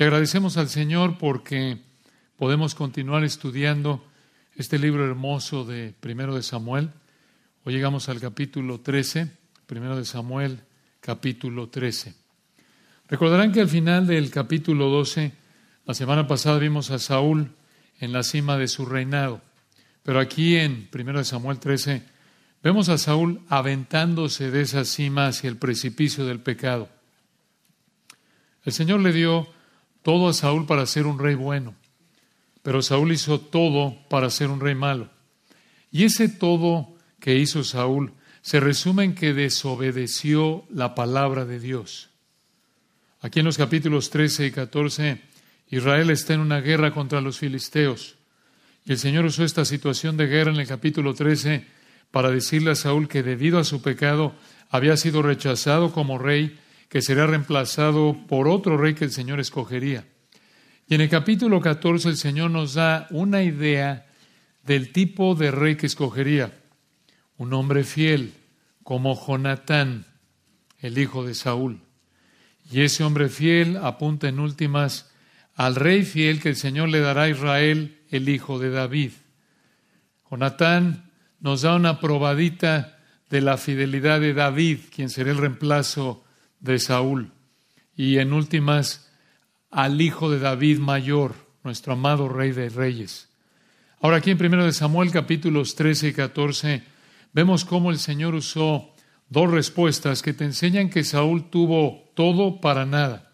Y 0.00 0.04
agradecemos 0.04 0.56
al 0.58 0.68
Señor 0.68 1.18
porque 1.18 1.78
podemos 2.36 2.76
continuar 2.76 3.24
estudiando 3.24 4.04
este 4.54 4.78
libro 4.78 5.04
hermoso 5.04 5.64
de 5.64 5.92
Primero 5.98 6.36
de 6.36 6.44
Samuel. 6.44 6.90
Hoy 7.64 7.74
llegamos 7.74 8.08
al 8.08 8.20
capítulo 8.20 8.78
13, 8.78 9.28
Primero 9.66 9.96
de 9.96 10.04
Samuel, 10.04 10.60
capítulo 11.00 11.68
13. 11.68 12.14
Recordarán 13.08 13.50
que 13.50 13.60
al 13.60 13.68
final 13.68 14.06
del 14.06 14.30
capítulo 14.30 14.88
12, 14.88 15.32
la 15.84 15.94
semana 15.94 16.28
pasada 16.28 16.60
vimos 16.60 16.92
a 16.92 17.00
Saúl 17.00 17.50
en 17.98 18.12
la 18.12 18.22
cima 18.22 18.56
de 18.56 18.68
su 18.68 18.86
reinado. 18.86 19.40
Pero 20.04 20.20
aquí 20.20 20.54
en 20.54 20.86
Primero 20.86 21.18
de 21.18 21.24
Samuel 21.24 21.58
13 21.58 22.04
vemos 22.62 22.88
a 22.88 22.98
Saúl 22.98 23.40
aventándose 23.48 24.52
de 24.52 24.60
esa 24.60 24.84
cima 24.84 25.26
hacia 25.26 25.50
el 25.50 25.56
precipicio 25.56 26.24
del 26.24 26.38
pecado. 26.38 26.88
El 28.64 28.72
Señor 28.72 29.00
le 29.00 29.12
dio 29.12 29.57
todo 30.08 30.30
a 30.30 30.32
Saúl 30.32 30.64
para 30.64 30.86
ser 30.86 31.04
un 31.04 31.18
rey 31.18 31.34
bueno, 31.34 31.74
pero 32.62 32.80
Saúl 32.80 33.12
hizo 33.12 33.40
todo 33.40 33.94
para 34.08 34.30
ser 34.30 34.48
un 34.48 34.58
rey 34.58 34.74
malo. 34.74 35.10
Y 35.92 36.04
ese 36.04 36.30
todo 36.30 36.96
que 37.20 37.36
hizo 37.36 37.62
Saúl 37.62 38.14
se 38.40 38.58
resume 38.58 39.04
en 39.04 39.14
que 39.14 39.34
desobedeció 39.34 40.64
la 40.70 40.94
palabra 40.94 41.44
de 41.44 41.60
Dios. 41.60 42.08
Aquí 43.20 43.40
en 43.40 43.44
los 43.44 43.58
capítulos 43.58 44.08
13 44.08 44.46
y 44.46 44.50
14, 44.50 45.20
Israel 45.68 46.08
está 46.08 46.32
en 46.32 46.40
una 46.40 46.62
guerra 46.62 46.94
contra 46.94 47.20
los 47.20 47.38
filisteos. 47.38 48.16
Y 48.86 48.92
el 48.92 48.98
Señor 48.98 49.26
usó 49.26 49.44
esta 49.44 49.66
situación 49.66 50.16
de 50.16 50.26
guerra 50.26 50.52
en 50.52 50.60
el 50.60 50.66
capítulo 50.66 51.12
13 51.12 51.66
para 52.10 52.30
decirle 52.30 52.70
a 52.70 52.76
Saúl 52.76 53.08
que 53.08 53.22
debido 53.22 53.58
a 53.58 53.64
su 53.64 53.82
pecado 53.82 54.34
había 54.70 54.96
sido 54.96 55.20
rechazado 55.20 55.92
como 55.92 56.16
rey 56.16 56.58
que 56.88 57.02
será 57.02 57.26
reemplazado 57.26 58.16
por 58.28 58.48
otro 58.48 58.76
rey 58.76 58.94
que 58.94 59.04
el 59.04 59.12
Señor 59.12 59.40
escogería. 59.40 60.06
Y 60.88 60.94
en 60.94 61.02
el 61.02 61.08
capítulo 61.08 61.60
14 61.60 62.08
el 62.08 62.16
Señor 62.16 62.50
nos 62.50 62.74
da 62.74 63.06
una 63.10 63.42
idea 63.42 64.06
del 64.64 64.90
tipo 64.92 65.34
de 65.34 65.50
rey 65.50 65.76
que 65.76 65.86
escogería. 65.86 66.52
Un 67.36 67.52
hombre 67.52 67.84
fiel, 67.84 68.32
como 68.82 69.14
Jonatán, 69.14 70.06
el 70.80 70.98
hijo 70.98 71.24
de 71.24 71.34
Saúl. 71.34 71.80
Y 72.70 72.82
ese 72.82 73.04
hombre 73.04 73.28
fiel 73.28 73.76
apunta 73.76 74.28
en 74.28 74.40
últimas 74.40 75.10
al 75.54 75.74
rey 75.74 76.04
fiel 76.04 76.40
que 76.40 76.50
el 76.50 76.56
Señor 76.56 76.88
le 76.88 77.00
dará 77.00 77.24
a 77.24 77.28
Israel, 77.28 77.98
el 78.10 78.28
hijo 78.28 78.58
de 78.58 78.70
David. 78.70 79.12
Jonatán 80.30 81.10
nos 81.40 81.62
da 81.62 81.74
una 81.74 82.00
probadita 82.00 82.98
de 83.28 83.40
la 83.40 83.58
fidelidad 83.58 84.20
de 84.20 84.34
David, 84.34 84.78
quien 84.94 85.10
será 85.10 85.30
el 85.30 85.38
reemplazo 85.38 86.24
de 86.60 86.78
Saúl 86.78 87.32
y 87.96 88.18
en 88.18 88.32
últimas 88.32 89.10
al 89.70 90.00
hijo 90.00 90.30
de 90.30 90.38
David 90.38 90.78
mayor, 90.78 91.34
nuestro 91.64 91.92
amado 91.92 92.28
rey 92.28 92.52
de 92.52 92.68
reyes. 92.68 93.28
Ahora 94.00 94.18
aquí 94.18 94.30
en 94.30 94.44
1 94.44 94.64
de 94.64 94.72
Samuel 94.72 95.10
capítulos 95.10 95.74
13 95.74 96.08
y 96.08 96.12
14 96.12 96.82
vemos 97.32 97.64
cómo 97.64 97.90
el 97.90 97.98
Señor 97.98 98.34
usó 98.34 98.94
dos 99.28 99.50
respuestas 99.50 100.22
que 100.22 100.32
te 100.32 100.44
enseñan 100.44 100.90
que 100.90 101.04
Saúl 101.04 101.50
tuvo 101.50 102.10
todo 102.14 102.60
para 102.60 102.86
nada. 102.86 103.32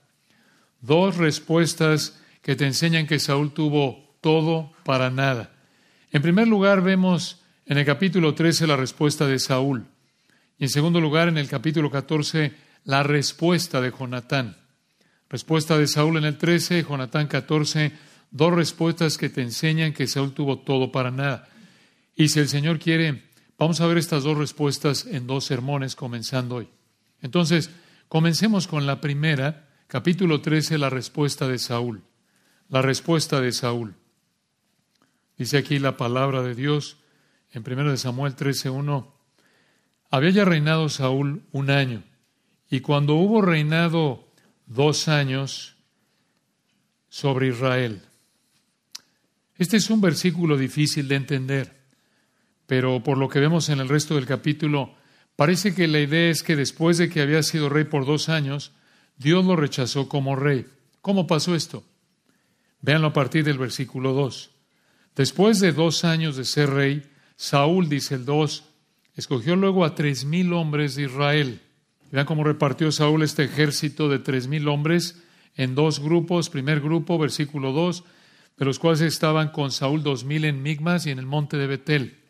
Dos 0.80 1.16
respuestas 1.16 2.20
que 2.42 2.56
te 2.56 2.66
enseñan 2.66 3.06
que 3.06 3.18
Saúl 3.18 3.52
tuvo 3.52 4.16
todo 4.20 4.72
para 4.84 5.10
nada. 5.10 5.52
En 6.10 6.22
primer 6.22 6.48
lugar 6.48 6.82
vemos 6.82 7.42
en 7.66 7.78
el 7.78 7.84
capítulo 7.84 8.34
13 8.34 8.66
la 8.66 8.76
respuesta 8.76 9.26
de 9.26 9.38
Saúl. 9.38 9.86
Y 10.58 10.64
en 10.64 10.70
segundo 10.70 11.00
lugar 11.00 11.28
en 11.28 11.38
el 11.38 11.48
capítulo 11.48 11.90
14 11.90 12.63
la 12.84 13.02
respuesta 13.02 13.80
de 13.80 13.90
Jonatán. 13.90 14.56
Respuesta 15.28 15.76
de 15.78 15.86
Saúl 15.86 16.18
en 16.18 16.24
el 16.24 16.38
13, 16.38 16.84
Jonatán 16.84 17.26
14, 17.26 17.92
dos 18.30 18.52
respuestas 18.52 19.18
que 19.18 19.30
te 19.30 19.42
enseñan 19.42 19.92
que 19.92 20.06
Saúl 20.06 20.32
tuvo 20.32 20.60
todo 20.60 20.92
para 20.92 21.10
nada. 21.10 21.48
Y 22.14 22.28
si 22.28 22.40
el 22.40 22.48
Señor 22.48 22.78
quiere, 22.78 23.24
vamos 23.58 23.80
a 23.80 23.86
ver 23.86 23.98
estas 23.98 24.22
dos 24.22 24.38
respuestas 24.38 25.06
en 25.06 25.26
dos 25.26 25.44
sermones 25.44 25.96
comenzando 25.96 26.56
hoy. 26.56 26.68
Entonces, 27.20 27.70
comencemos 28.08 28.68
con 28.68 28.86
la 28.86 29.00
primera, 29.00 29.68
capítulo 29.88 30.40
13, 30.40 30.78
la 30.78 30.90
respuesta 30.90 31.48
de 31.48 31.58
Saúl. 31.58 32.02
La 32.68 32.82
respuesta 32.82 33.40
de 33.40 33.52
Saúl. 33.52 33.94
Dice 35.36 35.58
aquí 35.58 35.78
la 35.78 35.96
palabra 35.96 36.42
de 36.42 36.54
Dios 36.54 36.98
en 37.50 37.64
1 37.66 37.96
Samuel 37.96 38.36
13, 38.36 38.70
1. 38.70 39.14
Había 40.10 40.30
ya 40.30 40.44
reinado 40.44 40.88
Saúl 40.88 41.42
un 41.50 41.70
año 41.70 42.04
y 42.74 42.80
cuando 42.80 43.14
hubo 43.14 43.40
reinado 43.40 44.26
dos 44.66 45.06
años 45.06 45.76
sobre 47.08 47.46
Israel. 47.46 48.02
Este 49.56 49.76
es 49.76 49.90
un 49.90 50.00
versículo 50.00 50.56
difícil 50.56 51.06
de 51.06 51.14
entender, 51.14 51.72
pero 52.66 53.00
por 53.04 53.16
lo 53.16 53.28
que 53.28 53.38
vemos 53.38 53.68
en 53.68 53.78
el 53.78 53.88
resto 53.88 54.16
del 54.16 54.26
capítulo, 54.26 54.92
parece 55.36 55.72
que 55.72 55.86
la 55.86 56.00
idea 56.00 56.30
es 56.30 56.42
que 56.42 56.56
después 56.56 56.98
de 56.98 57.08
que 57.08 57.20
había 57.20 57.44
sido 57.44 57.68
rey 57.68 57.84
por 57.84 58.06
dos 58.06 58.28
años, 58.28 58.72
Dios 59.18 59.44
lo 59.44 59.54
rechazó 59.54 60.08
como 60.08 60.34
rey. 60.34 60.66
¿Cómo 61.00 61.28
pasó 61.28 61.54
esto? 61.54 61.84
Véanlo 62.80 63.06
a 63.06 63.12
partir 63.12 63.44
del 63.44 63.58
versículo 63.58 64.14
2. 64.14 64.50
Después 65.14 65.60
de 65.60 65.70
dos 65.70 66.02
años 66.02 66.36
de 66.36 66.44
ser 66.44 66.70
rey, 66.70 67.08
Saúl, 67.36 67.88
dice 67.88 68.16
el 68.16 68.24
2, 68.24 68.64
escogió 69.14 69.54
luego 69.54 69.84
a 69.84 69.94
tres 69.94 70.24
mil 70.24 70.52
hombres 70.52 70.96
de 70.96 71.04
Israel 71.04 71.60
Vean 72.14 72.26
cómo 72.26 72.44
repartió 72.44 72.92
Saúl 72.92 73.24
este 73.24 73.42
ejército 73.42 74.08
de 74.08 74.20
tres 74.20 74.46
mil 74.46 74.68
hombres 74.68 75.20
en 75.56 75.74
dos 75.74 75.98
grupos. 75.98 76.48
Primer 76.48 76.80
grupo, 76.80 77.18
versículo 77.18 77.72
2, 77.72 78.04
de 78.56 78.64
los 78.64 78.78
cuales 78.78 79.00
estaban 79.00 79.48
con 79.48 79.72
Saúl 79.72 80.04
dos 80.04 80.22
mil 80.22 80.44
en 80.44 80.62
Migmas 80.62 81.06
y 81.06 81.10
en 81.10 81.18
el 81.18 81.26
monte 81.26 81.56
de 81.56 81.66
Betel. 81.66 82.20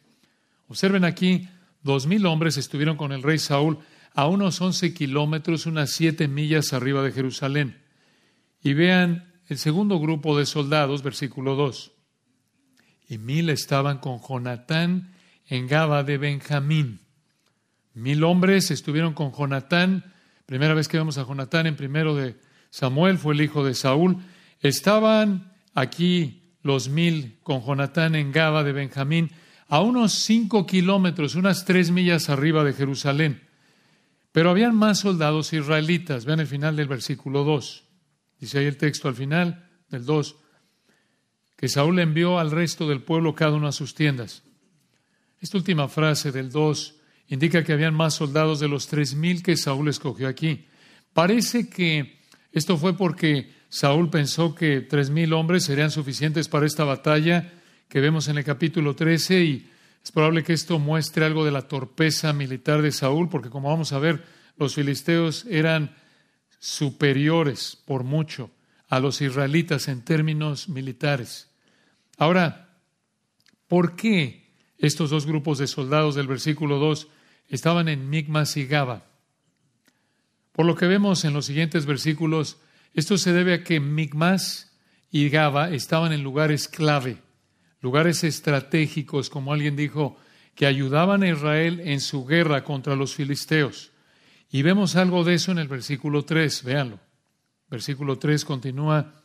Observen 0.69 1.05
aquí, 1.05 1.51
dos 1.83 2.07
mil 2.07 2.25
hombres 2.25 2.57
estuvieron 2.57 2.97
con 2.97 3.13
el 3.13 3.23
rey 3.23 3.39
Saúl 3.39 3.79
a 4.15 4.27
unos 4.27 4.59
once 4.63 4.95
kilómetros, 4.95 5.67
unas 5.67 5.91
siete 5.91 6.29
millas 6.29 6.73
arriba 6.73 7.03
de 7.03 7.13
Jerusalén. 7.13 7.83
Y 8.63 8.73
vean 8.73 9.35
el 9.49 9.59
segundo 9.59 10.01
grupo 10.01 10.39
de 10.39 10.47
soldados, 10.47 11.03
versículo 11.03 11.57
2. 11.57 11.93
Y 13.11 13.19
mil 13.19 13.51
estaban 13.51 13.99
con 13.99 14.19
Jonatán 14.27 15.13
en 15.47 15.69
Gaba 15.69 16.05
de 16.05 16.17
Benjamín. 16.17 17.04
Mil 17.95 18.25
hombres 18.25 18.73
estuvieron 18.73 19.15
con 19.15 19.33
Jonatán. 19.33 20.13
Primera 20.47 20.75
vez 20.75 20.89
que 20.89 20.99
vemos 20.99 21.17
a 21.17 21.25
Jonatán 21.25 21.67
en 21.69 21.77
primero 21.77 22.17
de 22.17 22.37
Samuel, 22.71 23.19
fue 23.19 23.35
el 23.35 23.41
hijo 23.41 23.65
de 23.65 23.75
Saúl. 23.75 24.17
Estaban 24.61 25.53
aquí 25.75 26.43
los 26.63 26.89
mil 26.89 27.39
con 27.45 27.65
Jonatán 27.65 28.17
en 28.17 28.33
Gaba 28.33 28.65
de 28.65 28.73
Benjamín, 28.73 29.31
a 29.69 29.81
unos 29.81 30.13
cinco 30.13 30.67
kilómetros, 30.67 31.37
unas 31.37 31.65
tres 31.65 31.93
millas 31.93 32.29
arriba 32.29 32.65
de 32.65 32.73
Jerusalén. 32.73 33.43
Pero 34.33 34.51
habían 34.51 34.75
más 34.75 34.99
soldados 34.99 35.53
israelitas. 35.53 36.25
Vean 36.25 36.41
el 36.41 36.49
final 36.49 36.75
del 36.75 36.89
versículo 36.89 37.45
2. 37.45 37.85
Dice 38.41 38.59
ahí 38.59 38.67
el 38.67 38.77
texto 38.77 39.09
al 39.09 39.15
final 39.15 39.71
del 39.89 40.05
2, 40.05 40.37
que 41.57 41.69
Saúl 41.69 42.01
envió 42.01 42.41
al 42.41 42.51
resto 42.51 42.89
del 42.89 43.03
pueblo 43.03 43.37
cada 43.37 43.53
uno 43.53 43.69
a 43.69 43.73
sus 43.73 43.95
tiendas. 43.95 44.43
Esta 45.41 45.57
última 45.59 45.89
frase 45.89 46.33
del 46.33 46.51
2 46.51 46.97
indica 47.29 47.65
que 47.65 47.73
habían 47.73 47.95
más 47.95 48.15
soldados 48.15 48.61
de 48.61 48.69
los 48.69 48.87
tres 48.87 49.15
mil 49.15 49.43
que 49.43 49.57
Saúl 49.57 49.89
escogió 49.89 50.29
aquí. 50.29 50.67
Parece 51.13 51.69
que 51.69 52.19
esto 52.53 52.77
fue 52.77 52.97
porque 52.97 53.51
Saúl 53.69 54.11
pensó 54.11 54.55
que 54.55 54.81
tres 54.81 55.11
mil 55.11 55.33
hombres 55.33 55.65
serían 55.65 55.91
suficientes 55.91 56.49
para 56.49 56.67
esta 56.67 56.85
batalla 56.85 57.53
que 57.89 58.01
vemos 58.01 58.29
en 58.29 58.39
el 58.39 58.45
capítulo 58.45 58.95
13 58.95 59.45
y 59.45 59.71
es 60.03 60.13
probable 60.13 60.45
que 60.45 60.53
esto 60.53 60.79
muestre 60.79 61.25
algo 61.25 61.45
de 61.45 61.51
la 61.51 61.63
torpeza 61.63 62.33
militar 62.33 62.83
de 62.83 62.93
Saúl, 62.93 63.29
porque 63.29 63.51
como 63.51 63.71
vamos 63.71 63.93
a 63.93 63.99
ver, 63.99 64.25
los 64.57 64.75
filisteos 64.75 65.47
eran 65.47 65.97
superiores 66.59 67.77
por 67.85 68.05
mucho 68.05 68.51
a 68.89 69.01
los 69.01 69.21
israelitas 69.21 69.89
en 69.89 70.03
términos 70.03 70.69
militares. 70.69 71.51
Ahora, 72.19 72.69
¿por 73.67 73.97
qué 73.97 74.45
estos 74.79 75.11
dos 75.11 75.27
grupos 75.27 75.59
de 75.59 75.67
soldados 75.67 76.15
del 76.15 76.27
versículo 76.27 76.79
2 76.79 77.09
estaban 77.49 77.89
en 77.89 78.09
Migmas 78.11 78.57
y 78.57 78.67
Gaba. 78.67 79.05
Por 80.53 80.67
lo 80.67 80.77
que 80.77 80.87
vemos 80.87 81.25
en 81.25 81.33
los 81.33 81.47
siguientes 81.47 81.87
versículos, 81.87 82.59
esto 82.95 83.19
se 83.19 83.33
debe 83.33 83.55
a 83.55 83.65
que 83.65 83.81
Migmas 83.81 84.73
y 85.11 85.29
Gaba 85.29 85.71
estaban 85.71 86.13
en 86.13 86.23
lugares 86.23 86.69
clave, 86.69 87.19
lugares 87.81 88.25
estratégicos, 88.25 89.31
como 89.31 89.53
alguien 89.53 89.77
dijo, 89.77 90.17
que 90.55 90.67
ayudaban 90.67 91.23
a 91.23 91.29
Israel 91.29 91.81
en 91.85 92.01
su 92.01 92.25
guerra 92.25 92.65
contra 92.65 92.97
los 92.97 93.15
filisteos. 93.15 93.91
Y 94.51 94.63
vemos 94.63 94.95
algo 94.95 95.25
de 95.25 95.35
eso 95.35 95.51
en 95.51 95.59
el 95.59 95.69
versículo 95.69 96.25
3, 96.25 96.63
véanlo. 96.63 97.01
Versículo 97.69 98.19
3 98.19 98.45
continúa, 98.45 99.21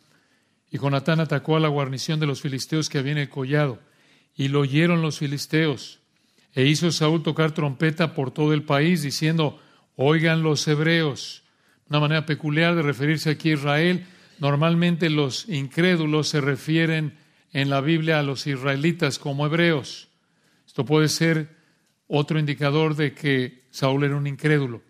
y 0.71 0.77
Jonatán 0.77 1.19
atacó 1.19 1.55
a 1.55 1.59
la 1.59 1.67
guarnición 1.67 2.19
de 2.19 2.27
los 2.27 2.41
filisteos 2.41 2.89
que 2.89 2.97
había 2.97 3.11
en 3.11 3.17
el 3.19 3.29
collado, 3.29 3.79
y 4.35 4.47
lo 4.47 4.61
oyeron 4.61 5.01
los 5.01 5.19
filisteos. 5.19 5.99
E 6.53 6.65
hizo 6.65 6.91
Saúl 6.91 7.23
tocar 7.23 7.51
trompeta 7.51 8.13
por 8.13 8.31
todo 8.31 8.53
el 8.53 8.63
país, 8.63 9.01
diciendo, 9.01 9.59
oigan 9.95 10.43
los 10.43 10.67
hebreos. 10.67 11.43
Una 11.89 11.99
manera 11.99 12.25
peculiar 12.25 12.75
de 12.75 12.81
referirse 12.81 13.29
aquí 13.29 13.51
a 13.51 13.53
Israel, 13.53 14.05
Normalmente 14.39 15.09
los 15.09 15.49
incrédulos 15.49 16.29
se 16.29 16.39
refieren 16.39 17.17
en 17.51 17.69
la 17.69 17.81
Biblia 17.81 18.19
a 18.19 18.23
los 18.23 18.47
israelitas 18.47 19.19
como 19.19 19.45
hebreos. 19.45 20.07
Esto 20.65 20.85
puede 20.85 21.09
ser 21.09 21.57
otro 22.07 22.39
indicador 22.39 22.95
de 22.95 23.13
que 23.13 23.65
Saúl 23.69 24.05
era 24.05 24.15
un 24.15 24.27
incrédulo. 24.27 24.81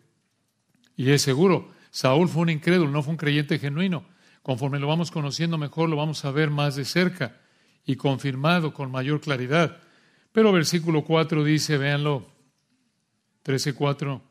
Y 0.95 1.09
es 1.09 1.23
seguro, 1.23 1.71
Saúl 1.89 2.29
fue 2.29 2.43
un 2.43 2.49
incrédulo, 2.49 2.91
no 2.91 3.01
fue 3.01 3.11
un 3.11 3.17
creyente 3.17 3.57
genuino. 3.57 4.05
Conforme 4.43 4.79
lo 4.79 4.87
vamos 4.87 5.09
conociendo 5.09 5.57
mejor, 5.57 5.89
lo 5.89 5.95
vamos 5.95 6.23
a 6.25 6.31
ver 6.31 6.51
más 6.51 6.75
de 6.75 6.85
cerca 6.85 7.37
y 7.85 7.95
confirmado 7.95 8.73
con 8.73 8.91
mayor 8.91 9.19
claridad. 9.19 9.81
Pero 10.31 10.51
versículo 10.51 11.03
4 11.03 11.43
dice, 11.43 11.77
véanlo, 11.77 12.27
13.4, 13.45 14.21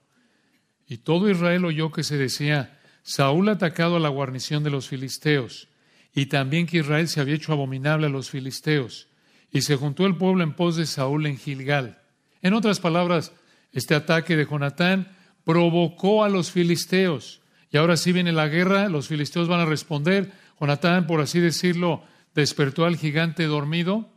y 0.86 0.98
todo 0.98 1.28
Israel 1.28 1.64
oyó 1.64 1.90
que 1.90 2.04
se 2.04 2.16
decía, 2.16 2.78
Saúl 3.02 3.48
ha 3.48 3.52
atacado 3.52 3.96
a 3.96 4.00
la 4.00 4.08
guarnición 4.08 4.62
de 4.62 4.70
los 4.70 4.88
filisteos, 4.88 5.68
y 6.14 6.26
también 6.26 6.66
que 6.66 6.78
Israel 6.78 7.08
se 7.08 7.20
había 7.20 7.34
hecho 7.34 7.52
abominable 7.52 8.06
a 8.06 8.10
los 8.10 8.30
filisteos, 8.30 9.08
y 9.50 9.62
se 9.62 9.76
juntó 9.76 10.06
el 10.06 10.16
pueblo 10.16 10.44
en 10.44 10.54
pos 10.54 10.76
de 10.76 10.86
Saúl 10.86 11.26
en 11.26 11.36
Gilgal. 11.36 12.02
En 12.42 12.54
otras 12.54 12.80
palabras, 12.80 13.32
este 13.72 13.94
ataque 13.94 14.36
de 14.36 14.46
Jonatán 14.46 15.16
provocó 15.44 16.24
a 16.24 16.28
los 16.28 16.50
filisteos, 16.50 17.40
y 17.70 17.76
ahora 17.76 17.96
sí 17.96 18.12
viene 18.12 18.32
la 18.32 18.48
guerra, 18.48 18.88
los 18.88 19.08
filisteos 19.08 19.48
van 19.48 19.60
a 19.60 19.66
responder, 19.66 20.32
Jonatán, 20.60 21.06
por 21.06 21.20
así 21.20 21.40
decirlo, 21.40 22.02
despertó 22.34 22.84
al 22.84 22.96
gigante 22.96 23.44
dormido. 23.44 24.10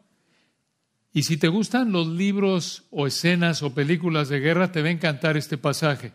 Y 1.14 1.24
si 1.24 1.38
te 1.38 1.50
gustan 1.50 1.92
los 1.92 2.08
libros 2.08 2.84
o 2.90 3.06
escenas 3.06 3.64
o 3.64 3.74
películas 3.74 4.30
de 4.30 4.40
guerra, 4.40 4.72
te 4.72 4.82
va 4.82 4.88
a 4.88 4.92
encantar 4.92 5.36
este 5.36 5.58
pasaje. 5.58 6.14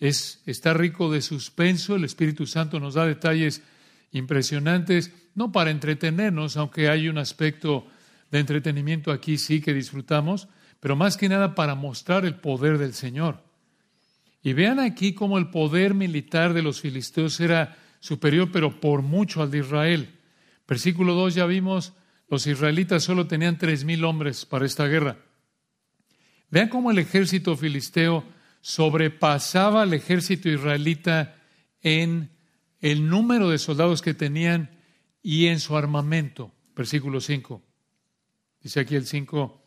Es, 0.00 0.42
está 0.46 0.72
rico 0.72 1.12
de 1.12 1.20
suspenso, 1.20 1.96
el 1.96 2.04
Espíritu 2.04 2.46
Santo 2.46 2.80
nos 2.80 2.94
da 2.94 3.06
detalles 3.06 3.62
impresionantes, 4.12 5.12
no 5.34 5.52
para 5.52 5.70
entretenernos, 5.70 6.56
aunque 6.56 6.88
hay 6.88 7.08
un 7.08 7.18
aspecto 7.18 7.86
de 8.30 8.38
entretenimiento 8.40 9.12
aquí 9.12 9.38
sí 9.38 9.60
que 9.60 9.74
disfrutamos, 9.74 10.48
pero 10.80 10.96
más 10.96 11.16
que 11.16 11.28
nada 11.28 11.54
para 11.54 11.74
mostrar 11.74 12.24
el 12.24 12.36
poder 12.36 12.78
del 12.78 12.94
Señor. 12.94 13.42
Y 14.42 14.52
vean 14.52 14.78
aquí 14.78 15.14
cómo 15.14 15.38
el 15.38 15.48
poder 15.48 15.94
militar 15.94 16.52
de 16.52 16.62
los 16.62 16.80
filisteos 16.80 17.40
era 17.40 17.76
superior, 18.00 18.50
pero 18.52 18.80
por 18.80 19.02
mucho 19.02 19.42
al 19.42 19.50
de 19.50 19.58
Israel. 19.58 20.18
Versículo 20.68 21.14
2 21.14 21.34
ya 21.34 21.46
vimos, 21.46 21.94
los 22.34 22.48
israelitas 22.48 23.04
solo 23.04 23.28
tenían 23.28 23.58
tres 23.58 23.84
mil 23.84 24.04
hombres 24.04 24.44
para 24.44 24.66
esta 24.66 24.88
guerra. 24.88 25.18
Vean 26.50 26.68
cómo 26.68 26.90
el 26.90 26.98
ejército 26.98 27.56
filisteo 27.56 28.24
sobrepasaba 28.60 29.82
al 29.82 29.94
ejército 29.94 30.48
israelita 30.48 31.36
en 31.80 32.30
el 32.80 33.08
número 33.08 33.50
de 33.50 33.58
soldados 33.58 34.02
que 34.02 34.14
tenían 34.14 34.68
y 35.22 35.46
en 35.46 35.60
su 35.60 35.76
armamento. 35.76 36.50
Versículo 36.74 37.20
5. 37.20 37.62
Dice 38.60 38.80
aquí 38.80 38.96
el 38.96 39.06
5. 39.06 39.62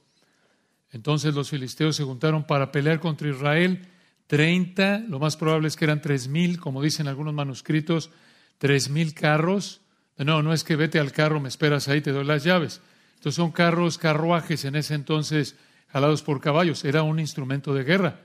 Entonces 0.92 1.34
los 1.34 1.50
filisteos 1.50 1.96
se 1.96 2.04
juntaron 2.04 2.46
para 2.46 2.74
pelear 2.74 3.00
contra 3.00 3.30
Israel. 3.30 3.88
Treinta, 4.28 5.00
lo 5.08 5.20
más 5.20 5.38
probable 5.38 5.70
es 5.70 5.78
que 5.78 5.86
eran 5.86 6.02
tres 6.02 6.28
mil, 6.28 6.60
como 6.60 6.82
dicen 6.82 7.08
algunos 7.08 7.34
manuscritos, 7.34 8.10
tres 8.58 8.90
mil 8.90 9.14
carros 9.14 9.80
no, 10.26 10.42
no 10.42 10.54
es 10.54 10.64
que 10.64 10.76
vete 10.76 11.00
al 11.00 11.12
carro, 11.12 11.40
me 11.40 11.50
esperas 11.50 11.88
ahí, 11.88 12.02
te 12.02 12.12
doy 12.12 12.26
las 12.26 12.44
llaves. 12.44 12.82
Estos 13.16 13.36
son 13.36 13.52
carros, 13.52 13.98
carruajes 13.98 14.66
en 14.66 14.76
ese 14.76 14.96
entonces 14.96 15.56
jalados 15.88 16.24
por 16.24 16.42
caballos. 16.42 16.86
Era 16.86 17.04
un 17.04 17.20
instrumento 17.20 17.74
de 17.74 17.84
guerra. 17.84 18.22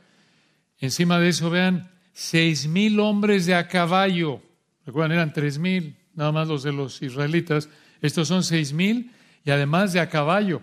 Encima 0.79 1.19
de 1.19 1.29
eso, 1.29 1.51
vean, 1.51 1.91
seis 2.13 2.67
mil 2.67 2.99
hombres 3.01 3.47
de 3.47 3.55
a 3.55 3.69
caballo. 3.69 4.43
Recuerdan, 4.87 5.13
eran 5.13 5.33
tres 5.33 5.59
mil, 5.59 5.97
nada 6.15 6.33
más 6.33 6.49
los 6.49 6.63
de 6.63 6.73
los 6.73 7.03
israelitas. 7.03 7.69
Estos 8.01 8.29
son 8.29 8.43
seis 8.43 8.73
mil 8.73 9.13
y 9.45 9.51
además 9.51 9.93
de 9.93 10.01
a 10.01 10.09
caballo. 10.09 10.63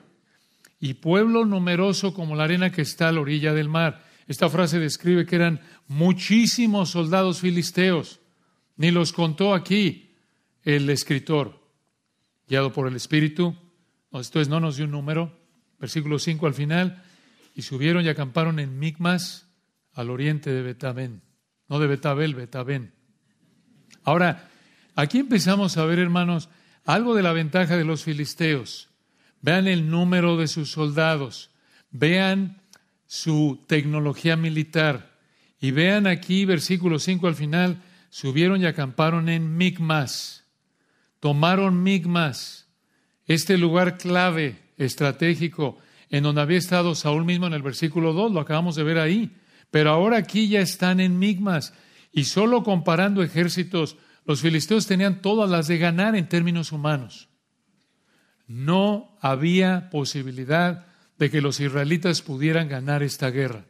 Y 0.79 0.95
pueblo 0.95 1.45
numeroso 1.45 2.13
como 2.13 2.35
la 2.35 2.45
arena 2.45 2.71
que 2.71 2.81
está 2.81 3.09
a 3.09 3.11
la 3.11 3.21
orilla 3.21 3.53
del 3.53 3.69
mar. 3.69 4.03
Esta 4.27 4.49
frase 4.49 4.79
describe 4.79 5.25
que 5.25 5.35
eran 5.35 5.61
muchísimos 5.87 6.91
soldados 6.91 7.39
filisteos. 7.39 8.19
Ni 8.77 8.91
los 8.91 9.11
contó 9.11 9.53
aquí 9.53 10.08
el 10.75 10.89
escritor, 10.89 11.59
guiado 12.47 12.71
por 12.71 12.87
el 12.87 12.95
Espíritu, 12.95 13.55
esto 14.13 14.39
es, 14.39 14.49
no 14.49 14.59
nos 14.59 14.75
dio 14.75 14.85
un 14.85 14.91
número, 14.91 15.35
versículo 15.79 16.19
5 16.19 16.45
al 16.45 16.53
final, 16.53 17.03
y 17.55 17.63
subieron 17.63 18.05
y 18.05 18.09
acamparon 18.09 18.59
en 18.59 18.77
Micmas, 18.77 19.47
al 19.93 20.11
oriente 20.11 20.51
de 20.51 20.61
Betabén, 20.61 21.23
no 21.67 21.79
de 21.79 21.87
Betabel, 21.87 22.35
Betabén. 22.35 22.93
Ahora, 24.03 24.49
aquí 24.95 25.19
empezamos 25.19 25.77
a 25.77 25.85
ver, 25.85 25.97
hermanos, 25.97 26.49
algo 26.85 27.15
de 27.15 27.23
la 27.23 27.33
ventaja 27.33 27.75
de 27.75 27.83
los 27.83 28.03
filisteos. 28.03 28.89
Vean 29.41 29.67
el 29.67 29.89
número 29.89 30.37
de 30.37 30.47
sus 30.47 30.71
soldados, 30.71 31.49
vean 31.89 32.61
su 33.07 33.65
tecnología 33.67 34.35
militar, 34.35 35.17
y 35.59 35.71
vean 35.71 36.05
aquí, 36.05 36.45
versículo 36.45 36.99
5 36.99 37.27
al 37.27 37.35
final, 37.35 37.81
subieron 38.09 38.61
y 38.61 38.65
acamparon 38.65 39.29
en 39.29 39.57
Micmas 39.57 40.38
tomaron 41.19 41.83
Migmas, 41.83 42.67
este 43.25 43.57
lugar 43.57 43.97
clave, 43.97 44.57
estratégico, 44.77 45.77
en 46.09 46.23
donde 46.23 46.41
había 46.41 46.57
estado 46.57 46.95
Saúl 46.95 47.25
mismo 47.25 47.47
en 47.47 47.53
el 47.53 47.61
versículo 47.61 48.13
2, 48.13 48.31
lo 48.31 48.39
acabamos 48.39 48.75
de 48.75 48.83
ver 48.83 48.97
ahí. 48.97 49.35
Pero 49.71 49.91
ahora 49.91 50.17
aquí 50.17 50.47
ya 50.47 50.61
están 50.61 50.99
en 50.99 51.19
Migmas. 51.19 51.73
Y 52.11 52.23
solo 52.23 52.63
comparando 52.63 53.21
ejércitos, 53.21 53.97
los 54.25 54.41
filisteos 54.41 54.87
tenían 54.87 55.21
todas 55.21 55.49
las 55.49 55.67
de 55.67 55.77
ganar 55.77 56.15
en 56.15 56.27
términos 56.27 56.71
humanos. 56.71 57.29
No 58.47 59.15
había 59.21 59.89
posibilidad 59.91 60.87
de 61.19 61.29
que 61.29 61.41
los 61.41 61.59
israelitas 61.59 62.21
pudieran 62.21 62.67
ganar 62.67 63.03
esta 63.03 63.29
guerra. 63.29 63.65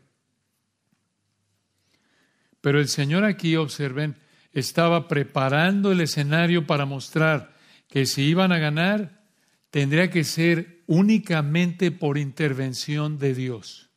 Pero 2.61 2.79
el 2.79 2.87
Señor 2.87 3.25
aquí, 3.25 3.55
observen, 3.55 4.15
estaba 4.53 5.07
preparando 5.07 5.91
el 5.91 6.01
escenario 6.01 6.65
para 6.65 6.85
mostrar 6.85 7.55
que 7.87 8.05
si 8.05 8.23
iban 8.23 8.51
a 8.51 8.59
ganar, 8.59 9.23
tendría 9.69 10.09
que 10.09 10.23
ser 10.23 10.81
únicamente 10.87 11.91
por 11.91 12.17
intervención 12.17 13.19
de 13.19 13.33
Dios. 13.33 13.89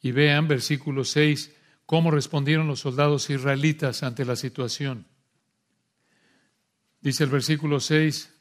Y 0.00 0.12
vean, 0.12 0.48
versículo 0.48 1.04
6, 1.04 1.52
cómo 1.84 2.10
respondieron 2.10 2.66
los 2.66 2.80
soldados 2.80 3.28
israelitas 3.30 4.02
ante 4.02 4.24
la 4.24 4.36
situación. 4.36 5.06
Dice 7.00 7.24
el 7.24 7.30
versículo 7.30 7.80
6, 7.80 8.32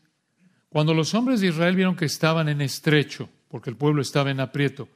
cuando 0.69 0.93
los 0.93 1.13
hombres 1.13 1.41
de 1.41 1.47
Israel 1.47 1.75
vieron 1.75 1.95
que 1.95 2.05
estaban 2.05 2.49
en 2.49 2.61
estrecho, 2.61 3.29
porque 3.47 3.69
el 3.69 3.77
pueblo 3.77 4.01
estaba 4.01 4.31
en 4.31 4.39
aprieto, 4.39 4.89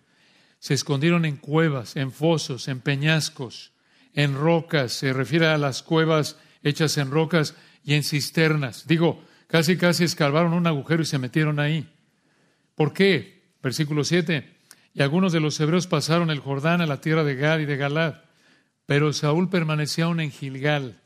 se 0.60 0.74
escondieron 0.74 1.24
en 1.26 1.38
cuevas, 1.38 1.96
en 1.96 2.12
fosos, 2.12 2.68
en 2.68 2.82
peñascos, 2.82 3.72
en 4.14 4.36
rocas, 4.36 4.94
se 4.94 5.14
refiere 5.14 5.48
a 5.48 5.58
las 5.58 5.84
cuevas 5.84 6.38
hechas 6.64 6.98
en 6.98 7.12
rocas 7.12 7.56
y 7.84 7.94
en 7.94 8.04
cisternas. 8.04 8.88
Digo, 8.88 9.24
casi 9.48 9.78
casi 9.78 10.04
escarbaron 10.04 10.54
un 10.54 10.68
agujero 10.68 11.02
y 11.02 11.06
se 11.06 11.20
metieron 11.20 11.60
ahí. 11.60 11.88
¿Por 12.76 12.94
qué? 12.94 13.54
Versículo 13.62 14.04
7. 14.04 14.58
Y 14.94 15.02
algunos 15.02 15.32
de 15.34 15.40
los 15.40 15.60
hebreos 15.60 15.88
pasaron 15.88 16.30
el 16.30 16.40
Jordán 16.40 16.82
a 16.82 16.86
la 16.86 17.02
tierra 17.02 17.24
de 17.24 17.36
Gad 17.36 17.60
y 17.60 17.66
de 17.66 17.78
Galad, 17.78 18.16
pero 18.86 19.14
Saúl 19.14 19.50
permanecía 19.50 20.06
aún 20.06 20.20
en 20.20 20.32
Gilgal 20.32 21.00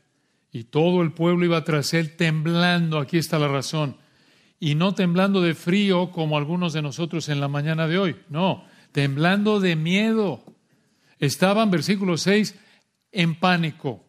y 0.54 0.62
todo 0.62 1.02
el 1.02 1.12
pueblo 1.12 1.44
iba 1.44 1.64
tras 1.64 1.94
él 1.94 2.14
temblando. 2.14 3.00
Aquí 3.00 3.18
está 3.18 3.40
la 3.40 3.48
razón. 3.48 3.96
Y 4.60 4.76
no 4.76 4.94
temblando 4.94 5.42
de 5.42 5.52
frío 5.54 6.12
como 6.12 6.38
algunos 6.38 6.72
de 6.72 6.80
nosotros 6.80 7.28
en 7.28 7.40
la 7.40 7.48
mañana 7.48 7.88
de 7.88 7.98
hoy. 7.98 8.16
No, 8.28 8.64
temblando 8.92 9.58
de 9.58 9.74
miedo. 9.74 10.44
Estaban, 11.18 11.72
versículo 11.72 12.16
6, 12.16 12.54
en 13.14 13.34
pánico. 13.38 14.04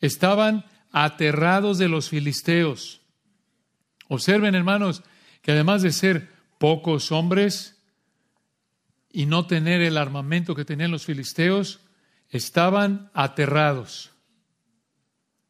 Estaban 0.00 0.64
aterrados 0.90 1.78
de 1.78 1.88
los 1.88 2.08
filisteos. 2.08 3.00
Observen, 4.08 4.54
hermanos, 4.54 5.02
que 5.42 5.52
además 5.52 5.82
de 5.82 5.92
ser 5.92 6.28
pocos 6.58 7.12
hombres 7.12 7.80
y 9.10 9.26
no 9.26 9.46
tener 9.46 9.80
el 9.80 9.96
armamento 9.96 10.54
que 10.54 10.64
tenían 10.64 10.90
los 10.90 11.06
filisteos, 11.06 11.80
estaban 12.28 13.10
aterrados. 13.14 14.12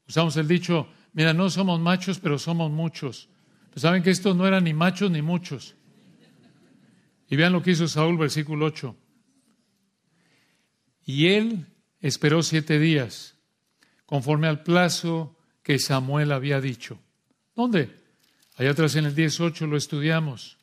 Usamos 0.08 0.36
el 0.36 0.48
dicho, 0.48 0.88
mira, 1.12 1.34
no 1.34 1.50
somos 1.50 1.80
machos, 1.80 2.18
pero 2.18 2.38
somos 2.38 2.70
muchos. 2.70 3.28
Pues 3.70 3.82
saben 3.82 4.02
que 4.02 4.10
estos 4.10 4.36
no 4.36 4.46
eran 4.46 4.64
ni 4.64 4.74
machos 4.74 5.10
ni 5.10 5.22
muchos. 5.22 5.74
Y 7.28 7.36
vean 7.36 7.52
lo 7.52 7.62
que 7.62 7.72
hizo 7.72 7.86
Saúl, 7.88 8.16
versículo 8.16 8.66
8. 8.66 8.96
Y 11.04 11.26
él 11.26 11.66
esperó 12.00 12.42
siete 12.42 12.78
días, 12.78 13.34
conforme 14.06 14.48
al 14.48 14.62
plazo 14.62 15.36
que 15.62 15.78
Samuel 15.78 16.32
había 16.32 16.60
dicho. 16.60 16.98
¿Dónde? 17.54 17.94
Allá 18.56 18.70
atrás 18.70 18.96
en 18.96 19.04
el 19.04 19.14
18 19.14 19.66
lo 19.66 19.76
estudiamos. 19.76 20.56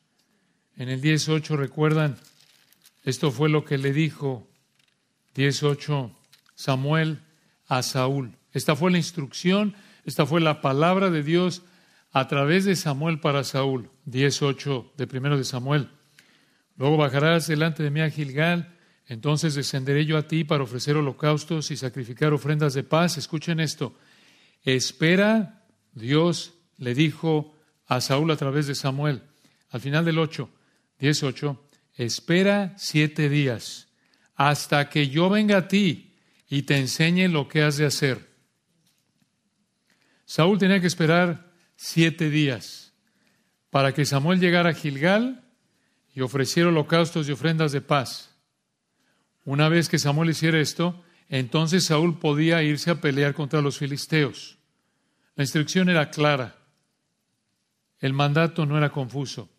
En 0.78 0.90
el 0.90 1.00
18 1.02 1.56
recuerdan, 1.56 2.18
esto 3.04 3.32
fue 3.32 3.50
lo 3.50 3.64
que 3.64 3.78
le 3.78 3.94
dijo 3.94 4.48
18 5.36 6.12
Samuel 6.56 7.20
a 7.68 7.84
Saúl. 7.84 8.36
Esta 8.52 8.76
fue 8.76 8.92
la 8.92 8.98
instrucción, 8.98 9.76
Esta 10.06 10.26
fue 10.26 10.40
la 10.40 10.62
palabra 10.62 11.10
de 11.10 11.24
Dios 11.24 11.64
a 12.12 12.28
través 12.28 12.64
de 12.64 12.76
Samuel 12.76 13.20
para 13.20 13.44
Saúl, 13.44 13.90
18 14.06 14.94
de 14.96 15.08
primero 15.08 15.38
de 15.38 15.44
Samuel. 15.44 15.90
Luego 16.78 16.96
bajarás 16.96 17.48
delante 17.48 17.82
de 17.84 17.90
mí 17.90 18.02
a 18.02 18.10
Gilgal, 18.10 18.75
entonces 19.08 19.54
descenderé 19.54 20.06
yo 20.06 20.18
a 20.18 20.28
ti 20.28 20.44
para 20.44 20.64
ofrecer 20.64 20.98
holocaustos 20.98 21.72
y 21.72 21.78
sacrificar 21.78 22.34
ofrendas 22.34 22.74
de 22.74 22.84
paz. 22.84 23.18
Escuchen 23.18 23.60
esto. 23.60 23.96
Espera, 24.64 25.64
Dios 25.94 26.54
le 26.78 26.96
dijo 26.96 27.56
a 27.86 28.02
Saúl 28.02 28.32
a 28.32 28.38
través 28.38 28.68
de 28.68 28.76
Samuel, 28.76 29.22
al 29.70 29.80
final 29.80 30.06
del 30.06 30.18
8, 30.18 30.50
18, 31.00 31.62
espera 31.96 32.74
siete 32.78 33.30
días 33.30 33.88
hasta 34.36 34.90
que 34.90 35.10
yo 35.10 35.30
venga 35.30 35.58
a 35.58 35.68
ti 35.68 36.14
y 36.50 36.64
te 36.64 36.78
enseñe 36.78 37.28
lo 37.28 37.48
que 37.48 37.62
has 37.62 37.78
de 37.78 37.86
hacer. 37.86 38.30
Saúl 40.26 40.58
tenía 40.58 40.82
que 40.82 40.88
esperar 40.88 41.52
siete 41.76 42.30
días 42.30 42.94
para 43.70 43.94
que 43.94 44.06
Samuel 44.06 44.40
llegara 44.40 44.72
a 44.72 44.74
Gilgal 44.74 45.44
y 46.14 46.22
ofreciera 46.22 46.70
holocaustos 46.70 47.28
y 47.28 47.32
ofrendas 47.32 47.72
de 47.72 47.82
paz. 47.82 48.35
Una 49.46 49.70
vez 49.70 49.88
que 49.88 50.00
Samuel 50.00 50.32
hiciera 50.32 50.60
esto, 50.60 51.04
entonces 51.30 51.86
Saúl 51.86 52.20
podía 52.20 52.64
irse 52.64 52.92
a 52.92 53.00
pelear 53.00 53.34
contra 53.34 53.62
los 53.62 53.78
filisteos. 53.78 54.58
La 55.36 55.44
instrucción 55.44 55.88
era 55.90 56.10
clara. 56.10 56.56
El 58.00 58.14
mandato 58.14 58.66
no 58.66 58.78
era 58.78 58.90
confuso. 58.92 59.50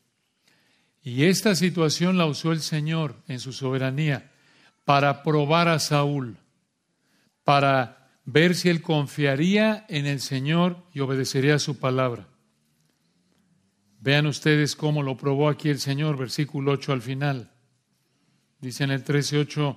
Y 1.03 1.25
esta 1.25 1.55
situación 1.55 2.19
la 2.19 2.27
usó 2.27 2.51
el 2.51 2.61
Señor 2.61 3.23
en 3.29 3.39
su 3.39 3.53
soberanía 3.53 4.33
para 4.85 5.23
probar 5.23 5.69
a 5.69 5.79
Saúl, 5.79 6.37
para 7.45 8.11
ver 8.25 8.57
si 8.57 8.69
él 8.69 8.83
confiaría 8.83 9.87
en 9.89 10.07
el 10.07 10.21
Señor 10.21 10.85
y 10.93 11.01
obedecería 11.01 11.61
su 11.61 11.79
palabra. 11.79 12.29
Vean 14.01 14.27
ustedes 14.27 14.75
cómo 14.75 15.03
lo 15.03 15.17
probó 15.17 15.49
aquí 15.49 15.69
el 15.69 15.79
Señor, 15.79 16.17
versículo 16.17 16.73
8 16.73 16.93
al 16.93 17.03
final. 17.03 17.53
Dice 18.67 18.83
en 18.83 18.91
el 18.91 19.05
13:8, 19.05 19.77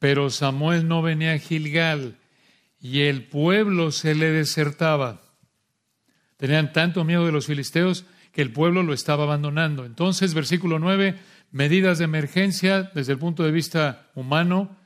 pero 0.00 0.28
Samuel 0.28 0.88
no 0.88 1.02
venía 1.02 1.34
a 1.34 1.38
Gilgal 1.38 2.16
y 2.80 3.02
el 3.02 3.22
pueblo 3.22 3.92
se 3.92 4.16
le 4.16 4.32
desertaba. 4.32 5.22
Tenían 6.36 6.72
tanto 6.72 7.04
miedo 7.04 7.24
de 7.24 7.30
los 7.30 7.46
filisteos 7.46 8.06
que 8.32 8.42
el 8.42 8.52
pueblo 8.52 8.82
lo 8.82 8.92
estaba 8.92 9.22
abandonando. 9.22 9.84
Entonces, 9.84 10.34
versículo 10.34 10.80
9, 10.80 11.16
medidas 11.52 11.98
de 11.98 12.06
emergencia 12.06 12.90
desde 12.92 13.12
el 13.12 13.20
punto 13.20 13.44
de 13.44 13.52
vista 13.52 14.10
humano, 14.16 14.76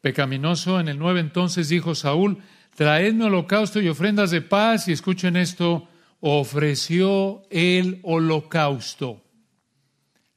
pecaminoso. 0.00 0.78
En 0.78 0.86
el 0.86 0.98
9 1.00 1.18
entonces 1.18 1.70
dijo 1.70 1.96
Saúl, 1.96 2.38
traedme 2.76 3.24
holocausto 3.24 3.80
y 3.80 3.88
ofrendas 3.88 4.30
de 4.30 4.42
paz. 4.42 4.86
Y 4.86 4.92
escuchen 4.92 5.36
esto, 5.36 5.88
ofreció 6.20 7.42
el 7.50 7.98
holocausto. 8.04 9.24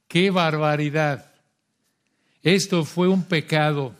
¡Qué 0.08 0.32
barbaridad! 0.32 1.33
Esto 2.44 2.84
fue 2.84 3.08
un 3.08 3.24
pecado. 3.24 3.96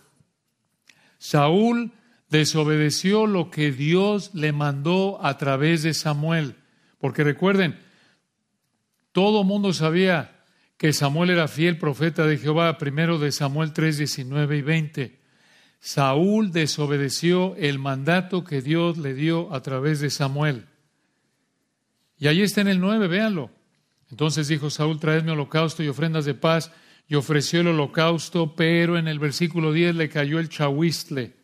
Saúl 1.18 1.92
desobedeció 2.28 3.26
lo 3.26 3.50
que 3.50 3.72
Dios 3.72 4.32
le 4.34 4.52
mandó 4.52 5.18
a 5.24 5.38
través 5.38 5.82
de 5.82 5.94
Samuel. 5.94 6.54
Porque 6.98 7.24
recuerden, 7.24 7.80
todo 9.12 9.44
mundo 9.44 9.72
sabía 9.72 10.44
que 10.76 10.92
Samuel 10.92 11.30
era 11.30 11.48
fiel 11.48 11.78
profeta 11.78 12.26
de 12.26 12.36
Jehová, 12.36 12.76
primero 12.76 13.18
de 13.18 13.32
Samuel 13.32 13.72
3, 13.72 13.96
19 13.96 14.58
y 14.58 14.62
20. 14.62 15.20
Saúl 15.80 16.52
desobedeció 16.52 17.56
el 17.56 17.78
mandato 17.78 18.44
que 18.44 18.60
Dios 18.60 18.98
le 18.98 19.14
dio 19.14 19.54
a 19.54 19.62
través 19.62 20.00
de 20.00 20.10
Samuel. 20.10 20.66
Y 22.18 22.26
ahí 22.26 22.42
está 22.42 22.60
en 22.60 22.68
el 22.68 22.80
9, 22.80 23.08
véanlo. 23.08 23.50
Entonces 24.10 24.48
dijo 24.48 24.68
Saúl, 24.68 25.00
traedme 25.00 25.32
holocausto 25.32 25.82
y 25.82 25.88
ofrendas 25.88 26.26
de 26.26 26.34
paz, 26.34 26.70
y 27.06 27.16
ofreció 27.16 27.60
el 27.60 27.68
holocausto, 27.68 28.54
pero 28.54 28.98
en 28.98 29.08
el 29.08 29.18
versículo 29.18 29.72
10 29.72 29.94
le 29.96 30.08
cayó 30.08 30.38
el 30.38 30.48
chahuistle. 30.48 31.34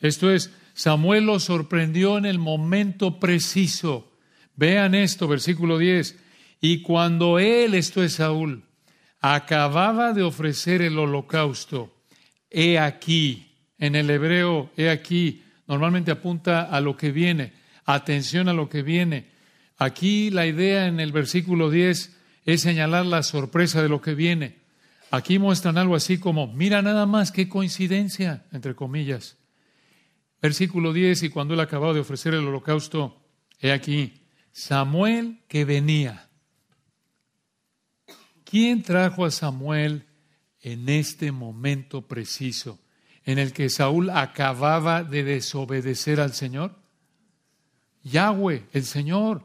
Esto 0.00 0.30
es, 0.30 0.52
Samuel 0.74 1.26
lo 1.26 1.40
sorprendió 1.40 2.18
en 2.18 2.26
el 2.26 2.38
momento 2.38 3.18
preciso. 3.18 4.12
Vean 4.56 4.94
esto, 4.94 5.26
versículo 5.28 5.78
10. 5.78 6.18
Y 6.60 6.82
cuando 6.82 7.38
él, 7.38 7.74
esto 7.74 8.02
es 8.02 8.14
Saúl, 8.14 8.64
acababa 9.20 10.12
de 10.12 10.22
ofrecer 10.22 10.82
el 10.82 10.98
holocausto, 10.98 11.94
he 12.50 12.78
aquí, 12.78 13.56
en 13.78 13.94
el 13.94 14.10
hebreo, 14.10 14.70
he 14.76 14.90
aquí, 14.90 15.42
normalmente 15.66 16.10
apunta 16.10 16.62
a 16.62 16.80
lo 16.80 16.96
que 16.96 17.12
viene, 17.12 17.52
atención 17.84 18.48
a 18.48 18.52
lo 18.52 18.68
que 18.68 18.82
viene. 18.82 19.30
Aquí 19.78 20.30
la 20.30 20.46
idea 20.46 20.86
en 20.86 21.00
el 21.00 21.12
versículo 21.12 21.70
10 21.70 22.16
es 22.44 22.60
señalar 22.60 23.06
la 23.06 23.22
sorpresa 23.22 23.82
de 23.82 23.88
lo 23.88 24.00
que 24.02 24.14
viene. 24.14 24.59
Aquí 25.10 25.38
muestran 25.38 25.76
algo 25.76 25.96
así 25.96 26.18
como, 26.18 26.46
mira 26.46 26.82
nada 26.82 27.04
más, 27.04 27.32
qué 27.32 27.48
coincidencia, 27.48 28.46
entre 28.52 28.76
comillas. 28.76 29.36
Versículo 30.40 30.92
10, 30.92 31.24
y 31.24 31.28
cuando 31.30 31.54
él 31.54 31.60
acababa 31.60 31.92
de 31.92 32.00
ofrecer 32.00 32.34
el 32.34 32.46
holocausto, 32.46 33.20
he 33.60 33.72
aquí, 33.72 34.22
Samuel 34.52 35.40
que 35.48 35.64
venía. 35.64 36.28
¿Quién 38.44 38.82
trajo 38.82 39.24
a 39.24 39.30
Samuel 39.30 40.06
en 40.60 40.88
este 40.88 41.32
momento 41.32 42.06
preciso 42.06 42.80
en 43.24 43.38
el 43.38 43.52
que 43.52 43.68
Saúl 43.68 44.10
acababa 44.10 45.04
de 45.04 45.24
desobedecer 45.24 46.20
al 46.20 46.34
Señor? 46.34 46.76
Yahweh, 48.02 48.66
el 48.72 48.84
Señor. 48.84 49.44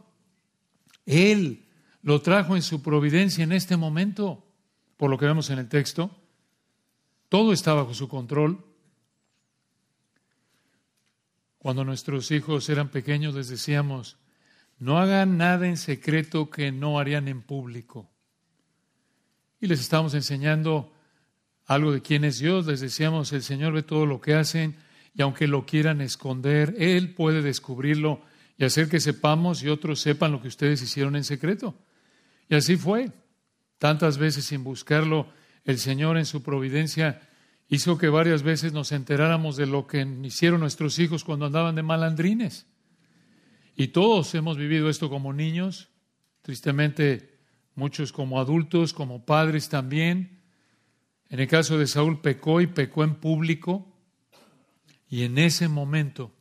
Él 1.05 1.65
lo 2.01 2.21
trajo 2.21 2.55
en 2.55 2.61
su 2.61 2.81
providencia 2.81 3.43
en 3.43 3.51
este 3.51 3.77
momento, 3.77 4.44
por 4.97 5.09
lo 5.09 5.17
que 5.17 5.25
vemos 5.25 5.49
en 5.49 5.59
el 5.59 5.69
texto. 5.69 6.11
Todo 7.29 7.53
está 7.53 7.73
bajo 7.73 7.93
su 7.93 8.07
control. 8.07 8.63
Cuando 11.57 11.83
nuestros 11.83 12.29
hijos 12.31 12.69
eran 12.69 12.89
pequeños 12.89 13.33
les 13.33 13.49
decíamos, 13.49 14.17
no 14.77 14.99
hagan 14.99 15.37
nada 15.37 15.67
en 15.67 15.77
secreto 15.77 16.49
que 16.49 16.71
no 16.71 16.99
harían 16.99 17.27
en 17.27 17.41
público 17.41 18.09
y 19.65 19.67
les 19.67 19.79
estábamos 19.79 20.13
enseñando 20.13 20.93
algo 21.65 21.91
de 21.91 22.01
quién 22.01 22.23
es 22.23 22.37
Dios. 22.37 22.67
Les 22.67 22.81
decíamos, 22.81 23.33
el 23.33 23.41
Señor 23.41 23.73
ve 23.73 23.83
todo 23.83 24.05
lo 24.05 24.21
que 24.21 24.35
hacen 24.35 24.75
y 25.15 25.21
aunque 25.21 25.47
lo 25.47 25.65
quieran 25.65 26.01
esconder, 26.01 26.75
Él 26.77 27.13
puede 27.15 27.41
descubrirlo 27.41 28.21
y 28.57 28.65
hacer 28.65 28.89
que 28.89 28.99
sepamos 28.99 29.63
y 29.63 29.69
otros 29.69 29.99
sepan 29.99 30.31
lo 30.31 30.41
que 30.41 30.49
ustedes 30.49 30.81
hicieron 30.81 31.15
en 31.15 31.23
secreto. 31.23 31.75
Y 32.47 32.55
así 32.55 32.77
fue. 32.77 33.11
Tantas 33.77 34.17
veces 34.17 34.45
sin 34.45 34.63
buscarlo, 34.63 35.27
el 35.63 35.79
Señor 35.79 36.17
en 36.17 36.25
su 36.25 36.43
providencia 36.43 37.21
hizo 37.67 37.97
que 37.97 38.09
varias 38.09 38.43
veces 38.43 38.73
nos 38.73 38.91
enteráramos 38.91 39.57
de 39.57 39.65
lo 39.65 39.87
que 39.87 40.07
hicieron 40.23 40.59
nuestros 40.59 40.99
hijos 40.99 41.23
cuando 41.23 41.45
andaban 41.45 41.75
de 41.75 41.83
malandrines. 41.83 42.67
Y 43.75 43.87
todos 43.87 44.33
hemos 44.35 44.57
vivido 44.57 44.89
esto 44.89 45.09
como 45.09 45.33
niños. 45.33 45.89
Tristemente, 46.41 47.39
muchos 47.73 48.11
como 48.11 48.39
adultos, 48.39 48.93
como 48.93 49.25
padres 49.25 49.67
también. 49.67 50.41
En 51.29 51.39
el 51.39 51.47
caso 51.47 51.77
de 51.77 51.87
Saúl 51.87 52.21
pecó 52.21 52.61
y 52.61 52.67
pecó 52.67 53.03
en 53.03 53.15
público. 53.15 53.91
Y 55.09 55.23
en 55.23 55.37
ese 55.37 55.67
momento 55.67 56.31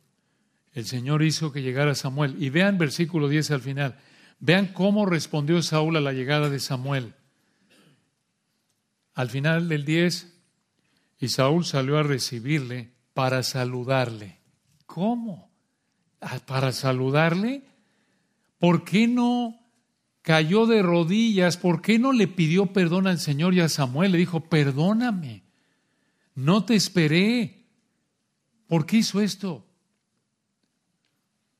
el 0.73 0.85
Señor 0.85 1.23
hizo 1.23 1.51
que 1.51 1.61
llegara 1.61 1.95
Samuel. 1.95 2.35
Y 2.41 2.49
vean 2.49 2.77
versículo 2.77 3.27
10 3.27 3.51
al 3.51 3.61
final. 3.61 3.97
Vean 4.39 4.67
cómo 4.67 5.05
respondió 5.05 5.61
Saúl 5.61 5.97
a 5.97 6.01
la 6.01 6.13
llegada 6.13 6.49
de 6.49 6.59
Samuel. 6.59 7.15
Al 9.15 9.29
final 9.29 9.67
del 9.69 9.85
10, 9.85 10.33
y 11.19 11.29
Saúl 11.29 11.65
salió 11.65 11.97
a 11.97 12.03
recibirle 12.03 12.91
para 13.13 13.41
saludarle. 13.43 14.41
¿Cómo? 14.85 15.49
Ah, 16.21 16.39
¿Para 16.45 16.71
saludarle? 16.71 17.63
¿Por 18.59 18.83
qué 18.83 19.07
no 19.07 19.59
cayó 20.21 20.65
de 20.65 20.81
rodillas, 20.81 21.55
¿por 21.55 21.81
qué 21.81 21.99
no 21.99 22.11
le 22.11 22.27
pidió 22.27 22.67
perdón 22.67 23.05
al 23.05 23.19
Señor 23.19 23.53
y 23.53 23.61
a 23.61 23.69
Samuel? 23.69 24.11
Le 24.11 24.17
dijo, 24.17 24.49
perdóname, 24.49 25.43
no 26.33 26.65
te 26.65 26.75
esperé. 26.75 27.67
¿Por 28.67 28.87
qué 28.87 28.97
hizo 28.97 29.21
esto? 29.21 29.65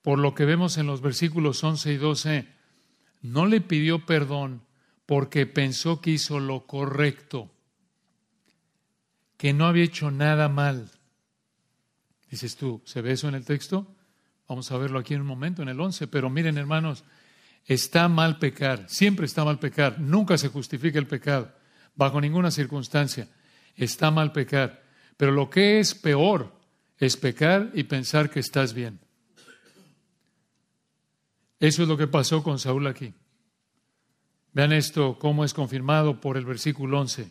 Por 0.01 0.17
lo 0.17 0.33
que 0.33 0.45
vemos 0.45 0.77
en 0.77 0.87
los 0.87 1.01
versículos 1.01 1.63
11 1.63 1.93
y 1.93 1.97
12, 1.97 2.47
no 3.21 3.45
le 3.45 3.61
pidió 3.61 4.05
perdón 4.05 4.64
porque 5.05 5.45
pensó 5.45 6.01
que 6.01 6.11
hizo 6.11 6.39
lo 6.39 6.65
correcto, 6.65 7.51
que 9.37 9.53
no 9.53 9.67
había 9.67 9.83
hecho 9.83 10.11
nada 10.11 10.49
mal. 10.49 10.89
Dices 12.29 12.55
tú, 12.55 12.81
¿se 12.85 13.01
ve 13.01 13.11
eso 13.11 13.27
en 13.27 13.35
el 13.35 13.45
texto? 13.45 13.95
Vamos 14.47 14.71
a 14.71 14.77
verlo 14.77 14.99
aquí 14.99 15.13
en 15.13 15.21
un 15.21 15.27
momento, 15.27 15.61
en 15.61 15.69
el 15.69 15.79
11, 15.79 16.07
pero 16.07 16.29
miren 16.29 16.57
hermanos, 16.57 17.03
Está 17.65 18.07
mal 18.07 18.37
pecar, 18.37 18.85
siempre 18.87 19.25
está 19.25 19.43
mal 19.43 19.57
pecar, 19.57 19.99
nunca 19.99 20.37
se 20.37 20.49
justifica 20.49 20.99
el 20.99 21.07
pecado, 21.07 21.51
bajo 21.95 22.21
ninguna 22.21 22.51
circunstancia. 22.51 23.27
Está 23.75 24.11
mal 24.11 24.31
pecar. 24.31 24.83
Pero 25.17 25.31
lo 25.31 25.49
que 25.49 25.79
es 25.79 25.95
peor 25.95 26.53
es 26.99 27.17
pecar 27.17 27.71
y 27.73 27.83
pensar 27.83 28.29
que 28.29 28.39
estás 28.39 28.73
bien. 28.73 28.99
Eso 31.59 31.81
es 31.81 31.89
lo 31.89 31.97
que 31.97 32.07
pasó 32.07 32.43
con 32.43 32.59
Saúl 32.59 32.85
aquí. 32.85 33.13
Vean 34.55 34.71
esto, 34.71 35.19
cómo 35.19 35.43
es 35.43 35.53
confirmado 35.53 36.21
por 36.21 36.37
el 36.37 36.45
versículo 36.45 37.01
11 37.01 37.29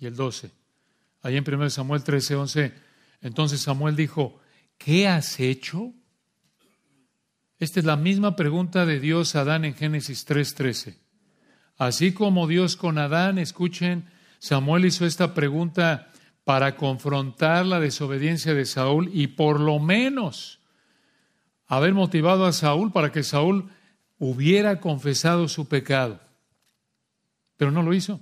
y 0.00 0.06
el 0.06 0.16
12. 0.16 0.50
Ahí 1.22 1.36
en 1.36 1.44
1 1.46 1.70
Samuel 1.70 2.02
13, 2.02 2.34
11. 2.34 2.72
Entonces 3.20 3.60
Samuel 3.60 3.94
dijo, 3.94 4.40
¿qué 4.76 5.06
has 5.06 5.38
hecho? 5.38 5.92
Esta 7.60 7.78
es 7.78 7.86
la 7.86 7.94
misma 7.94 8.34
pregunta 8.34 8.84
de 8.84 8.98
Dios 8.98 9.36
a 9.36 9.42
Adán 9.42 9.64
en 9.64 9.74
Génesis 9.74 10.24
3, 10.24 10.56
13. 10.56 10.98
Así 11.78 12.12
como 12.12 12.48
Dios 12.48 12.74
con 12.74 12.98
Adán, 12.98 13.38
escuchen, 13.38 14.10
Samuel 14.40 14.86
hizo 14.86 15.06
esta 15.06 15.34
pregunta 15.34 16.10
para 16.42 16.74
confrontar 16.74 17.64
la 17.64 17.78
desobediencia 17.78 18.54
de 18.54 18.64
Saúl 18.64 19.08
y 19.14 19.28
por 19.28 19.60
lo 19.60 19.78
menos 19.78 20.58
haber 21.68 21.94
motivado 21.94 22.44
a 22.44 22.52
Saúl 22.52 22.90
para 22.90 23.12
que 23.12 23.22
Saúl 23.22 23.70
hubiera 24.18 24.80
confesado 24.80 25.46
su 25.46 25.68
pecado 25.68 26.25
pero 27.56 27.70
no 27.70 27.82
lo 27.82 27.94
hizo. 27.94 28.20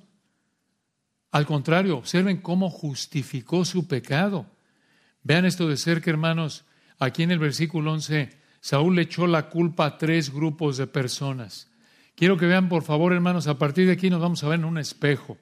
Al 1.31 1.47
contrario, 1.47 1.99
observen 1.99 2.39
cómo 2.39 2.71
justificó 2.71 3.65
su 3.65 3.89
pecado. 3.89 4.47
Vean 5.23 5.45
esto 5.45 5.69
de 5.69 5.77
cerca, 5.77 6.11
hermanos. 6.11 6.65
Aquí 6.99 7.25
en 7.25 7.33
el 7.33 7.41
versículo 7.41 7.93
11, 7.93 8.31
Saúl 8.61 8.95
le 8.95 9.03
echó 9.03 9.27
la 9.27 9.51
culpa 9.51 9.87
a 9.87 9.99
tres 9.99 10.33
grupos 10.33 10.77
de 10.77 10.87
personas. 10.87 11.69
Quiero 12.15 12.37
que 12.37 12.47
vean, 12.47 12.69
por 12.69 12.85
favor, 12.85 13.13
hermanos, 13.13 13.49
a 13.49 13.59
partir 13.59 13.87
de 13.87 13.93
aquí 13.93 14.09
nos 14.11 14.21
vamos 14.21 14.45
a 14.45 14.49
ver 14.49 14.61
en 14.61 14.65
un 14.65 14.79
espejo, 14.79 15.37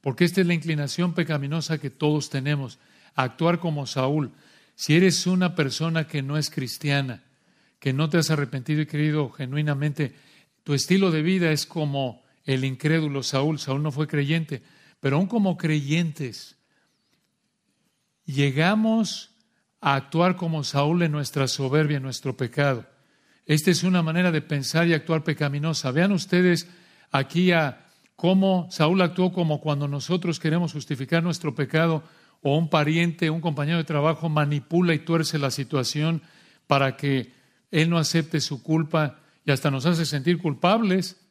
porque 0.00 0.24
esta 0.24 0.40
es 0.40 0.46
la 0.46 0.54
inclinación 0.54 1.14
pecaminosa 1.14 1.78
que 1.78 1.90
todos 1.90 2.30
tenemos, 2.30 2.78
actuar 3.14 3.58
como 3.58 3.86
Saúl. 3.86 4.30
Si 4.76 4.94
eres 4.94 5.26
una 5.26 5.56
persona 5.56 6.06
que 6.06 6.22
no 6.22 6.38
es 6.38 6.50
cristiana, 6.50 7.24
que 7.80 7.92
no 7.92 8.08
te 8.08 8.18
has 8.18 8.30
arrepentido 8.30 8.80
y 8.80 8.86
querido 8.86 9.30
genuinamente, 9.30 10.14
tu 10.62 10.74
estilo 10.74 11.10
de 11.10 11.22
vida 11.22 11.50
es 11.50 11.66
como 11.66 12.21
el 12.44 12.64
incrédulo 12.64 13.22
Saúl. 13.22 13.58
Saúl 13.58 13.82
no 13.82 13.92
fue 13.92 14.06
creyente, 14.06 14.62
pero 15.00 15.16
aún 15.16 15.26
como 15.26 15.56
creyentes, 15.56 16.56
llegamos 18.24 19.30
a 19.80 19.94
actuar 19.94 20.36
como 20.36 20.64
Saúl 20.64 21.02
en 21.02 21.12
nuestra 21.12 21.48
soberbia, 21.48 21.96
en 21.96 22.02
nuestro 22.02 22.36
pecado. 22.36 22.86
Esta 23.46 23.70
es 23.70 23.82
una 23.82 24.02
manera 24.02 24.30
de 24.30 24.42
pensar 24.42 24.86
y 24.86 24.94
actuar 24.94 25.24
pecaminosa. 25.24 25.90
Vean 25.90 26.12
ustedes 26.12 26.68
aquí 27.10 27.52
a 27.52 27.86
cómo 28.14 28.68
Saúl 28.70 29.02
actuó 29.02 29.32
como 29.32 29.60
cuando 29.60 29.88
nosotros 29.88 30.38
queremos 30.38 30.72
justificar 30.72 31.22
nuestro 31.22 31.54
pecado 31.54 32.04
o 32.40 32.56
un 32.56 32.68
pariente, 32.70 33.30
un 33.30 33.40
compañero 33.40 33.78
de 33.78 33.84
trabajo 33.84 34.28
manipula 34.28 34.94
y 34.94 35.00
tuerce 35.00 35.38
la 35.38 35.50
situación 35.50 36.22
para 36.66 36.96
que 36.96 37.32
él 37.70 37.90
no 37.90 37.98
acepte 37.98 38.40
su 38.40 38.62
culpa 38.62 39.18
y 39.44 39.50
hasta 39.50 39.70
nos 39.70 39.86
hace 39.86 40.06
sentir 40.06 40.38
culpables 40.38 41.21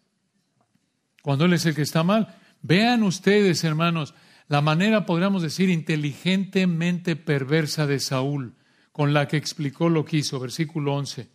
cuando 1.21 1.45
Él 1.45 1.53
es 1.53 1.65
el 1.65 1.75
que 1.75 1.81
está 1.81 2.03
mal. 2.03 2.35
Vean 2.61 3.03
ustedes, 3.03 3.63
hermanos, 3.63 4.13
la 4.47 4.61
manera, 4.61 5.05
podríamos 5.05 5.41
decir, 5.41 5.69
inteligentemente 5.69 7.15
perversa 7.15 7.87
de 7.87 7.99
Saúl, 7.99 8.55
con 8.91 9.13
la 9.13 9.27
que 9.27 9.37
explicó 9.37 9.89
lo 9.89 10.03
que 10.03 10.17
hizo, 10.17 10.39
versículo 10.39 10.93
11. 10.95 11.29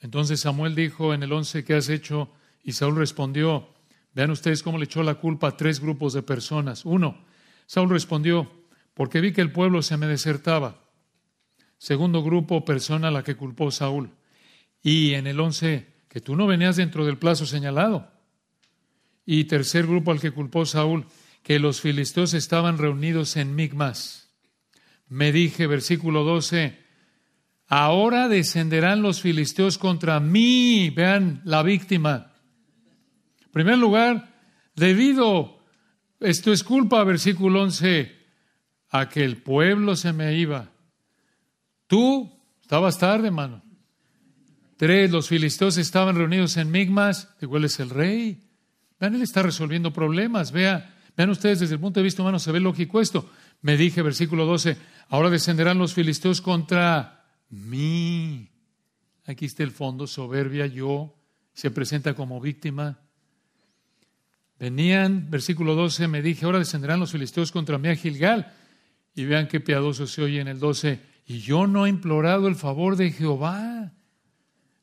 Entonces 0.00 0.40
Samuel 0.40 0.74
dijo 0.74 1.14
en 1.14 1.22
el 1.22 1.32
11, 1.32 1.64
¿qué 1.64 1.74
has 1.74 1.88
hecho? 1.88 2.32
Y 2.64 2.72
Saúl 2.72 2.96
respondió, 2.96 3.68
vean 4.14 4.30
ustedes 4.30 4.62
cómo 4.62 4.78
le 4.78 4.86
echó 4.86 5.02
la 5.02 5.14
culpa 5.14 5.48
a 5.48 5.56
tres 5.56 5.80
grupos 5.80 6.12
de 6.12 6.22
personas. 6.22 6.84
Uno, 6.84 7.24
Saúl 7.66 7.90
respondió, 7.90 8.50
porque 8.94 9.20
vi 9.20 9.32
que 9.32 9.40
el 9.40 9.52
pueblo 9.52 9.82
se 9.82 9.96
me 9.96 10.06
desertaba. 10.06 10.80
Segundo 11.78 12.22
grupo, 12.22 12.64
persona 12.64 13.08
a 13.08 13.10
la 13.12 13.22
que 13.22 13.36
culpó 13.36 13.70
Saúl. 13.70 14.10
Y 14.82 15.14
en 15.14 15.26
el 15.26 15.38
11, 15.38 15.86
que 16.08 16.20
tú 16.20 16.34
no 16.34 16.46
venías 16.46 16.76
dentro 16.76 17.06
del 17.06 17.16
plazo 17.16 17.46
señalado. 17.46 18.10
Y 19.32 19.44
tercer 19.44 19.86
grupo 19.86 20.10
al 20.10 20.18
que 20.18 20.32
culpó 20.32 20.66
Saúl, 20.66 21.06
que 21.44 21.60
los 21.60 21.80
filisteos 21.80 22.34
estaban 22.34 22.78
reunidos 22.78 23.36
en 23.36 23.54
Migmas. 23.54 24.28
Me 25.06 25.30
dije, 25.30 25.68
versículo 25.68 26.24
12, 26.24 26.76
ahora 27.68 28.26
descenderán 28.26 29.02
los 29.02 29.20
filisteos 29.20 29.78
contra 29.78 30.18
mí. 30.18 30.90
Vean 30.90 31.42
la 31.44 31.62
víctima. 31.62 32.32
En 33.40 33.52
primer 33.52 33.78
lugar, 33.78 34.34
debido, 34.74 35.62
esto 36.18 36.52
es 36.52 36.64
culpa, 36.64 37.04
versículo 37.04 37.62
11, 37.62 38.12
a 38.88 39.08
que 39.08 39.22
el 39.22 39.36
pueblo 39.36 39.94
se 39.94 40.12
me 40.12 40.36
iba. 40.38 40.72
Tú 41.86 42.36
estabas 42.62 42.98
tarde, 42.98 43.28
hermano. 43.28 43.62
Tres, 44.76 45.08
los 45.12 45.28
filisteos 45.28 45.76
estaban 45.76 46.16
reunidos 46.16 46.56
en 46.56 46.72
Migmas. 46.72 47.32
Igual 47.40 47.64
es 47.66 47.78
el 47.78 47.90
rey. 47.90 48.49
Vean, 49.00 49.14
él 49.14 49.22
está 49.22 49.42
resolviendo 49.42 49.92
problemas. 49.92 50.52
Vea, 50.52 50.94
vean 51.16 51.30
ustedes 51.30 51.60
desde 51.60 51.74
el 51.74 51.80
punto 51.80 52.00
de 52.00 52.04
vista 52.04 52.22
humano, 52.22 52.38
se 52.38 52.52
ve 52.52 52.60
lógico 52.60 53.00
esto. 53.00 53.30
Me 53.62 53.76
dije, 53.76 54.02
versículo 54.02 54.44
12, 54.44 54.76
ahora 55.08 55.30
descenderán 55.30 55.78
los 55.78 55.94
filisteos 55.94 56.42
contra 56.42 57.24
mí. 57.48 58.50
Aquí 59.24 59.46
está 59.46 59.62
el 59.62 59.70
fondo, 59.70 60.06
soberbia, 60.06 60.66
yo, 60.66 61.16
se 61.54 61.70
presenta 61.70 62.14
como 62.14 62.40
víctima. 62.40 62.98
Venían, 64.58 65.30
versículo 65.30 65.74
12, 65.74 66.06
me 66.06 66.20
dije, 66.20 66.44
ahora 66.44 66.58
descenderán 66.58 67.00
los 67.00 67.12
filisteos 67.12 67.50
contra 67.50 67.78
mí 67.78 67.88
a 67.88 67.96
Gilgal. 67.96 68.52
Y 69.14 69.24
vean 69.24 69.48
qué 69.48 69.60
piadoso 69.60 70.06
se 70.06 70.22
oye 70.22 70.40
en 70.40 70.48
el 70.48 70.58
12. 70.58 71.00
Y 71.26 71.38
yo 71.38 71.66
no 71.66 71.86
he 71.86 71.88
implorado 71.88 72.48
el 72.48 72.54
favor 72.54 72.96
de 72.96 73.10
Jehová. 73.10 73.92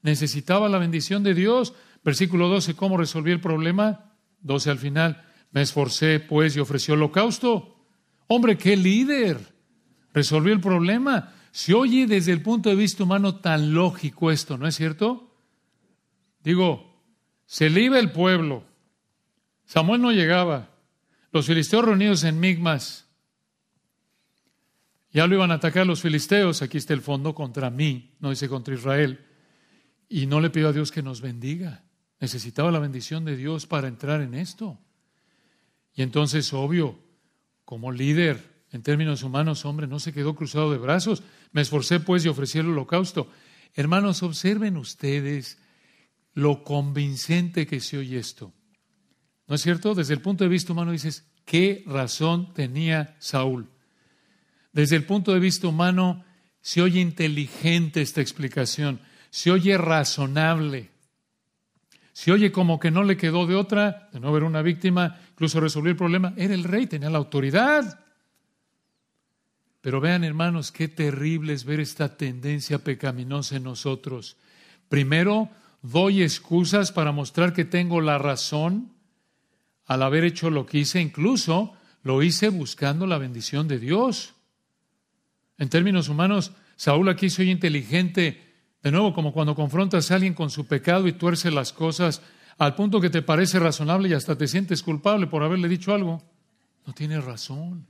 Necesitaba 0.01 0.69
la 0.69 0.79
bendición 0.79 1.23
de 1.23 1.35
Dios. 1.35 1.73
Versículo 2.03 2.47
12, 2.47 2.75
¿cómo 2.75 2.97
resolví 2.97 3.31
el 3.31 3.41
problema? 3.41 4.06
12 4.41 4.69
al 4.71 4.77
final, 4.77 5.23
me 5.51 5.61
esforcé 5.61 6.19
pues 6.19 6.55
y 6.55 6.59
ofreció 6.59 6.93
holocausto. 6.93 7.75
Hombre, 8.27 8.57
qué 8.57 8.75
líder. 8.75 9.39
Resolvió 10.13 10.53
el 10.53 10.61
problema. 10.61 11.33
Se 11.51 11.73
oye 11.73 12.05
desde 12.05 12.31
el 12.31 12.41
punto 12.41 12.69
de 12.69 12.75
vista 12.75 13.03
humano 13.03 13.37
tan 13.37 13.73
lógico 13.73 14.31
esto, 14.31 14.57
¿no 14.57 14.67
es 14.67 14.75
cierto? 14.75 15.35
Digo, 16.43 17.01
se 17.45 17.69
le 17.69 17.81
iba 17.81 17.99
el 17.99 18.11
pueblo. 18.11 18.63
Samuel 19.65 20.01
no 20.01 20.11
llegaba. 20.11 20.69
Los 21.31 21.47
filisteos 21.47 21.85
reunidos 21.85 22.23
en 22.23 22.39
Migmas. 22.39 23.07
Ya 25.11 25.25
lo 25.25 25.35
iban 25.35 25.51
a 25.51 25.55
atacar 25.55 25.87
los 25.87 26.01
filisteos. 26.01 26.61
Aquí 26.61 26.77
está 26.77 26.93
el 26.93 27.01
fondo 27.01 27.33
contra 27.33 27.69
mí, 27.69 28.15
no 28.19 28.29
dice 28.29 28.47
contra 28.47 28.75
Israel. 28.75 29.25
Y 30.09 30.25
no 30.25 30.39
le 30.39 30.49
pido 30.49 30.69
a 30.69 30.73
Dios 30.73 30.91
que 30.91 31.01
nos 31.01 31.21
bendiga. 31.21 31.86
Necesitaba 32.19 32.71
la 32.71 32.79
bendición 32.79 33.25
de 33.25 33.35
Dios 33.35 33.67
para 33.67 33.87
entrar 33.87 34.21
en 34.21 34.33
esto. 34.33 34.79
Y 35.93 36.01
entonces, 36.01 36.53
obvio, 36.53 36.99
como 37.65 37.91
líder, 37.91 38.57
en 38.71 38.81
términos 38.81 39.23
humanos, 39.23 39.65
hombre, 39.65 39.87
no 39.87 39.99
se 39.99 40.13
quedó 40.13 40.35
cruzado 40.35 40.71
de 40.71 40.77
brazos. 40.77 41.23
Me 41.51 41.61
esforcé 41.61 41.99
pues 41.99 42.25
y 42.25 42.29
ofrecí 42.29 42.59
el 42.59 42.69
holocausto. 42.69 43.29
Hermanos, 43.73 44.23
observen 44.23 44.77
ustedes 44.77 45.57
lo 46.33 46.63
convincente 46.63 47.65
que 47.65 47.79
se 47.79 47.97
oye 47.97 48.19
esto. 48.19 48.53
¿No 49.47 49.55
es 49.55 49.61
cierto? 49.61 49.95
Desde 49.95 50.13
el 50.13 50.21
punto 50.21 50.43
de 50.43 50.49
vista 50.49 50.73
humano 50.73 50.91
dices, 50.91 51.25
¿qué 51.45 51.83
razón 51.87 52.53
tenía 52.53 53.15
Saúl? 53.19 53.69
Desde 54.73 54.95
el 54.95 55.05
punto 55.05 55.33
de 55.33 55.39
vista 55.39 55.67
humano 55.67 56.23
se 56.61 56.81
oye 56.81 56.99
inteligente 56.99 58.01
esta 58.01 58.21
explicación, 58.21 59.01
se 59.29 59.51
oye 59.51 59.77
razonable. 59.77 60.91
Si 62.17 62.31
oye 62.31 62.51
como 62.51 62.79
que 62.79 62.89
no 62.89 63.03
le 63.03 63.15
quedó 63.15 63.45
de 63.45 63.53
otra, 63.53 64.09
de 64.11 64.19
no 64.19 64.31
ver 64.31 64.43
una 64.43 64.63
víctima, 64.63 65.19
incluso 65.33 65.59
resolvió 65.59 65.91
el 65.91 65.95
problema, 65.95 66.33
era 66.35 66.55
el 66.55 66.63
rey, 66.63 66.87
tenía 66.87 67.11
la 67.11 67.19
autoridad. 67.19 67.99
Pero 69.81 70.01
vean, 70.01 70.23
hermanos, 70.23 70.71
qué 70.71 70.87
terrible 70.87 71.53
es 71.53 71.63
ver 71.63 71.79
esta 71.79 72.17
tendencia 72.17 72.79
pecaminosa 72.79 73.57
en 73.57 73.65
nosotros. 73.65 74.35
Primero, 74.89 75.49
doy 75.83 76.23
excusas 76.23 76.91
para 76.91 77.11
mostrar 77.11 77.53
que 77.53 77.65
tengo 77.65 78.01
la 78.01 78.17
razón 78.17 78.93
al 79.85 80.01
haber 80.01 80.23
hecho 80.23 80.49
lo 80.49 80.65
que 80.65 80.79
hice, 80.79 80.99
incluso 80.99 81.73
lo 82.01 82.23
hice 82.23 82.49
buscando 82.49 83.05
la 83.05 83.19
bendición 83.19 83.67
de 83.67 83.77
Dios. 83.77 84.33
En 85.59 85.69
términos 85.69 86.09
humanos, 86.09 86.51
Saúl 86.77 87.09
aquí 87.09 87.29
soy 87.29 87.51
inteligente, 87.51 88.46
de 88.83 88.91
nuevo, 88.91 89.13
como 89.13 89.33
cuando 89.33 89.55
confrontas 89.55 90.11
a 90.11 90.15
alguien 90.15 90.33
con 90.33 90.49
su 90.49 90.67
pecado 90.67 91.07
y 91.07 91.13
tuerce 91.13 91.51
las 91.51 91.73
cosas 91.73 92.21
al 92.57 92.75
punto 92.75 92.99
que 92.99 93.09
te 93.09 93.21
parece 93.21 93.59
razonable 93.59 94.09
y 94.09 94.13
hasta 94.13 94.37
te 94.37 94.47
sientes 94.47 94.83
culpable 94.83 95.27
por 95.27 95.43
haberle 95.43 95.67
dicho 95.67 95.93
algo. 95.93 96.23
No 96.85 96.93
tiene 96.93 97.19
razón. 97.21 97.87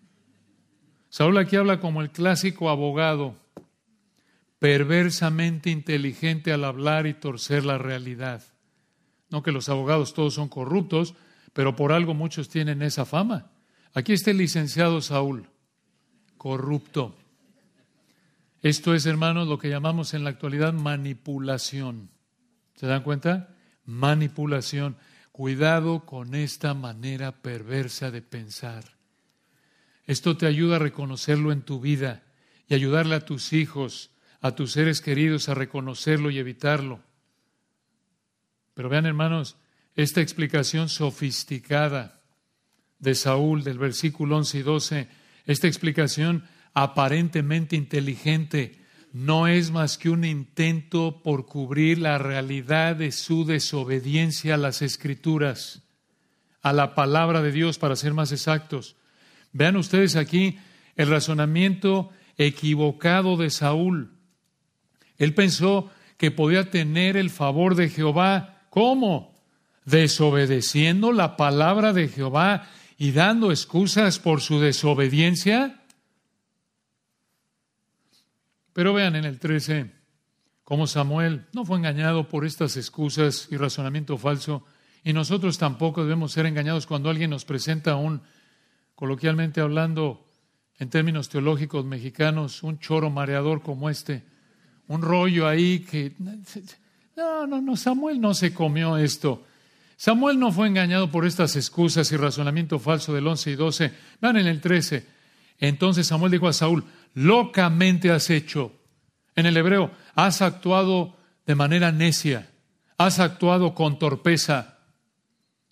Saúl 1.10 1.38
aquí 1.38 1.56
habla 1.56 1.80
como 1.80 2.02
el 2.02 2.12
clásico 2.12 2.70
abogado, 2.70 3.36
perversamente 4.60 5.70
inteligente 5.70 6.52
al 6.52 6.66
hablar 6.66 7.08
y 7.08 7.14
torcer 7.14 7.66
la 7.66 7.78
realidad. 7.78 8.44
No 9.30 9.44
que 9.44 9.52
los 9.52 9.70
abogados 9.70 10.14
todos 10.14 10.34
son 10.34 10.50
corruptos, 10.50 11.16
pero 11.54 11.76
por 11.76 11.92
algo 11.92 12.14
muchos 12.14 12.50
tienen 12.50 12.82
esa 12.82 13.06
fama. 13.06 13.52
Aquí 13.94 14.14
está 14.14 14.32
el 14.32 14.38
licenciado 14.38 15.02
Saúl, 15.02 15.48
corrupto. 16.38 17.16
Esto 18.68 18.94
es, 18.94 19.06
hermanos, 19.06 19.48
lo 19.48 19.60
que 19.60 19.70
llamamos 19.70 20.14
en 20.14 20.26
la 20.26 20.30
actualidad 20.30 20.74
manipulación. 20.74 22.10
¿Se 22.76 22.86
dan 22.86 23.02
cuenta? 23.02 23.56
Manipulación. 23.86 24.98
Cuidado 25.32 26.06
con 26.06 26.36
esta 26.36 26.74
manera 26.74 27.32
perversa 27.42 28.12
de 28.12 28.22
pensar. 28.22 28.98
Esto 30.06 30.36
te 30.36 30.48
ayuda 30.48 30.76
a 30.76 30.80
reconocerlo 30.80 31.54
en 31.54 31.62
tu 31.62 31.80
vida 31.80 32.26
y 32.68 32.74
ayudarle 32.74 33.16
a 33.16 33.24
tus 33.24 33.54
hijos, 33.54 34.12
a 34.42 34.54
tus 34.54 34.74
seres 34.74 35.00
queridos 35.00 35.48
a 35.48 35.54
reconocerlo 35.54 36.30
y 36.30 36.38
evitarlo. 36.38 37.00
Pero 38.74 38.90
vean, 38.90 39.06
hermanos, 39.06 39.56
esta 39.96 40.20
explicación 40.20 40.90
sofisticada 40.90 42.20
de 43.00 43.16
Saúl 43.16 43.64
del 43.64 43.80
versículo 43.80 44.36
11 44.36 44.58
y 44.58 44.62
12, 44.62 45.08
esta 45.46 45.68
explicación 45.68 46.44
aparentemente 46.80 47.76
inteligente, 47.76 48.78
no 49.12 49.48
es 49.48 49.72
más 49.72 49.98
que 49.98 50.12
un 50.12 50.24
intento 50.24 51.24
por 51.24 51.48
cubrir 51.48 51.98
la 51.98 52.20
realidad 52.20 52.96
de 52.96 53.12
su 53.12 53.46
desobediencia 53.46 54.54
a 54.54 54.58
las 54.58 54.84
escrituras, 54.84 55.82
a 56.62 56.74
la 56.74 56.94
palabra 56.94 57.42
de 57.42 57.52
Dios, 57.52 57.80
para 57.80 57.96
ser 57.96 58.14
más 58.14 58.32
exactos. 58.32 58.96
Vean 59.54 59.76
ustedes 59.76 60.16
aquí 60.16 60.60
el 60.96 61.10
razonamiento 61.10 62.12
equivocado 62.38 63.38
de 63.38 63.50
Saúl. 63.50 64.12
Él 65.18 65.34
pensó 65.34 65.90
que 66.18 66.30
podía 66.30 66.70
tener 66.70 67.18
el 67.18 67.32
favor 67.32 67.74
de 67.74 67.90
Jehová. 67.90 68.68
¿Cómo? 68.70 69.34
Desobedeciendo 69.86 71.12
la 71.12 71.38
palabra 71.38 71.92
de 71.92 72.08
Jehová 72.08 72.70
y 73.00 73.14
dando 73.14 73.50
excusas 73.50 74.20
por 74.20 74.42
su 74.42 74.60
desobediencia. 74.60 75.82
Pero 78.78 78.94
vean 78.94 79.16
en 79.16 79.26
el 79.26 79.40
13 79.40 79.90
cómo 80.64 80.86
Samuel 80.86 81.48
no 81.52 81.66
fue 81.66 81.80
engañado 81.80 82.30
por 82.30 82.46
estas 82.46 82.78
excusas 82.78 83.48
y 83.50 83.58
razonamiento 83.58 84.20
falso, 84.20 84.66
y 85.04 85.14
nosotros 85.14 85.58
tampoco 85.58 86.04
debemos 86.04 86.32
ser 86.32 86.46
engañados 86.46 86.86
cuando 86.86 87.10
alguien 87.10 87.32
nos 87.32 87.44
presenta 87.44 87.96
un, 87.96 88.22
coloquialmente 88.94 89.62
hablando, 89.62 90.30
en 90.78 90.92
términos 90.92 91.28
teológicos 91.28 91.86
mexicanos, 91.86 92.62
un 92.62 92.78
choro 92.78 93.10
mareador 93.10 93.64
como 93.64 93.90
este, 93.90 94.24
un 94.88 95.02
rollo 95.02 95.48
ahí 95.48 95.80
que... 95.80 96.14
No, 97.16 97.48
no, 97.48 97.60
no, 97.60 97.76
Samuel 97.76 98.22
no 98.22 98.36
se 98.36 98.54
comió 98.54 98.96
esto. 98.98 99.44
Samuel 99.96 100.38
no 100.38 100.52
fue 100.52 100.68
engañado 100.68 101.10
por 101.10 101.26
estas 101.26 101.56
excusas 101.56 102.12
y 102.12 102.16
razonamiento 102.16 102.78
falso 102.78 103.12
del 103.12 103.26
11 103.26 103.50
y 103.50 103.56
12. 103.56 103.94
Vean 104.22 104.38
en 104.38 104.46
el 104.46 104.62
13. 104.62 105.17
Entonces 105.60 106.08
Samuel 106.08 106.32
dijo 106.32 106.48
a 106.48 106.54
Saúl, 106.54 106.86
locamente 107.14 108.12
has 108.12 108.30
hecho. 108.30 108.72
En 109.36 109.46
el 109.46 109.58
hebreo, 109.58 109.92
has 110.16 110.42
actuado 110.42 111.16
de 111.46 111.56
manera 111.56 111.92
necia, 111.92 112.50
has 112.98 113.20
actuado 113.20 113.74
con 113.74 114.00
torpeza. 114.00 114.80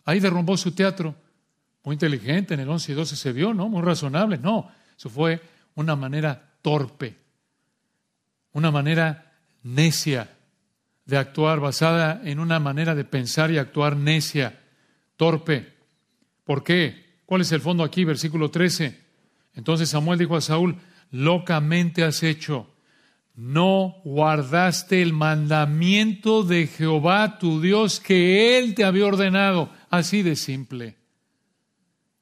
Ahí 0.06 0.20
derrumbó 0.20 0.58
su 0.58 0.72
teatro. 0.74 1.16
Muy 1.84 1.94
inteligente, 1.94 2.56
en 2.56 2.62
el 2.62 2.70
11 2.70 2.92
y 2.92 2.96
12 2.96 3.16
se 3.16 3.32
vio, 3.32 3.54
¿no? 3.54 3.70
Muy 3.70 3.82
razonable. 3.82 4.38
No, 4.38 4.72
eso 4.98 5.10
fue 5.10 5.42
una 5.76 5.96
manera 5.96 6.54
torpe, 6.62 7.16
una 8.54 8.72
manera 8.72 9.34
necia 9.62 10.30
de 11.06 11.18
actuar, 11.18 11.60
basada 11.60 12.22
en 12.24 12.40
una 12.40 12.60
manera 12.60 12.96
de 12.96 13.04
pensar 13.04 13.52
y 13.52 13.60
actuar 13.60 13.96
necia, 13.96 14.62
torpe. 15.18 15.76
¿Por 16.44 16.64
qué? 16.64 17.20
¿Cuál 17.26 17.42
es 17.42 17.52
el 17.52 17.62
fondo 17.62 17.84
aquí? 17.84 18.04
Versículo 18.04 18.50
13. 18.50 19.05
Entonces 19.56 19.90
Samuel 19.90 20.20
dijo 20.20 20.36
a 20.36 20.42
Saúl, 20.42 20.78
locamente 21.12 22.04
has 22.04 22.24
hecho. 22.24 22.72
No 23.36 23.98
guardaste 24.06 25.02
el 25.02 25.12
mandamiento 25.12 26.44
de 26.44 26.68
Jehová 26.68 27.38
tu 27.38 27.60
Dios 27.60 28.00
que 28.00 28.58
Él 28.58 28.76
te 28.76 28.86
había 28.86 29.06
ordenado. 29.06 29.70
Así 29.90 30.24
de 30.24 30.36
simple. 30.36 30.96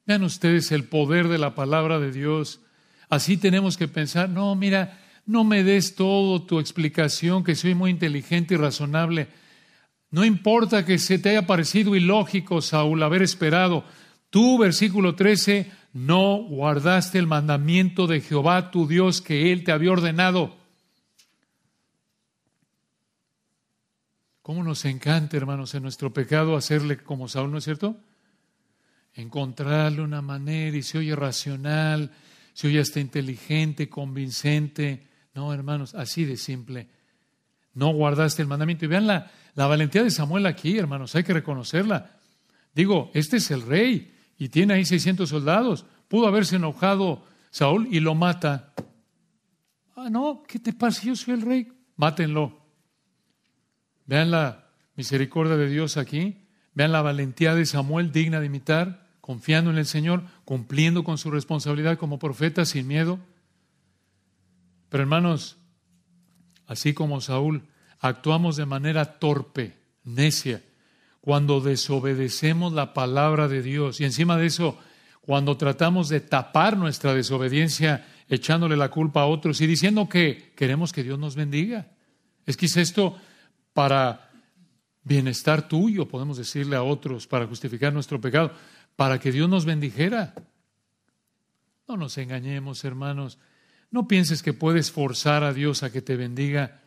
Vean 0.06 0.24
ustedes 0.24 0.72
el 0.72 0.86
poder 0.86 1.28
de 1.28 1.38
la 1.38 1.56
palabra 1.56 2.00
de 2.00 2.12
Dios. 2.12 2.62
Así 3.10 3.38
tenemos 3.38 3.78
que 3.78 3.88
pensar, 3.88 4.28
no, 4.30 4.56
mira, 4.56 5.00
no 5.26 5.44
me 5.44 5.64
des 5.64 5.96
todo 5.96 6.44
tu 6.44 6.60
explicación, 6.60 7.44
que 7.44 7.56
soy 7.56 7.76
muy 7.76 7.92
inteligente 7.92 8.56
y 8.56 8.58
razonable. 8.58 9.28
No 10.10 10.26
importa 10.26 10.86
que 10.86 10.98
se 10.98 11.20
te 11.20 11.30
haya 11.30 11.48
parecido 11.48 11.96
ilógico, 11.96 12.62
Saúl, 12.62 13.02
haber 13.04 13.22
esperado. 13.22 13.86
Tú, 14.30 14.58
versículo 14.58 15.16
13, 15.16 15.72
no 15.94 16.44
guardaste 16.44 17.20
el 17.20 17.28
mandamiento 17.28 18.08
de 18.08 18.20
Jehová 18.20 18.72
tu 18.72 18.88
Dios 18.88 19.22
que 19.22 19.54
Él 19.54 19.64
te 19.64 19.72
había 19.72 19.92
ordenado. 19.92 20.58
¿Cómo 24.42 24.64
nos 24.64 24.84
encanta, 24.86 25.38
hermanos, 25.38 25.74
en 25.76 25.84
nuestro 25.84 26.12
pecado 26.12 26.58
hacerle 26.58 26.98
como 26.98 27.28
Saúl, 27.28 27.52
¿no 27.52 27.60
es 27.60 27.64
cierto? 27.64 27.96
Encontrarle 29.14 30.02
una 30.02 30.24
manera 30.24 30.76
y 30.76 30.82
se 30.82 30.98
oye 30.98 31.16
racional, 31.16 32.12
se 32.54 32.68
oye 32.68 32.80
hasta 32.80 33.00
inteligente, 33.00 33.88
convincente. 33.88 35.08
No, 35.36 35.54
hermanos, 35.54 35.94
así 35.94 36.26
de 36.26 36.38
simple. 36.38 36.88
No 37.76 37.94
guardaste 37.94 38.42
el 38.42 38.48
mandamiento. 38.48 38.86
Y 38.86 38.88
vean 38.90 39.08
la, 39.08 39.32
la 39.54 39.68
valentía 39.68 40.04
de 40.04 40.10
Samuel 40.10 40.48
aquí, 40.48 40.78
hermanos, 40.78 41.16
hay 41.16 41.24
que 41.24 41.34
reconocerla. 41.34 42.18
Digo, 42.74 43.12
este 43.14 43.38
es 43.38 43.52
el 43.52 43.62
rey 43.62 44.13
y 44.44 44.50
tiene 44.50 44.74
ahí 44.74 44.84
600 44.84 45.30
soldados. 45.30 45.86
Pudo 46.10 46.28
haberse 46.28 46.58
enojado 46.58 47.24
Saúl 47.50 47.88
y 47.90 48.02
lo 48.02 48.14
mata. 48.14 48.74
Ah, 49.96 50.10
no, 50.10 50.44
¿qué 50.46 50.60
te 50.60 50.74
pasa? 50.74 51.04
Yo 51.04 51.16
soy 51.16 51.36
el 51.36 51.44
rey. 51.44 51.72
Mátenlo. 51.96 52.60
Vean 54.06 54.32
la 54.32 54.68
misericordia 54.98 55.56
de 55.56 55.70
Dios 55.70 55.96
aquí. 55.96 56.46
Vean 56.74 56.92
la 56.92 57.02
valentía 57.02 57.56
de 57.56 57.66
Samuel 57.66 58.12
digna 58.12 58.42
de 58.42 58.48
imitar, 58.48 59.08
confiando 59.22 59.72
en 59.72 59.78
el 59.78 59.86
Señor, 59.86 60.24
cumpliendo 60.44 61.06
con 61.06 61.18
su 61.18 61.32
responsabilidad 61.32 61.98
como 61.98 62.20
profeta 62.20 62.66
sin 62.66 62.86
miedo. 62.86 63.20
Pero 64.90 65.04
hermanos, 65.04 65.56
así 66.68 66.94
como 66.94 67.22
Saúl, 67.22 67.70
actuamos 68.02 68.58
de 68.58 68.66
manera 68.66 69.20
torpe, 69.20 69.78
necia, 70.04 70.62
cuando 71.24 71.62
desobedecemos 71.62 72.74
la 72.74 72.94
palabra 72.94 73.48
de 73.48 73.62
Dios. 73.62 74.02
Y 74.02 74.04
encima 74.04 74.36
de 74.36 74.48
eso, 74.48 74.78
cuando 75.22 75.56
tratamos 75.56 76.10
de 76.10 76.20
tapar 76.20 76.76
nuestra 76.76 77.14
desobediencia 77.14 78.06
echándole 78.28 78.76
la 78.76 78.90
culpa 78.90 79.22
a 79.22 79.28
otros 79.28 79.62
y 79.62 79.68
diciendo 79.68 80.10
que 80.10 80.52
queremos 80.54 80.92
que 80.92 81.02
Dios 81.02 81.18
nos 81.18 81.38
bendiga. 81.38 81.88
Es 82.46 82.58
que 82.58 82.66
esto 82.66 83.18
para 83.72 84.32
bienestar 85.06 85.66
tuyo, 85.70 86.10
podemos 86.10 86.36
decirle 86.36 86.76
a 86.76 86.84
otros, 86.84 87.26
para 87.26 87.48
justificar 87.48 87.94
nuestro 87.94 88.20
pecado, 88.20 88.52
para 88.98 89.18
que 89.18 89.32
Dios 89.32 89.48
nos 89.48 89.64
bendijera. 89.64 90.34
No 91.88 91.96
nos 91.96 92.18
engañemos, 92.18 92.84
hermanos. 92.84 93.40
No 93.92 94.10
pienses 94.10 94.44
que 94.44 94.52
puedes 94.52 94.92
forzar 94.92 95.46
a 95.46 95.54
Dios 95.54 95.84
a 95.84 95.90
que 95.90 96.02
te 96.02 96.18
bendiga, 96.18 96.82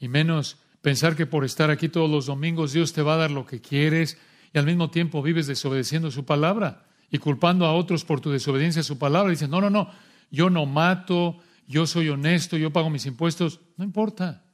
y 0.00 0.08
menos 0.08 0.56
Pensar 0.84 1.16
que 1.16 1.24
por 1.24 1.46
estar 1.46 1.70
aquí 1.70 1.88
todos 1.88 2.10
los 2.10 2.26
domingos 2.26 2.74
Dios 2.74 2.92
te 2.92 3.00
va 3.00 3.14
a 3.14 3.16
dar 3.16 3.30
lo 3.30 3.46
que 3.46 3.62
quieres 3.62 4.18
y 4.52 4.58
al 4.58 4.66
mismo 4.66 4.90
tiempo 4.90 5.22
vives 5.22 5.46
desobedeciendo 5.46 6.10
su 6.10 6.26
palabra 6.26 6.84
y 7.10 7.16
culpando 7.16 7.64
a 7.64 7.72
otros 7.72 8.04
por 8.04 8.20
tu 8.20 8.30
desobediencia 8.30 8.80
a 8.80 8.84
su 8.84 8.98
palabra. 8.98 9.30
Dicen, 9.30 9.50
no, 9.50 9.62
no, 9.62 9.70
no, 9.70 9.90
yo 10.30 10.50
no 10.50 10.66
mato, 10.66 11.38
yo 11.66 11.86
soy 11.86 12.10
honesto, 12.10 12.58
yo 12.58 12.70
pago 12.70 12.90
mis 12.90 13.06
impuestos. 13.06 13.60
No 13.78 13.84
importa, 13.84 14.44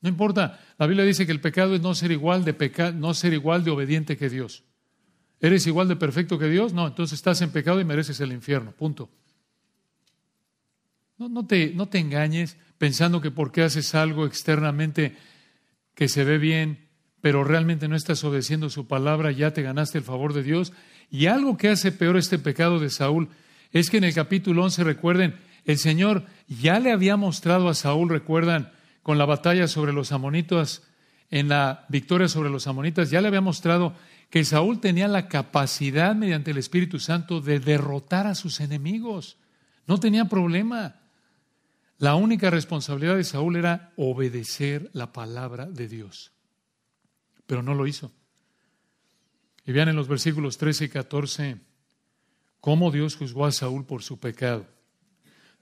no 0.00 0.08
importa. 0.08 0.58
La 0.76 0.88
Biblia 0.88 1.04
dice 1.04 1.24
que 1.24 1.30
el 1.30 1.40
pecado 1.40 1.76
es 1.76 1.80
no 1.80 1.94
ser 1.94 2.10
igual 2.10 2.44
de 2.44 2.52
peca 2.52 2.90
no 2.90 3.14
ser 3.14 3.32
igual 3.32 3.62
de 3.62 3.70
obediente 3.70 4.16
que 4.16 4.28
Dios. 4.28 4.64
¿Eres 5.38 5.68
igual 5.68 5.86
de 5.86 5.94
perfecto 5.94 6.36
que 6.36 6.48
Dios? 6.48 6.72
No, 6.72 6.88
entonces 6.88 7.16
estás 7.16 7.42
en 7.42 7.50
pecado 7.50 7.80
y 7.80 7.84
mereces 7.84 8.18
el 8.18 8.32
infierno. 8.32 8.72
Punto. 8.72 9.08
No, 11.16 11.28
no, 11.28 11.46
te, 11.46 11.72
no 11.74 11.86
te 11.86 12.00
engañes 12.00 12.56
pensando 12.76 13.20
que 13.20 13.30
porque 13.30 13.62
haces 13.62 13.94
algo 13.94 14.26
externamente 14.26 15.16
que 15.96 16.08
se 16.08 16.22
ve 16.22 16.38
bien, 16.38 16.86
pero 17.20 17.42
realmente 17.42 17.88
no 17.88 17.96
estás 17.96 18.22
obedeciendo 18.22 18.70
su 18.70 18.86
palabra, 18.86 19.32
ya 19.32 19.52
te 19.52 19.62
ganaste 19.62 19.98
el 19.98 20.04
favor 20.04 20.32
de 20.34 20.44
Dios. 20.44 20.72
Y 21.10 21.26
algo 21.26 21.56
que 21.56 21.70
hace 21.70 21.90
peor 21.90 22.16
este 22.16 22.38
pecado 22.38 22.78
de 22.78 22.90
Saúl 22.90 23.30
es 23.72 23.90
que 23.90 23.96
en 23.96 24.04
el 24.04 24.14
capítulo 24.14 24.62
11, 24.62 24.84
recuerden, 24.84 25.34
el 25.64 25.78
Señor 25.78 26.26
ya 26.46 26.78
le 26.78 26.92
había 26.92 27.16
mostrado 27.16 27.68
a 27.68 27.74
Saúl, 27.74 28.10
recuerdan, 28.10 28.70
con 29.02 29.18
la 29.18 29.24
batalla 29.24 29.68
sobre 29.68 29.92
los 29.92 30.12
amonitas, 30.12 30.82
en 31.30 31.48
la 31.48 31.86
victoria 31.88 32.28
sobre 32.28 32.50
los 32.50 32.66
amonitas, 32.66 33.10
ya 33.10 33.20
le 33.20 33.28
había 33.28 33.40
mostrado 33.40 33.94
que 34.30 34.44
Saúl 34.44 34.80
tenía 34.80 35.08
la 35.08 35.28
capacidad 35.28 36.14
mediante 36.14 36.50
el 36.50 36.58
Espíritu 36.58 36.98
Santo 36.98 37.40
de 37.40 37.58
derrotar 37.58 38.26
a 38.26 38.34
sus 38.34 38.60
enemigos. 38.60 39.38
No 39.86 39.98
tenía 39.98 40.26
problema. 40.26 40.96
La 41.98 42.14
única 42.14 42.50
responsabilidad 42.50 43.16
de 43.16 43.24
Saúl 43.24 43.56
era 43.56 43.92
obedecer 43.96 44.90
la 44.92 45.12
palabra 45.12 45.66
de 45.66 45.88
Dios, 45.88 46.32
pero 47.46 47.62
no 47.62 47.74
lo 47.74 47.86
hizo. 47.86 48.12
Y 49.64 49.72
vean 49.72 49.88
en 49.88 49.96
los 49.96 50.06
versículos 50.06 50.58
13 50.58 50.84
y 50.84 50.88
14 50.88 51.60
cómo 52.60 52.90
Dios 52.90 53.16
juzgó 53.16 53.46
a 53.46 53.52
Saúl 53.52 53.86
por 53.86 54.02
su 54.02 54.20
pecado. 54.20 54.66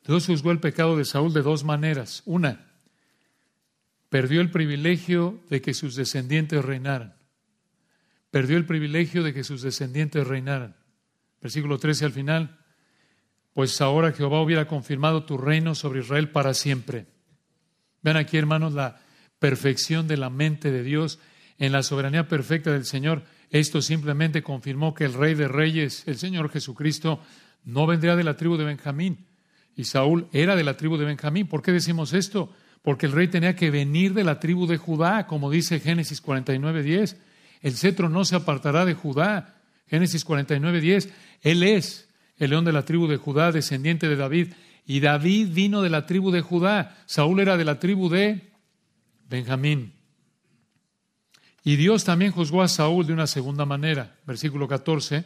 Dios 0.04 0.26
juzgó 0.26 0.50
el 0.50 0.60
pecado 0.60 0.96
de 0.96 1.04
Saúl 1.04 1.32
de 1.32 1.42
dos 1.42 1.64
maneras. 1.64 2.22
Una, 2.26 2.72
perdió 4.10 4.40
el 4.40 4.50
privilegio 4.50 5.40
de 5.48 5.62
que 5.62 5.72
sus 5.72 5.94
descendientes 5.94 6.64
reinaran. 6.64 7.16
Perdió 8.30 8.56
el 8.56 8.66
privilegio 8.66 9.22
de 9.22 9.32
que 9.32 9.44
sus 9.44 9.62
descendientes 9.62 10.26
reinaran. 10.26 10.76
Versículo 11.40 11.78
13 11.78 12.06
al 12.06 12.12
final. 12.12 12.63
Pues 13.54 13.80
ahora 13.80 14.12
Jehová 14.12 14.42
hubiera 14.42 14.66
confirmado 14.66 15.24
tu 15.24 15.38
reino 15.38 15.74
sobre 15.74 16.00
Israel 16.00 16.28
para 16.30 16.54
siempre. 16.54 17.06
Vean 18.02 18.16
aquí, 18.16 18.36
hermanos, 18.36 18.74
la 18.74 19.00
perfección 19.38 20.06
de 20.08 20.16
la 20.16 20.28
mente 20.28 20.70
de 20.70 20.82
Dios 20.82 21.20
en 21.58 21.72
la 21.72 21.82
soberanía 21.82 22.28
perfecta 22.28 22.72
del 22.72 22.84
Señor. 22.84 23.22
Esto 23.50 23.80
simplemente 23.80 24.42
confirmó 24.42 24.92
que 24.92 25.04
el 25.04 25.14
Rey 25.14 25.34
de 25.34 25.48
Reyes, 25.48 26.02
el 26.06 26.16
Señor 26.16 26.50
Jesucristo, 26.50 27.20
no 27.64 27.86
vendría 27.86 28.16
de 28.16 28.24
la 28.24 28.36
tribu 28.36 28.56
de 28.56 28.64
Benjamín. 28.64 29.26
Y 29.76 29.84
Saúl 29.84 30.28
era 30.32 30.56
de 30.56 30.64
la 30.64 30.76
tribu 30.76 30.96
de 30.96 31.04
Benjamín. 31.04 31.46
¿Por 31.46 31.62
qué 31.62 31.72
decimos 31.72 32.12
esto? 32.12 32.52
Porque 32.82 33.06
el 33.06 33.12
rey 33.12 33.28
tenía 33.28 33.56
que 33.56 33.70
venir 33.70 34.12
de 34.14 34.24
la 34.24 34.40
tribu 34.40 34.66
de 34.66 34.76
Judá, 34.76 35.26
como 35.26 35.50
dice 35.50 35.80
Génesis 35.80 36.22
49.10. 36.22 37.16
El 37.62 37.74
cetro 37.74 38.08
no 38.08 38.24
se 38.24 38.36
apartará 38.36 38.84
de 38.84 38.94
Judá. 38.94 39.54
Génesis 39.86 40.26
49.10. 40.26 41.08
Él 41.40 41.62
es 41.62 42.03
el 42.36 42.50
león 42.50 42.64
de 42.64 42.72
la 42.72 42.84
tribu 42.84 43.06
de 43.06 43.16
Judá, 43.16 43.52
descendiente 43.52 44.08
de 44.08 44.16
David. 44.16 44.54
Y 44.86 45.00
David 45.00 45.48
vino 45.52 45.82
de 45.82 45.90
la 45.90 46.06
tribu 46.06 46.30
de 46.30 46.40
Judá. 46.40 46.98
Saúl 47.06 47.40
era 47.40 47.56
de 47.56 47.64
la 47.64 47.78
tribu 47.78 48.08
de 48.08 48.52
Benjamín. 49.28 49.94
Y 51.62 51.76
Dios 51.76 52.04
también 52.04 52.32
juzgó 52.32 52.62
a 52.62 52.68
Saúl 52.68 53.06
de 53.06 53.12
una 53.12 53.26
segunda 53.26 53.64
manera. 53.64 54.16
Versículo 54.26 54.68
14. 54.68 55.24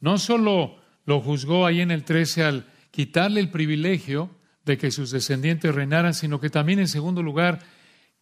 No 0.00 0.18
solo 0.18 0.78
lo 1.04 1.20
juzgó 1.20 1.66
ahí 1.66 1.80
en 1.80 1.90
el 1.90 2.04
13 2.04 2.44
al 2.44 2.66
quitarle 2.90 3.40
el 3.40 3.50
privilegio 3.50 4.30
de 4.64 4.78
que 4.78 4.90
sus 4.90 5.10
descendientes 5.10 5.74
reinaran, 5.74 6.14
sino 6.14 6.40
que 6.40 6.48
también 6.48 6.78
en 6.78 6.88
segundo 6.88 7.22
lugar, 7.22 7.60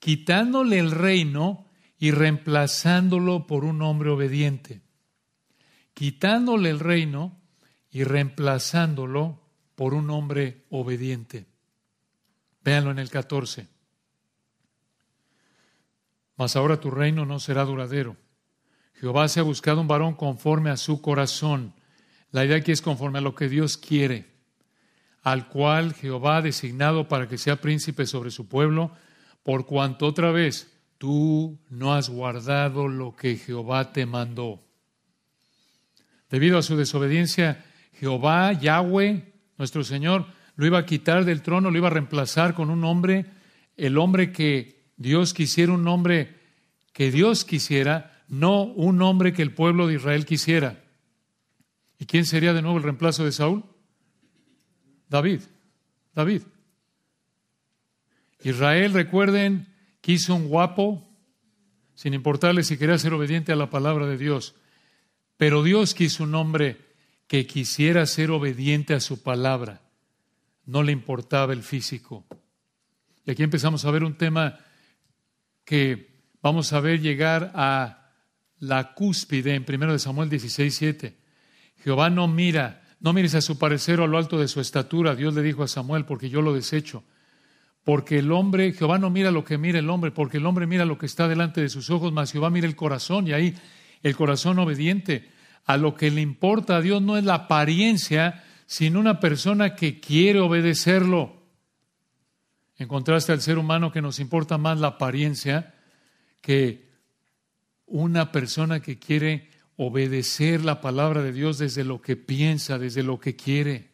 quitándole 0.00 0.78
el 0.78 0.90
reino 0.90 1.66
y 1.98 2.10
reemplazándolo 2.10 3.46
por 3.46 3.64
un 3.64 3.80
hombre 3.82 4.10
obediente. 4.10 4.80
Quitándole 5.94 6.70
el 6.70 6.80
reino 6.80 7.41
y 7.92 8.04
reemplazándolo 8.04 9.38
por 9.74 9.92
un 9.92 10.10
hombre 10.10 10.64
obediente. 10.70 11.46
Véanlo 12.64 12.90
en 12.90 12.98
el 12.98 13.10
14. 13.10 13.68
Mas 16.36 16.56
ahora 16.56 16.80
tu 16.80 16.90
reino 16.90 17.26
no 17.26 17.38
será 17.38 17.64
duradero. 17.64 18.16
Jehová 18.94 19.28
se 19.28 19.40
ha 19.40 19.42
buscado 19.42 19.80
un 19.80 19.88
varón 19.88 20.14
conforme 20.14 20.70
a 20.70 20.78
su 20.78 21.02
corazón. 21.02 21.74
La 22.30 22.44
idea 22.44 22.56
aquí 22.56 22.72
es 22.72 22.80
conforme 22.80 23.18
a 23.18 23.22
lo 23.22 23.34
que 23.34 23.48
Dios 23.48 23.76
quiere, 23.76 24.32
al 25.22 25.48
cual 25.48 25.92
Jehová 25.92 26.38
ha 26.38 26.42
designado 26.42 27.08
para 27.08 27.28
que 27.28 27.36
sea 27.36 27.60
príncipe 27.60 28.06
sobre 28.06 28.30
su 28.30 28.48
pueblo, 28.48 28.92
por 29.42 29.66
cuanto 29.66 30.06
otra 30.06 30.30
vez 30.30 30.72
tú 30.96 31.58
no 31.68 31.92
has 31.92 32.08
guardado 32.08 32.88
lo 32.88 33.14
que 33.16 33.36
Jehová 33.36 33.92
te 33.92 34.06
mandó. 34.06 34.64
Debido 36.30 36.56
a 36.56 36.62
su 36.62 36.76
desobediencia, 36.76 37.66
Jehová, 38.02 38.52
Yahweh, 38.52 39.32
nuestro 39.58 39.84
Señor, 39.84 40.26
lo 40.56 40.66
iba 40.66 40.76
a 40.76 40.86
quitar 40.86 41.24
del 41.24 41.40
trono, 41.40 41.70
lo 41.70 41.78
iba 41.78 41.86
a 41.86 41.92
reemplazar 41.92 42.52
con 42.52 42.68
un 42.68 42.82
hombre, 42.82 43.26
el 43.76 43.96
hombre 43.96 44.32
que 44.32 44.90
Dios 44.96 45.32
quisiera 45.32 45.72
un 45.72 45.86
hombre 45.86 46.34
que 46.92 47.12
Dios 47.12 47.44
quisiera, 47.44 48.24
no 48.26 48.64
un 48.64 49.00
hombre 49.02 49.32
que 49.32 49.42
el 49.42 49.54
pueblo 49.54 49.86
de 49.86 49.94
Israel 49.94 50.26
quisiera. 50.26 50.82
¿Y 51.96 52.06
quién 52.06 52.26
sería 52.26 52.52
de 52.52 52.60
nuevo 52.60 52.76
el 52.76 52.82
reemplazo 52.82 53.24
de 53.24 53.30
Saúl? 53.30 53.62
David. 55.08 55.42
David. 56.12 56.42
Israel, 58.42 58.94
recuerden, 58.94 59.68
quiso 60.00 60.34
un 60.34 60.48
guapo, 60.48 61.08
sin 61.94 62.14
importarle 62.14 62.64
si 62.64 62.76
quería 62.76 62.98
ser 62.98 63.14
obediente 63.14 63.52
a 63.52 63.56
la 63.56 63.70
palabra 63.70 64.08
de 64.08 64.18
Dios. 64.18 64.56
Pero 65.36 65.62
Dios 65.62 65.94
quiso 65.94 66.24
un 66.24 66.34
hombre 66.34 66.91
que 67.32 67.46
quisiera 67.46 68.04
ser 68.04 68.30
obediente 68.30 68.92
a 68.92 69.00
su 69.00 69.22
palabra. 69.22 69.80
No 70.66 70.82
le 70.82 70.92
importaba 70.92 71.54
el 71.54 71.62
físico. 71.62 72.26
Y 73.24 73.30
aquí 73.30 73.42
empezamos 73.42 73.86
a 73.86 73.90
ver 73.90 74.04
un 74.04 74.18
tema 74.18 74.58
que 75.64 76.26
vamos 76.42 76.74
a 76.74 76.80
ver 76.80 77.00
llegar 77.00 77.50
a 77.54 78.10
la 78.58 78.92
cúspide 78.92 79.54
en 79.54 79.64
1 79.66 79.98
Samuel 79.98 80.28
16, 80.28 80.74
7. 80.74 81.16
Jehová 81.82 82.10
no 82.10 82.28
mira, 82.28 82.82
no 83.00 83.14
mires 83.14 83.34
a 83.34 83.40
su 83.40 83.56
parecer 83.56 84.00
o 84.00 84.04
a 84.04 84.08
lo 84.08 84.18
alto 84.18 84.38
de 84.38 84.46
su 84.46 84.60
estatura, 84.60 85.16
Dios 85.16 85.32
le 85.32 85.40
dijo 85.40 85.62
a 85.62 85.68
Samuel, 85.68 86.04
porque 86.04 86.28
yo 86.28 86.42
lo 86.42 86.52
desecho. 86.52 87.02
Porque 87.82 88.18
el 88.18 88.30
hombre, 88.30 88.74
Jehová 88.74 88.98
no 88.98 89.08
mira 89.08 89.30
lo 89.30 89.42
que 89.42 89.56
mira 89.56 89.78
el 89.78 89.88
hombre, 89.88 90.10
porque 90.10 90.36
el 90.36 90.44
hombre 90.44 90.66
mira 90.66 90.84
lo 90.84 90.98
que 90.98 91.06
está 91.06 91.28
delante 91.28 91.62
de 91.62 91.70
sus 91.70 91.88
ojos, 91.88 92.12
mas 92.12 92.30
Jehová 92.30 92.50
mira 92.50 92.66
el 92.66 92.76
corazón, 92.76 93.26
y 93.26 93.32
ahí 93.32 93.54
el 94.02 94.14
corazón 94.16 94.58
obediente. 94.58 95.31
A 95.64 95.76
lo 95.76 95.94
que 95.94 96.10
le 96.10 96.20
importa 96.20 96.76
a 96.76 96.80
Dios 96.80 97.00
no 97.02 97.16
es 97.16 97.24
la 97.24 97.34
apariencia, 97.34 98.42
sino 98.66 99.00
una 99.00 99.20
persona 99.20 99.74
que 99.74 100.00
quiere 100.00 100.40
obedecerlo. 100.40 101.42
En 102.76 102.88
contraste 102.88 103.32
al 103.32 103.40
ser 103.40 103.58
humano 103.58 103.92
que 103.92 104.02
nos 104.02 104.18
importa 104.18 104.58
más 104.58 104.80
la 104.80 104.88
apariencia 104.88 105.74
que 106.40 106.90
una 107.86 108.32
persona 108.32 108.80
que 108.80 108.98
quiere 108.98 109.50
obedecer 109.76 110.64
la 110.64 110.80
palabra 110.80 111.22
de 111.22 111.32
Dios 111.32 111.58
desde 111.58 111.84
lo 111.84 112.00
que 112.00 112.16
piensa, 112.16 112.78
desde 112.78 113.02
lo 113.02 113.20
que 113.20 113.36
quiere. 113.36 113.90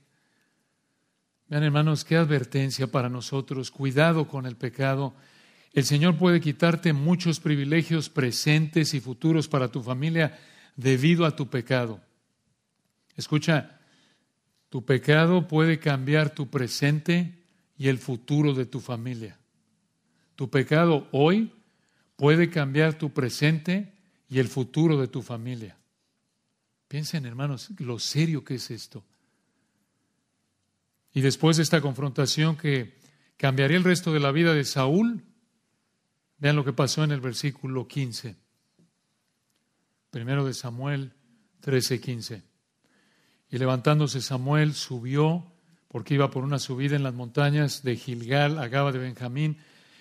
Vean 1.49 1.65
hermanos, 1.65 2.05
qué 2.05 2.17
advertencia 2.17 2.87
para 2.87 3.09
nosotros. 3.09 3.71
Cuidado 3.71 4.29
con 4.29 4.47
el 4.47 4.57
pecado. 4.57 5.15
El 5.73 5.85
Señor 5.85 6.17
puede 6.17 6.41
quitarte 6.41 6.93
muchos 6.93 7.41
privilegios 7.41 8.09
presentes 8.09 8.95
y 8.95 9.01
futuros 9.01 9.49
para 9.49 9.69
tu 9.69 9.83
familia 9.83 10.39
debido 10.79 11.27
a 11.27 11.35
tu 11.35 11.51
pecado. 11.51 12.01
Escucha, 13.17 13.81
tu 14.71 14.85
pecado 14.85 15.49
puede 15.49 15.81
cambiar 15.81 16.31
tu 16.31 16.49
presente 16.49 17.35
y 17.77 17.89
el 17.89 17.99
futuro 17.99 18.55
de 18.55 18.65
tu 18.65 18.81
familia. 18.81 19.37
Tu 20.37 20.49
pecado 20.49 21.09
hoy 21.11 21.53
puede 22.17 22.49
cambiar 22.49 22.95
tu 22.95 23.13
presente 23.13 23.93
y 24.29 24.39
el 24.39 24.47
futuro 24.47 25.01
de 25.01 25.09
tu 25.09 25.21
familia. 25.21 25.77
Piensen, 26.87 27.27
hermanos, 27.27 27.71
lo 27.79 27.99
serio 27.99 28.45
que 28.45 28.55
es 28.55 28.71
esto. 28.71 29.05
Y 31.13 31.23
después 31.23 31.57
de 31.57 31.65
esta 31.65 31.81
confrontación 31.81 32.57
que 32.57 32.99
cambiaría 33.37 33.79
el 33.79 33.85
resto 33.85 34.13
de 34.13 34.21
la 34.21 34.31
vida 34.31 34.55
de 34.55 34.65
Saúl, 34.65 35.25
vean 36.39 36.55
lo 36.55 36.65
que 36.65 36.73
pasó 36.73 37.03
en 37.03 37.11
el 37.11 37.21
versículo 37.21 37.89
15. 37.89 38.48
Primero 40.11 40.45
de 40.45 40.55
Samuel 40.55 41.13
13, 41.61 42.01
15. 42.01 42.43
Y 43.51 43.59
levantándose 43.59 44.21
Samuel 44.21 44.75
subió 44.75 45.53
porque 45.89 46.15
iba 46.15 46.31
por 46.31 46.45
una 46.45 46.59
subida 46.59 46.97
en 46.97 47.03
las 47.03 47.15
montañas 47.15 47.83
de 47.83 47.97
Gilgal 47.97 48.59
a 48.59 48.69
Gaba 48.69 48.93
de 48.93 48.99
Benjamín, 48.99 49.59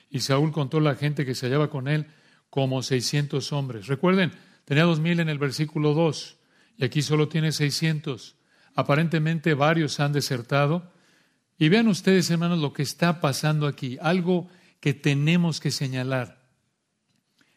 y 0.09 0.19
Saúl 0.19 0.51
contó 0.51 0.79
la 0.79 0.95
gente 0.95 1.25
que 1.25 1.35
se 1.35 1.47
hallaba 1.47 1.69
con 1.69 1.87
él 1.87 2.07
como 2.49 2.83
seiscientos 2.83 3.51
hombres. 3.51 3.87
Recuerden, 3.87 4.31
tenía 4.65 4.83
dos 4.83 4.99
mil 4.99 5.19
en 5.19 5.29
el 5.29 5.37
versículo 5.37 5.93
2, 5.93 6.37
y 6.77 6.85
aquí 6.85 7.01
solo 7.01 7.27
tiene 7.27 7.51
seiscientos. 7.51 8.35
Aparentemente 8.75 9.53
varios 9.53 9.99
han 9.99 10.13
desertado. 10.13 10.91
Y 11.57 11.69
vean 11.69 11.87
ustedes, 11.87 12.29
hermanos, 12.29 12.59
lo 12.59 12.71
que 12.71 12.83
está 12.83 13.19
pasando 13.19 13.65
aquí, 13.65 13.97
algo 13.99 14.47
que 14.79 14.93
tenemos 14.93 15.59
que 15.59 15.71
señalar. 15.71 16.39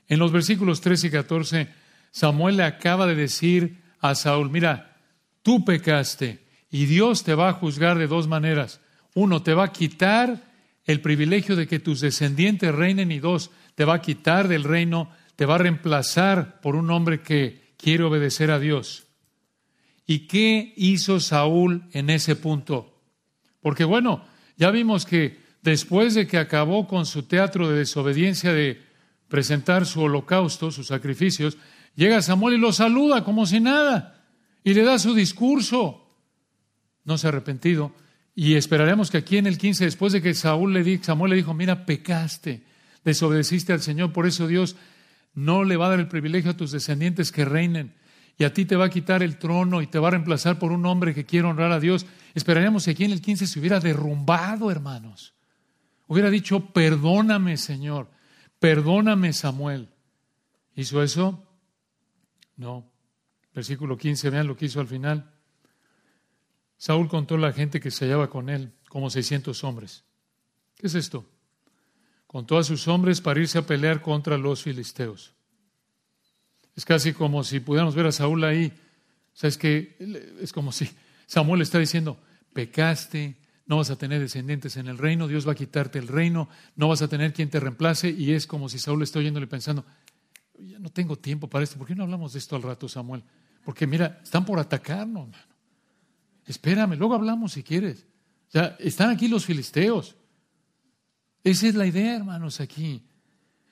En 0.09 0.19
los 0.19 0.33
versículos 0.33 0.81
13 0.81 1.09
y 1.09 1.11
14, 1.11 1.69
Samuel 2.11 2.57
le 2.57 2.65
acaba 2.65 3.07
de 3.07 3.15
decir 3.15 3.83
a 4.01 4.15
Saúl, 4.15 4.51
mira, 4.51 4.97
tú 5.43 5.65
pecaste 5.65 6.45
y 6.71 6.87
Dios 6.87 7.25
te 7.25 7.35
va 7.35 7.49
a 7.49 7.55
juzgar 7.55 7.99
de 7.99 8.07
dos 8.07 8.29
maneras. 8.29 8.81
Uno, 9.15 9.43
te 9.43 9.55
va 9.55 9.65
a 9.65 9.73
quitar 9.73 10.51
el 10.85 11.01
privilegio 11.01 11.57
de 11.57 11.67
que 11.67 11.79
tus 11.79 12.01
descendientes 12.01 12.75
reinen 12.75 13.13
y 13.13 13.19
dos, 13.19 13.51
te 13.75 13.85
va 13.85 13.95
a 13.95 14.03
quitar 14.03 14.49
del 14.49 14.65
reino, 14.65 15.11
te 15.37 15.47
va 15.47 15.57
a 15.57 15.59
reemplazar 15.59 16.61
por 16.61 16.77
un 16.77 16.91
hombre 16.91 17.21
que 17.21 17.75
quiere 17.77 18.05
obedecer 18.05 18.51
a 18.51 18.59
Dios. 18.59 19.07
¿Y 20.07 20.27
qué 20.27 20.73
hizo 20.77 21.21
Saúl 21.21 21.85
en 21.93 22.11
ese 22.11 22.35
punto? 22.37 23.01
Porque 23.61 23.85
bueno, 23.85 24.25
ya 24.57 24.71
vimos 24.71 25.07
que 25.07 25.39
después 25.63 26.15
de 26.15 26.27
que 26.27 26.39
acabó 26.39 26.87
con 26.89 27.07
su 27.07 27.25
teatro 27.25 27.69
de 27.69 27.79
desobediencia 27.79 28.53
de 28.53 28.83
presentar 29.29 29.87
su 29.87 30.03
holocausto, 30.03 30.71
sus 30.71 30.89
sacrificios, 30.89 31.57
llega 31.95 32.23
Samuel 32.23 32.55
y 32.55 32.59
lo 32.59 32.73
saluda 32.73 33.25
como 33.25 33.47
si 33.47 33.61
nada 33.61 34.25
y 34.65 34.75
le 34.75 34.83
da 34.83 34.99
su 34.99 35.15
discurso 35.15 36.07
no 37.05 37.19
se 37.19 37.27
ha 37.27 37.31
arrepentido. 37.31 37.93
Y 38.35 38.55
esperaremos 38.55 39.11
que 39.11 39.19
aquí 39.19 39.37
en 39.37 39.47
el 39.47 39.59
15, 39.59 39.85
después 39.85 40.13
de 40.13 40.23
que 40.23 40.35
Saúl 40.35 40.73
le 40.73 40.85
dijo, 40.85 41.05
Samuel 41.05 41.31
le 41.31 41.37
dijo, 41.37 41.55
mira, 41.55 41.85
pecaste, 41.85 42.65
desobedeciste 43.05 43.73
al 43.73 43.83
Señor, 43.83 44.13
por 44.13 44.27
eso 44.27 44.47
Dios 44.47 44.77
no 45.35 45.65
le 45.65 45.77
va 45.77 45.87
a 45.87 45.91
dar 45.91 46.01
el 46.01 46.09
privilegio 46.09 46.53
a 46.53 46.57
tus 46.57 46.73
descendientes 46.73 47.33
que 47.33 47.45
reinen. 47.45 47.95
Y 48.39 48.45
a 48.45 48.55
ti 48.55 48.65
te 48.65 48.77
va 48.77 48.87
a 48.87 48.91
quitar 48.91 49.23
el 49.23 49.37
trono 49.37 49.83
y 49.83 49.87
te 49.87 49.99
va 49.99 50.09
a 50.09 50.13
reemplazar 50.13 50.59
por 50.59 50.73
un 50.73 50.87
hombre 50.87 51.15
que 51.15 51.27
quiere 51.27 51.49
honrar 51.49 51.73
a 51.73 51.81
Dios. 51.81 52.07
Esperaremos 52.35 52.85
que 52.85 52.93
aquí 52.93 53.05
en 53.05 53.13
el 53.13 53.21
15 53.21 53.47
se 53.47 53.59
hubiera 53.59 53.81
derrumbado, 53.81 54.71
hermanos. 54.71 55.35
Hubiera 56.07 56.31
dicho, 56.31 56.73
perdóname, 56.73 57.57
Señor, 57.59 58.09
perdóname, 58.59 59.33
Samuel. 59.33 59.91
¿Hizo 60.75 61.03
eso? 61.03 61.50
No. 62.61 62.93
Versículo 63.55 63.97
15, 63.97 64.29
vean 64.29 64.47
lo 64.47 64.55
que 64.55 64.67
hizo 64.67 64.81
al 64.81 64.87
final. 64.87 65.33
Saúl 66.77 67.09
contó 67.09 67.37
a 67.37 67.39
la 67.39 67.55
gente 67.55 67.81
que 67.81 67.91
se 67.91 68.05
hallaba 68.05 68.29
con 68.29 68.51
él, 68.51 68.75
como 68.91 69.09
600 69.09 69.65
hombres. 69.65 70.05
¿Qué 70.77 70.87
es 70.87 70.95
esto? 70.95 71.25
Contó 72.27 72.59
a 72.59 72.65
sus 72.65 72.87
hombres 72.87 73.23
para 73.23 73.41
irse 73.41 73.57
a 73.57 73.67
pelear 73.67 74.03
contra 74.03 74.37
los 74.37 74.63
filisteos. 74.63 75.33
Es 76.77 76.85
casi 76.85 77.15
como 77.15 77.45
si 77.45 77.61
pudiéramos 77.61 77.95
ver 77.95 78.07
a 78.07 78.13
Saúl 78.13 78.45
ahí. 78.45 78.73
¿Sabes 79.33 79.57
que 79.57 79.97
Es 80.41 80.53
como 80.53 80.71
si 80.71 80.91
Samuel 81.27 81.63
está 81.63 81.79
diciendo, 81.79 82.21
pecaste, 82.53 83.37
no 83.65 83.79
vas 83.79 83.91
a 83.91 83.97
tener 83.97 84.21
descendientes 84.21 84.77
en 84.77 84.87
el 84.87 84.99
reino, 84.99 85.29
Dios 85.29 85.49
va 85.49 85.53
a 85.53 85.55
quitarte 85.55 85.99
el 85.99 86.09
reino, 86.09 86.51
no 86.77 86.89
vas 86.89 87.01
a 87.01 87.09
tener 87.09 87.33
quien 87.33 87.49
te 87.49 87.59
reemplace. 87.59 88.11
Y 88.11 88.33
es 88.33 88.47
como 88.47 88.69
si 88.69 88.79
Saúl 88.79 89.03
está 89.03 89.19
oyéndole 89.19 89.47
pensando, 89.47 89.87
ya 90.67 90.79
no 90.79 90.91
tengo 90.91 91.17
tiempo 91.17 91.49
para 91.49 91.65
esto, 91.65 91.79
¿por 91.79 91.87
qué 91.87 91.95
no 91.95 92.05
hablamos 92.05 92.33
de 92.33 92.39
esto 92.39 92.57
al 92.57 92.63
rato, 92.63 92.89
Samuel? 92.89 93.23
Porque 93.65 93.87
mira, 93.87 94.21
están 94.23 94.45
por 94.45 94.59
atacarnos, 94.59 95.29
hermano. 95.29 95.51
Espérame, 96.47 96.97
luego 96.97 97.15
hablamos 97.15 97.53
si 97.53 97.63
quieres. 97.63 98.07
Ya 98.53 98.77
están 98.81 99.11
aquí 99.11 99.29
los 99.29 99.45
filisteos. 99.45 100.17
Esa 101.45 101.69
es 101.69 101.75
la 101.75 101.87
idea, 101.87 102.17
hermanos, 102.17 102.61
aquí. 102.61 103.03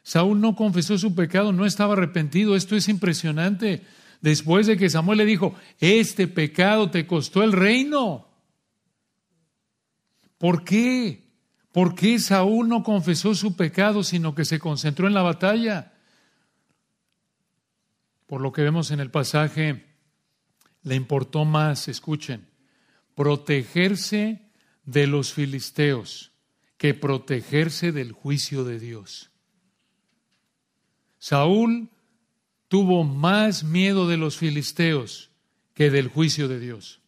Saúl 0.02 0.40
no 0.40 0.54
confesó 0.54 0.96
su 0.96 1.14
pecado, 1.14 1.52
no 1.52 1.66
estaba 1.66 1.94
arrepentido. 1.94 2.54
Esto 2.54 2.76
es 2.76 2.88
impresionante. 2.88 3.82
Después 4.20 4.66
de 4.66 4.76
que 4.76 4.90
Samuel 4.90 5.18
le 5.18 5.24
dijo, 5.24 5.54
este 5.80 6.28
pecado 6.28 6.90
te 6.90 7.06
costó 7.06 7.42
el 7.42 7.52
reino. 7.52 8.28
¿Por 10.38 10.64
qué? 10.64 11.28
¿Por 11.72 11.94
qué 11.94 12.18
Saúl 12.18 12.68
no 12.68 12.82
confesó 12.82 13.34
su 13.34 13.56
pecado, 13.56 14.02
sino 14.02 14.34
que 14.34 14.44
se 14.44 14.58
concentró 14.58 15.06
en 15.06 15.14
la 15.14 15.22
batalla? 15.22 15.92
Por 18.28 18.42
lo 18.42 18.52
que 18.52 18.62
vemos 18.62 18.90
en 18.90 19.00
el 19.00 19.10
pasaje, 19.10 19.86
le 20.82 20.94
importó 20.94 21.46
más, 21.46 21.88
escuchen, 21.88 22.46
protegerse 23.14 24.52
de 24.84 25.06
los 25.06 25.32
filisteos 25.32 26.30
que 26.76 26.92
protegerse 26.92 27.90
del 27.90 28.12
juicio 28.12 28.64
de 28.64 28.78
Dios. 28.78 29.30
Saúl 31.18 31.88
tuvo 32.68 33.02
más 33.02 33.64
miedo 33.64 34.06
de 34.06 34.18
los 34.18 34.36
filisteos 34.36 35.30
que 35.72 35.90
del 35.90 36.08
juicio 36.08 36.48
de 36.48 36.60
Dios. 36.60 37.00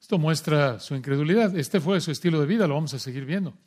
Esto 0.00 0.18
muestra 0.18 0.78
su 0.78 0.94
incredulidad. 0.94 1.58
Este 1.58 1.80
fue 1.80 2.00
su 2.00 2.12
estilo 2.12 2.40
de 2.40 2.46
vida, 2.46 2.68
lo 2.68 2.74
vamos 2.74 2.94
a 2.94 3.00
seguir 3.00 3.24
viendo. 3.24 3.58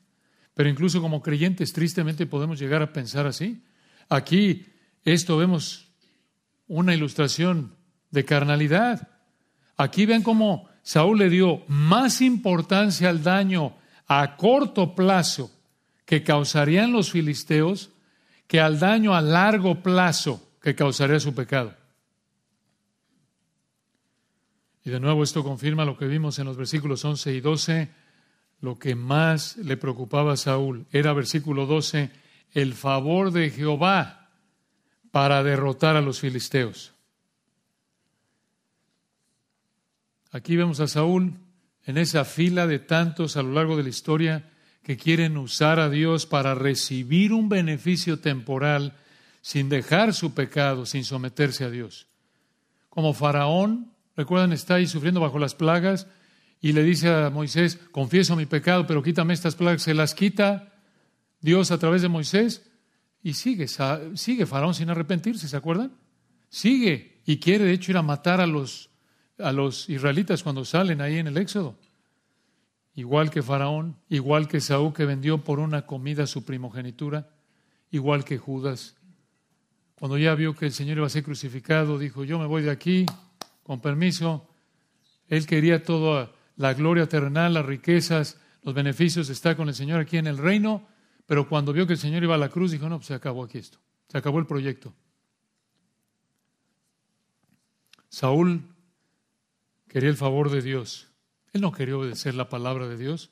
Pero 0.53 0.69
incluso 0.69 1.01
como 1.01 1.21
creyentes, 1.21 1.73
tristemente 1.73 2.25
podemos 2.25 2.59
llegar 2.59 2.81
a 2.81 2.93
pensar 2.93 3.27
así. 3.27 3.61
Aquí 4.07 4.65
esto 5.03 5.37
vemos 5.37 5.89
una 6.67 6.93
ilustración 6.93 7.75
de 8.11 8.25
carnalidad. 8.25 9.09
Aquí 9.77 10.05
ven 10.05 10.21
cómo 10.21 10.69
Saúl 10.83 11.19
le 11.19 11.29
dio 11.29 11.63
más 11.67 12.21
importancia 12.21 13.09
al 13.09 13.23
daño 13.23 13.75
a 14.07 14.35
corto 14.35 14.95
plazo 14.95 15.51
que 16.05 16.23
causarían 16.23 16.91
los 16.91 17.11
filisteos 17.11 17.91
que 18.47 18.59
al 18.59 18.79
daño 18.79 19.15
a 19.15 19.21
largo 19.21 19.81
plazo 19.81 20.45
que 20.61 20.75
causaría 20.75 21.19
su 21.19 21.33
pecado. 21.33 21.75
Y 24.83 24.89
de 24.89 24.99
nuevo 24.99 25.23
esto 25.23 25.43
confirma 25.43 25.85
lo 25.85 25.97
que 25.97 26.07
vimos 26.07 26.37
en 26.39 26.45
los 26.45 26.57
versículos 26.57 27.05
11 27.05 27.33
y 27.33 27.39
12. 27.39 27.89
Lo 28.59 28.77
que 28.77 28.95
más 28.95 29.57
le 29.57 29.77
preocupaba 29.77 30.33
a 30.33 30.37
Saúl 30.37 30.85
era, 30.91 31.13
versículo 31.13 31.65
12, 31.65 32.11
el 32.53 32.73
favor 32.73 33.31
de 33.31 33.49
Jehová 33.49 34.20
para 35.11 35.43
derrotar 35.43 35.95
a 35.97 36.01
los 36.01 36.19
filisteos. 36.19 36.93
Aquí 40.31 40.55
vemos 40.55 40.79
a 40.79 40.87
Saúl 40.87 41.33
en 41.85 41.97
esa 41.97 42.23
fila 42.23 42.65
de 42.65 42.79
tantos 42.79 43.35
a 43.35 43.43
lo 43.43 43.51
largo 43.51 43.75
de 43.75 43.83
la 43.83 43.89
historia 43.89 44.49
que 44.83 44.97
quieren 44.97 45.37
usar 45.37 45.79
a 45.79 45.89
Dios 45.89 46.25
para 46.25 46.55
recibir 46.55 47.33
un 47.33 47.49
beneficio 47.49 48.19
temporal 48.19 48.95
sin 49.41 49.69
dejar 49.69 50.13
su 50.13 50.33
pecado, 50.33 50.85
sin 50.85 51.03
someterse 51.03 51.65
a 51.65 51.69
Dios. 51.69 52.07
Como 52.89 53.13
Faraón, 53.13 53.91
recuerdan, 54.15 54.53
está 54.53 54.75
ahí 54.75 54.87
sufriendo 54.87 55.19
bajo 55.19 55.39
las 55.39 55.55
plagas 55.55 56.07
y 56.61 56.71
le 56.71 56.83
dice 56.83 57.09
a 57.09 57.29
Moisés, 57.29 57.79
confieso 57.91 58.35
mi 58.35 58.45
pecado, 58.45 58.87
pero 58.87 59.03
quítame 59.03 59.33
estas 59.33 59.55
plagas, 59.55 59.81
se 59.81 59.93
las 59.93 60.15
quita 60.15 60.73
Dios 61.41 61.71
a 61.71 61.79
través 61.79 62.01
de 62.01 62.07
Moisés 62.07 62.70
y 63.23 63.33
sigue, 63.33 63.67
sigue 64.15 64.45
Faraón 64.45 64.73
sin 64.73 64.89
arrepentirse, 64.89 65.47
¿se 65.47 65.57
acuerdan? 65.57 65.93
Sigue 66.49 67.21
y 67.25 67.37
quiere 67.37 67.65
de 67.65 67.73
hecho 67.73 67.91
ir 67.91 67.97
a 67.97 68.01
matar 68.01 68.41
a 68.41 68.47
los, 68.47 68.89
a 69.37 69.51
los 69.51 69.89
israelitas 69.89 70.43
cuando 70.43 70.65
salen 70.65 71.01
ahí 71.01 71.17
en 71.17 71.27
el 71.27 71.37
Éxodo. 71.37 71.77
Igual 72.95 73.29
que 73.29 73.41
Faraón, 73.41 73.97
igual 74.09 74.47
que 74.47 74.59
Saúl 74.59 74.93
que 74.93 75.05
vendió 75.05 75.43
por 75.43 75.59
una 75.59 75.85
comida 75.85 76.27
su 76.27 76.43
primogenitura, 76.43 77.29
igual 77.89 78.25
que 78.25 78.37
Judas. 78.37 78.95
Cuando 79.95 80.17
ya 80.17 80.35
vio 80.35 80.55
que 80.55 80.65
el 80.65 80.73
Señor 80.73 80.97
iba 80.97 81.07
a 81.07 81.11
ser 81.11 81.23
crucificado, 81.23 81.99
dijo, 81.99 82.23
yo 82.25 82.39
me 82.39 82.47
voy 82.47 82.63
de 82.63 82.71
aquí, 82.71 83.05
con 83.63 83.79
permiso. 83.79 84.49
Él 85.27 85.45
quería 85.45 85.83
toda 85.83 86.33
la 86.57 86.73
gloria 86.73 87.07
terrenal, 87.07 87.53
las 87.53 87.65
riquezas, 87.65 88.39
los 88.63 88.73
beneficios 88.73 89.27
de 89.27 89.33
estar 89.33 89.55
con 89.55 89.69
el 89.69 89.75
Señor 89.75 89.99
aquí 89.99 90.17
en 90.17 90.27
el 90.27 90.37
reino, 90.37 90.87
pero 91.31 91.47
cuando 91.47 91.71
vio 91.71 91.87
que 91.87 91.93
el 91.93 91.97
Señor 91.97 92.23
iba 92.23 92.35
a 92.35 92.37
la 92.37 92.49
cruz, 92.49 92.71
dijo, 92.71 92.89
no, 92.89 92.97
pues 92.97 93.07
se 93.07 93.13
acabó 93.13 93.45
aquí 93.45 93.57
esto, 93.57 93.79
se 94.09 94.17
acabó 94.17 94.39
el 94.39 94.45
proyecto. 94.45 94.93
Saúl 98.09 98.63
quería 99.87 100.09
el 100.09 100.17
favor 100.17 100.51
de 100.51 100.61
Dios. 100.61 101.07
Él 101.53 101.61
no 101.61 101.71
quería 101.71 101.95
obedecer 101.95 102.35
la 102.35 102.49
palabra 102.49 102.89
de 102.89 102.97
Dios. 102.97 103.29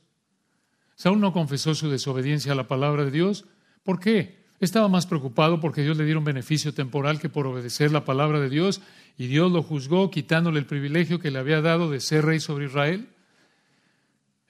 Saúl 0.95 1.19
no 1.19 1.33
confesó 1.33 1.75
su 1.75 1.89
desobediencia 1.89 2.53
a 2.53 2.55
la 2.55 2.69
palabra 2.69 3.03
de 3.03 3.12
Dios. 3.12 3.43
¿Por 3.83 3.99
qué? 3.99 4.45
Estaba 4.62 4.88
más 4.88 5.05
preocupado 5.05 5.59
porque 5.59 5.81
Dios 5.81 5.97
le 5.97 6.05
diera 6.05 6.19
un 6.19 6.23
beneficio 6.23 6.73
temporal 6.73 7.19
que 7.19 7.27
por 7.27 7.47
obedecer 7.47 7.91
la 7.91 8.05
palabra 8.05 8.39
de 8.39 8.47
Dios 8.47 8.79
y 9.17 9.27
Dios 9.27 9.51
lo 9.51 9.62
juzgó 9.62 10.09
quitándole 10.09 10.59
el 10.59 10.67
privilegio 10.67 11.19
que 11.19 11.31
le 11.31 11.39
había 11.39 11.59
dado 11.59 11.91
de 11.91 11.99
ser 11.99 12.23
rey 12.23 12.39
sobre 12.39 12.67
Israel. 12.67 13.09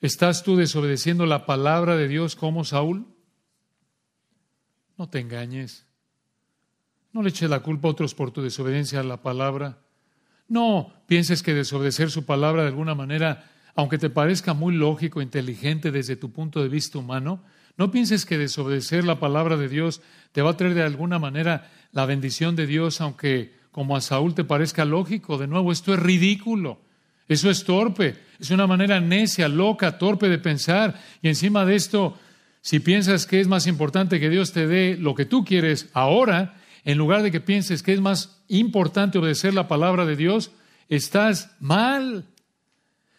¿Estás 0.01 0.43
tú 0.43 0.55
desobedeciendo 0.55 1.25
la 1.25 1.47
palabra 1.47 1.97
de 1.97 2.07
Dios 2.07 2.35
como 2.35 2.63
Saúl? 2.63 3.07
No 4.99 5.07
te 5.07 5.19
engañes. 5.19 5.85
No 7.13 7.23
le 7.23 7.29
eches 7.29 7.49
la 7.49 7.61
culpa 7.61 7.87
a 7.87 7.91
otros 7.91 8.13
por 8.13 8.31
tu 8.31 8.41
desobediencia 8.41 8.99
a 8.99 9.03
la 9.03 9.21
palabra. 9.21 9.77
No 10.49 10.91
pienses 11.07 11.41
que 11.41 11.53
desobedecer 11.53 12.11
su 12.11 12.25
palabra 12.25 12.63
de 12.63 12.67
alguna 12.67 12.95
manera, 12.95 13.49
aunque 13.75 13.97
te 13.97 14.09
parezca 14.09 14.53
muy 14.53 14.75
lógico, 14.75 15.21
e 15.21 15.23
inteligente 15.23 15.91
desde 15.91 16.17
tu 16.17 16.33
punto 16.33 16.61
de 16.61 16.67
vista 16.67 16.97
humano, 16.97 17.41
no 17.77 17.91
pienses 17.91 18.25
que 18.25 18.37
desobedecer 18.37 19.05
la 19.05 19.21
palabra 19.21 19.55
de 19.55 19.69
Dios 19.69 20.01
te 20.33 20.41
va 20.41 20.49
a 20.49 20.57
traer 20.57 20.73
de 20.73 20.83
alguna 20.83 21.17
manera 21.17 21.71
la 21.93 22.05
bendición 22.05 22.57
de 22.57 22.67
Dios, 22.67 22.99
aunque 22.99 23.53
como 23.71 23.95
a 23.95 24.01
Saúl 24.01 24.35
te 24.35 24.43
parezca 24.43 24.83
lógico. 24.83 25.37
De 25.37 25.47
nuevo, 25.47 25.71
esto 25.71 25.93
es 25.93 25.99
ridículo. 25.99 26.81
Eso 27.29 27.49
es 27.49 27.63
torpe. 27.63 28.17
Es 28.37 28.51
una 28.51 28.67
manera 28.67 28.99
necia, 28.99 29.47
loca, 29.47 29.97
torpe 29.97 30.27
de 30.27 30.39
pensar. 30.39 30.99
Y 31.21 31.29
encima 31.29 31.63
de 31.63 31.75
esto, 31.75 32.17
si 32.61 32.79
piensas 32.79 33.25
que 33.25 33.39
es 33.39 33.47
más 33.47 33.67
importante 33.67 34.19
que 34.19 34.29
Dios 34.29 34.51
te 34.51 34.67
dé 34.67 34.97
lo 34.97 35.15
que 35.15 35.25
tú 35.25 35.45
quieres 35.45 35.89
ahora, 35.93 36.61
en 36.83 36.97
lugar 36.97 37.23
de 37.23 37.31
que 37.31 37.39
pienses 37.39 37.83
que 37.83 37.93
es 37.93 38.01
más 38.01 38.41
importante 38.47 39.17
obedecer 39.17 39.53
la 39.53 39.67
palabra 39.67 40.05
de 40.05 40.15
Dios, 40.15 40.51
estás 40.89 41.51
mal. 41.59 42.25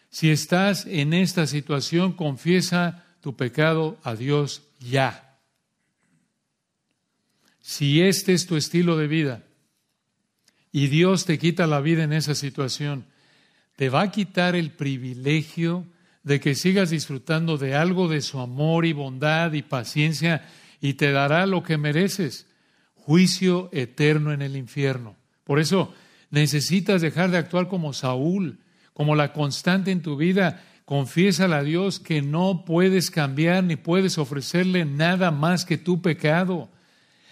Si 0.09 0.29
estás 0.29 0.85
en 0.85 1.13
esta 1.13 1.47
situación, 1.47 2.13
confiesa 2.13 3.05
tu 3.21 3.35
pecado 3.35 3.97
a 4.03 4.15
Dios 4.15 4.63
ya. 4.79 5.37
Si 7.61 8.01
este 8.01 8.33
es 8.33 8.47
tu 8.47 8.57
estilo 8.57 8.97
de 8.97 9.07
vida 9.07 9.43
y 10.71 10.87
Dios 10.87 11.25
te 11.25 11.37
quita 11.37 11.67
la 11.67 11.79
vida 11.79 12.03
en 12.03 12.13
esa 12.13 12.35
situación, 12.35 13.05
te 13.75 13.89
va 13.89 14.01
a 14.01 14.11
quitar 14.11 14.55
el 14.55 14.71
privilegio 14.71 15.85
de 16.23 16.39
que 16.39 16.55
sigas 16.55 16.89
disfrutando 16.89 17.57
de 17.57 17.75
algo 17.75 18.07
de 18.07 18.21
su 18.21 18.39
amor 18.39 18.85
y 18.85 18.93
bondad 18.93 19.53
y 19.53 19.61
paciencia 19.61 20.47
y 20.79 20.93
te 20.93 21.11
dará 21.11 21.45
lo 21.45 21.63
que 21.63 21.77
mereces, 21.77 22.47
juicio 22.95 23.69
eterno 23.71 24.31
en 24.31 24.41
el 24.41 24.55
infierno. 24.55 25.15
Por 25.43 25.59
eso 25.59 25.93
necesitas 26.29 27.01
dejar 27.01 27.31
de 27.31 27.37
actuar 27.37 27.67
como 27.67 27.93
Saúl, 27.93 28.59
como 28.93 29.15
la 29.15 29.33
constante 29.33 29.91
en 29.91 30.01
tu 30.01 30.15
vida. 30.15 30.63
Confiésale 30.85 31.55
a 31.55 31.63
Dios 31.63 31.99
que 31.99 32.21
no 32.21 32.65
puedes 32.65 33.09
cambiar 33.11 33.63
ni 33.63 33.75
puedes 33.75 34.17
ofrecerle 34.17 34.85
nada 34.85 35.31
más 35.31 35.65
que 35.65 35.77
tu 35.77 36.01
pecado. 36.01 36.69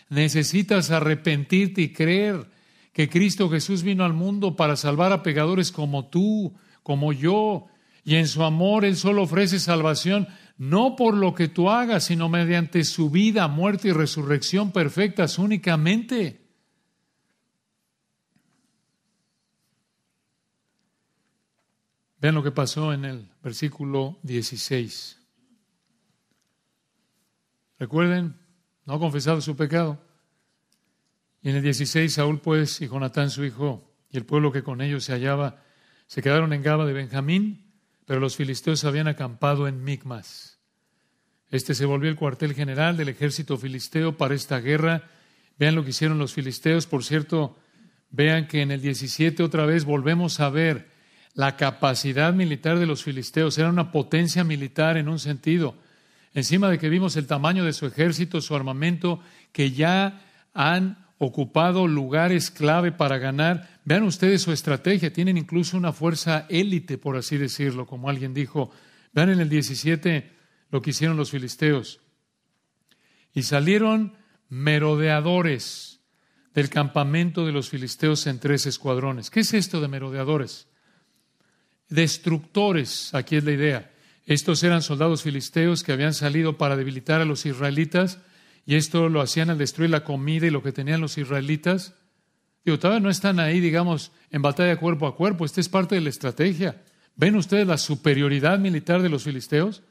Necesitas 0.10 0.90
arrepentirte 0.90 1.82
y 1.82 1.94
creer 1.94 2.48
que 2.94 3.10
Cristo 3.10 3.50
Jesús 3.50 3.84
vino 3.84 4.04
al 4.04 4.14
mundo 4.14 4.56
para 4.56 4.76
salvar 4.76 5.12
a 5.12 5.24
pecadores 5.24 5.72
como 5.72 6.08
tú, 6.08 6.54
como 6.84 7.14
yo, 7.14 7.68
y 8.04 8.16
en 8.16 8.28
su 8.28 8.44
amor 8.44 8.86
Él 8.86 8.96
solo 8.96 9.24
ofrece 9.24 9.60
salvación 9.60 10.28
no 10.58 10.98
por 10.98 11.16
lo 11.16 11.34
que 11.34 11.48
tú 11.48 11.70
hagas, 11.70 12.04
sino 12.06 12.28
mediante 12.28 12.84
su 12.84 13.10
vida, 13.10 13.48
muerte 13.48 13.88
y 13.88 13.92
resurrección 13.94 14.72
perfectas 14.72 15.40
únicamente. 15.40 16.46
Vean 22.20 22.36
lo 22.36 22.44
que 22.44 22.52
pasó 22.52 22.92
en 22.92 23.06
el 23.06 23.30
versículo 23.42 24.20
16. 24.24 25.18
Recuerden, 27.80 28.36
no 28.86 28.96
ha 28.96 29.00
confesado 29.00 29.40
su 29.40 29.56
pecado. 29.56 30.04
Y 31.42 31.50
en 31.50 31.56
el 31.56 31.64
16, 31.64 32.14
Saúl 32.14 32.42
pues 32.42 32.82
y 32.82 32.88
Jonatán 32.90 33.30
su 33.30 33.46
hijo 33.46 33.90
y 34.10 34.18
el 34.18 34.26
pueblo 34.26 34.52
que 34.52 34.64
con 34.64 34.82
ellos 34.82 35.06
se 35.06 35.14
hallaba 35.14 35.64
se 36.08 36.22
quedaron 36.22 36.52
en 36.54 36.64
Gaba 36.64 36.86
de 36.86 36.94
Benjamín, 36.94 37.69
pero 38.10 38.20
los 38.20 38.38
filisteos 38.38 38.86
habían 38.86 39.08
acampado 39.08 39.68
en 39.68 39.84
Micmas. 39.84 40.58
Este 41.52 41.76
se 41.76 41.86
volvió 41.86 42.10
el 42.10 42.16
cuartel 42.16 42.56
general 42.56 42.98
del 42.98 43.10
ejército 43.10 43.56
filisteo 43.56 44.18
para 44.18 44.34
esta 44.34 44.60
guerra. 44.60 45.04
Vean 45.60 45.76
lo 45.76 45.84
que 45.84 45.92
hicieron 45.92 46.18
los 46.18 46.34
filisteos. 46.34 46.88
Por 46.88 47.04
cierto, 47.04 47.56
vean 48.10 48.48
que 48.48 48.64
en 48.64 48.72
el 48.72 48.82
17 48.82 49.44
otra 49.44 49.68
vez 49.68 49.86
volvemos 49.86 50.40
a 50.40 50.50
ver 50.50 50.90
la 51.36 51.56
capacidad 51.56 52.34
militar 52.34 52.80
de 52.80 52.88
los 52.88 53.04
filisteos. 53.04 53.60
Era 53.60 53.70
una 53.70 53.92
potencia 53.92 54.44
militar 54.44 54.98
en 54.98 55.08
un 55.08 55.20
sentido. 55.20 55.76
Encima 56.34 56.68
de 56.68 56.80
que 56.80 56.90
vimos 56.90 57.16
el 57.16 57.28
tamaño 57.28 57.64
de 57.64 57.74
su 57.74 57.86
ejército, 57.86 58.42
su 58.42 58.56
armamento, 58.56 59.20
que 59.52 59.70
ya 59.70 60.26
han 60.56 60.98
ocupado 61.20 61.86
lugares 61.86 62.50
clave 62.50 62.92
para 62.92 63.18
ganar. 63.20 63.82
Vean 63.86 64.04
ustedes 64.04 64.42
su 64.42 64.52
estrategia. 64.52 65.14
Tienen 65.14 65.38
incluso 65.38 65.78
una 65.78 65.94
fuerza 65.94 66.48
élite, 66.50 66.98
por 66.98 67.18
así 67.18 67.38
decirlo, 67.38 67.86
como 67.86 68.10
alguien 68.10 68.34
dijo. 68.34 68.72
Vean 69.14 69.30
en 69.30 69.42
el 69.42 69.50
17 69.50 70.32
lo 70.72 70.82
que 70.82 70.92
hicieron 70.92 71.18
los 71.18 71.32
filisteos. 71.32 72.00
Y 73.34 73.44
salieron 73.44 74.14
merodeadores 74.48 76.00
del 76.54 76.70
campamento 76.70 77.46
de 77.46 77.52
los 77.52 77.70
filisteos 77.70 78.26
en 78.26 78.40
tres 78.40 78.66
escuadrones. 78.66 79.30
¿Qué 79.30 79.42
es 79.42 79.54
esto 79.54 79.82
de 79.82 79.88
merodeadores? 79.88 80.68
Destructores, 81.90 83.14
aquí 83.14 83.36
es 83.36 83.44
la 83.44 83.52
idea. 83.52 83.92
Estos 84.26 84.64
eran 84.64 84.82
soldados 84.82 85.24
filisteos 85.24 85.84
que 85.84 85.92
habían 85.92 86.14
salido 86.14 86.58
para 86.58 86.78
debilitar 86.78 87.20
a 87.20 87.26
los 87.26 87.46
israelitas 87.46 88.20
y 88.66 88.76
esto 88.76 89.10
lo 89.10 89.22
hacían 89.22 89.50
al 89.50 89.58
destruir 89.58 89.90
la 89.90 90.04
comida 90.04 90.48
y 90.48 90.52
lo 90.52 90.64
que 90.64 90.72
tenían 90.72 91.02
los 91.02 91.18
israelitas. 91.18 91.94
Digo, 92.64 92.78
todavía 92.78 93.00
no 93.00 93.10
están 93.10 93.40
ahí, 93.40 93.60
digamos, 93.60 94.12
en 94.32 94.42
batalla 94.42 94.78
cuerpo 94.78 95.08
a 95.08 95.16
cuerpo. 95.16 95.46
Esta 95.46 95.62
es 95.62 95.70
parte 95.70 95.96
de 95.96 96.02
la 96.02 96.10
estrategia. 96.10 96.82
¿Ven 97.16 97.36
ustedes 97.36 97.68
la 97.68 97.78
superioridad 97.78 98.60
militar 98.60 99.02
de 99.02 99.10
los 99.10 99.24
filisteos? 99.24 99.82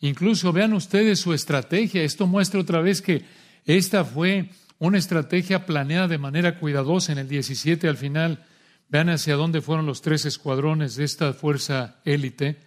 Incluso 0.00 0.52
vean 0.52 0.72
ustedes 0.72 1.20
su 1.20 1.32
estrategia. 1.32 2.02
Esto 2.02 2.26
muestra 2.26 2.60
otra 2.60 2.80
vez 2.80 3.00
que 3.00 3.24
esta 3.64 4.04
fue 4.04 4.50
una 4.78 4.98
estrategia 4.98 5.66
planeada 5.66 6.08
de 6.08 6.18
manera 6.18 6.58
cuidadosa 6.58 7.12
en 7.12 7.18
el 7.18 7.28
17 7.28 7.88
al 7.88 7.96
final. 7.96 8.44
Vean 8.88 9.08
hacia 9.08 9.36
dónde 9.36 9.60
fueron 9.60 9.86
los 9.86 10.02
tres 10.02 10.24
escuadrones 10.26 10.96
de 10.96 11.04
esta 11.04 11.32
fuerza 11.32 12.00
élite. 12.04 12.58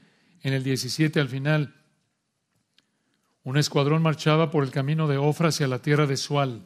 En 0.44 0.54
el 0.54 0.64
17 0.64 1.20
al 1.20 1.30
final, 1.30 1.76
un 3.48 3.56
escuadrón 3.56 4.02
marchaba 4.02 4.52
por 4.52 4.66
el 4.66 4.72
camino 4.72 5.08
de 5.08 5.16
Ofra 5.16 5.48
hacia 5.48 5.70
la 5.70 5.82
tierra 5.82 6.06
de 6.06 6.18
Sual. 6.18 6.66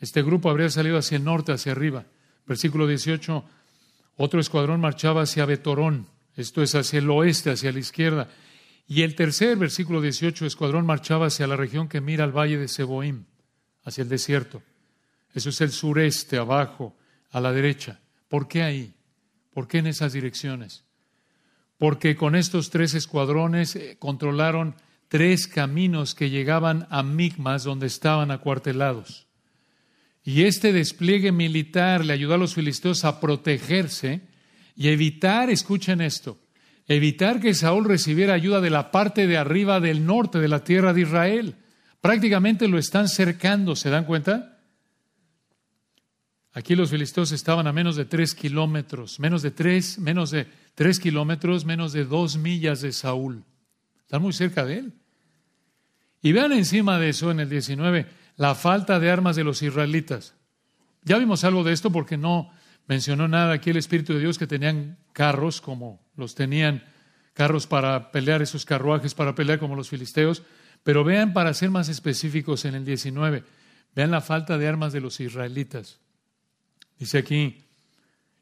Este 0.00 0.22
grupo 0.22 0.50
habría 0.50 0.68
salido 0.68 0.98
hacia 0.98 1.14
el 1.14 1.22
norte, 1.22 1.52
hacia 1.52 1.70
arriba. 1.70 2.04
Versículo 2.48 2.88
18, 2.88 3.44
otro 4.16 4.40
escuadrón 4.40 4.80
marchaba 4.80 5.22
hacia 5.22 5.46
Betorón, 5.46 6.08
esto 6.34 6.64
es 6.64 6.74
hacia 6.74 6.98
el 6.98 7.08
oeste, 7.10 7.52
hacia 7.52 7.70
la 7.70 7.78
izquierda. 7.78 8.28
Y 8.88 9.02
el 9.02 9.14
tercer, 9.14 9.56
versículo 9.56 10.00
18, 10.00 10.46
escuadrón 10.46 10.84
marchaba 10.84 11.26
hacia 11.26 11.46
la 11.46 11.54
región 11.54 11.88
que 11.88 12.00
mira 12.00 12.24
al 12.24 12.36
valle 12.36 12.58
de 12.58 12.66
Seboim, 12.66 13.26
hacia 13.84 14.02
el 14.02 14.08
desierto. 14.08 14.64
Eso 15.32 15.50
es 15.50 15.60
el 15.60 15.70
sureste, 15.70 16.38
abajo, 16.38 16.96
a 17.30 17.40
la 17.40 17.52
derecha. 17.52 18.00
¿Por 18.26 18.48
qué 18.48 18.64
ahí? 18.64 18.94
¿Por 19.52 19.68
qué 19.68 19.78
en 19.78 19.86
esas 19.86 20.12
direcciones? 20.12 20.82
Porque 21.78 22.16
con 22.16 22.34
estos 22.34 22.70
tres 22.70 22.94
escuadrones 22.94 23.76
eh, 23.76 23.94
controlaron 24.00 24.74
tres 25.10 25.48
caminos 25.48 26.14
que 26.14 26.30
llegaban 26.30 26.86
a 26.88 27.02
Migmas, 27.02 27.64
donde 27.64 27.88
estaban 27.88 28.30
acuartelados. 28.30 29.26
Y 30.22 30.44
este 30.44 30.72
despliegue 30.72 31.32
militar 31.32 32.04
le 32.04 32.12
ayudó 32.12 32.34
a 32.34 32.38
los 32.38 32.54
filisteos 32.54 33.04
a 33.04 33.18
protegerse 33.18 34.20
y 34.76 34.86
evitar, 34.86 35.50
escuchen 35.50 36.00
esto, 36.00 36.38
evitar 36.86 37.40
que 37.40 37.54
Saúl 37.54 37.86
recibiera 37.86 38.34
ayuda 38.34 38.60
de 38.60 38.70
la 38.70 38.92
parte 38.92 39.26
de 39.26 39.36
arriba 39.36 39.80
del 39.80 40.06
norte 40.06 40.38
de 40.38 40.46
la 40.46 40.62
tierra 40.62 40.92
de 40.92 41.00
Israel. 41.00 41.56
Prácticamente 42.00 42.68
lo 42.68 42.78
están 42.78 43.08
cercando, 43.08 43.74
¿se 43.74 43.90
dan 43.90 44.04
cuenta? 44.04 44.60
Aquí 46.52 46.76
los 46.76 46.90
filisteos 46.90 47.32
estaban 47.32 47.66
a 47.66 47.72
menos 47.72 47.96
de 47.96 48.04
tres 48.04 48.32
kilómetros, 48.32 49.18
menos 49.18 49.42
de 49.42 49.50
tres, 49.50 49.98
menos 49.98 50.30
de 50.30 50.46
tres 50.76 51.00
kilómetros, 51.00 51.64
menos 51.64 51.92
de 51.92 52.04
dos 52.04 52.36
millas 52.36 52.80
de 52.80 52.92
Saúl. 52.92 53.44
Están 54.02 54.22
muy 54.22 54.32
cerca 54.32 54.64
de 54.64 54.78
él. 54.78 54.99
Y 56.22 56.32
vean 56.32 56.52
encima 56.52 56.98
de 56.98 57.10
eso 57.10 57.30
en 57.30 57.40
el 57.40 57.48
19 57.48 58.06
la 58.36 58.54
falta 58.54 58.98
de 58.98 59.10
armas 59.10 59.36
de 59.36 59.44
los 59.44 59.62
israelitas. 59.62 60.34
Ya 61.02 61.18
vimos 61.18 61.44
algo 61.44 61.64
de 61.64 61.72
esto 61.72 61.90
porque 61.90 62.16
no 62.16 62.50
mencionó 62.86 63.28
nada 63.28 63.52
aquí 63.52 63.70
el 63.70 63.76
Espíritu 63.76 64.14
de 64.14 64.20
Dios 64.20 64.38
que 64.38 64.46
tenían 64.46 64.98
carros 65.12 65.60
como 65.60 66.00
los 66.16 66.34
tenían 66.34 66.82
carros 67.32 67.66
para 67.66 68.10
pelear, 68.10 68.42
esos 68.42 68.64
carruajes 68.64 69.14
para 69.14 69.34
pelear 69.34 69.58
como 69.58 69.76
los 69.76 69.88
filisteos. 69.88 70.42
Pero 70.82 71.04
vean, 71.04 71.32
para 71.32 71.54
ser 71.54 71.70
más 71.70 71.88
específicos 71.88 72.64
en 72.64 72.74
el 72.74 72.84
19, 72.84 73.44
vean 73.94 74.10
la 74.10 74.20
falta 74.20 74.58
de 74.58 74.68
armas 74.68 74.92
de 74.92 75.00
los 75.00 75.20
israelitas. 75.20 76.00
Dice 76.98 77.18
aquí, 77.18 77.64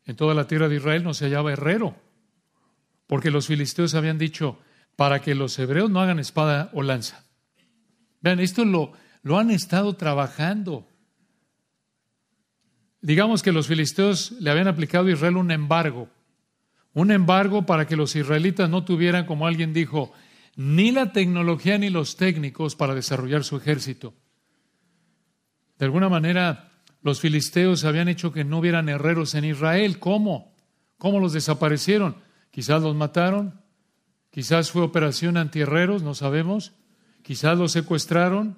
en 0.05 0.17
toda 0.17 0.35
la 0.35 0.47
tierra 0.47 0.69
de 0.69 0.77
Israel 0.77 1.05
no 1.05 1.15
se 1.15 1.27
hallaba 1.27 1.53
herrero, 1.53 1.97
porque 3.07 3.31
los 3.31 3.47
filisteos 3.47 3.95
habían 3.95 4.19
dicho, 4.19 4.59
para 4.97 5.21
que 5.21 5.35
los 5.35 5.59
hebreos 5.59 5.91
no 5.91 6.01
hagan 6.01 6.19
espada 6.19 6.71
o 6.73 6.83
lanza. 6.83 7.28
Vean, 8.21 8.41
esto 8.41 8.65
lo, 8.65 8.93
lo 9.23 9.39
han 9.39 9.51
estado 9.51 9.97
trabajando. 9.97 10.89
Digamos 13.01 13.43
que 13.43 13.53
los 13.53 13.69
filisteos 13.69 14.33
le 14.41 14.51
habían 14.51 14.69
aplicado 14.69 15.07
a 15.07 15.13
Israel 15.13 15.37
un 15.37 15.51
embargo, 15.51 16.09
un 16.95 17.11
embargo 17.13 17.65
para 17.65 17.87
que 17.87 17.97
los 17.97 18.17
israelitas 18.17 18.69
no 18.69 18.85
tuvieran, 18.85 19.25
como 19.27 19.47
alguien 19.47 19.73
dijo, 19.73 20.13
ni 20.57 20.91
la 20.91 21.13
tecnología 21.13 21.79
ni 21.79 21.91
los 21.91 22.17
técnicos 22.17 22.75
para 22.75 22.95
desarrollar 22.95 23.45
su 23.45 23.57
ejército. 23.57 24.15
De 25.79 25.85
alguna 25.85 26.09
manera, 26.09 26.73
los 27.03 27.21
filisteos 27.21 27.85
habían 27.85 28.09
hecho 28.09 28.33
que 28.33 28.45
no 28.45 28.59
hubieran 28.59 28.89
herreros 28.89 29.35
en 29.37 29.45
Israel. 29.45 30.01
¿Cómo? 30.01 30.53
¿Cómo 30.99 31.21
los 31.21 31.33
desaparecieron? 31.33 32.17
Quizás 32.51 32.83
los 32.83 32.97
mataron, 32.97 33.61
quizás 34.31 34.73
fue 34.73 34.83
operación 34.83 35.37
antierreros, 35.37 36.03
no 36.03 36.15
sabemos. 36.15 36.73
Quizás 37.29 37.59
los 37.59 37.73
secuestraron, 37.73 38.57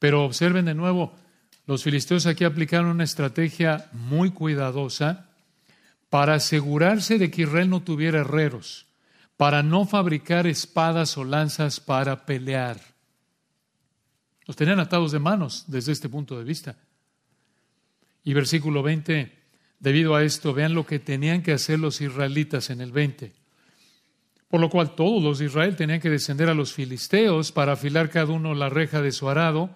pero 0.00 0.24
observen 0.24 0.64
de 0.64 0.74
nuevo, 0.74 1.14
los 1.66 1.84
filisteos 1.84 2.26
aquí 2.26 2.42
aplicaron 2.42 2.88
una 2.88 3.04
estrategia 3.04 3.88
muy 3.92 4.32
cuidadosa 4.32 5.30
para 6.10 6.34
asegurarse 6.34 7.16
de 7.16 7.30
que 7.30 7.42
Israel 7.42 7.70
no 7.70 7.84
tuviera 7.84 8.22
herreros, 8.22 8.86
para 9.36 9.62
no 9.62 9.86
fabricar 9.86 10.48
espadas 10.48 11.16
o 11.16 11.22
lanzas 11.22 11.78
para 11.78 12.26
pelear. 12.26 12.80
Los 14.46 14.56
tenían 14.56 14.80
atados 14.80 15.12
de 15.12 15.20
manos 15.20 15.62
desde 15.68 15.92
este 15.92 16.08
punto 16.08 16.36
de 16.36 16.42
vista. 16.42 16.76
Y 18.24 18.34
versículo 18.34 18.82
20, 18.82 19.32
debido 19.78 20.16
a 20.16 20.24
esto, 20.24 20.52
vean 20.52 20.74
lo 20.74 20.84
que 20.84 20.98
tenían 20.98 21.40
que 21.40 21.52
hacer 21.52 21.78
los 21.78 22.00
israelitas 22.00 22.68
en 22.70 22.80
el 22.80 22.90
20. 22.90 23.32
Por 24.48 24.60
lo 24.60 24.70
cual 24.70 24.94
todos 24.94 25.22
los 25.22 25.38
de 25.38 25.46
Israel 25.46 25.76
tenían 25.76 26.00
que 26.00 26.10
descender 26.10 26.48
a 26.48 26.54
los 26.54 26.72
filisteos 26.72 27.52
para 27.52 27.72
afilar 27.72 28.10
cada 28.10 28.32
uno 28.32 28.54
la 28.54 28.68
reja 28.68 29.02
de 29.02 29.12
su 29.12 29.28
arado, 29.28 29.70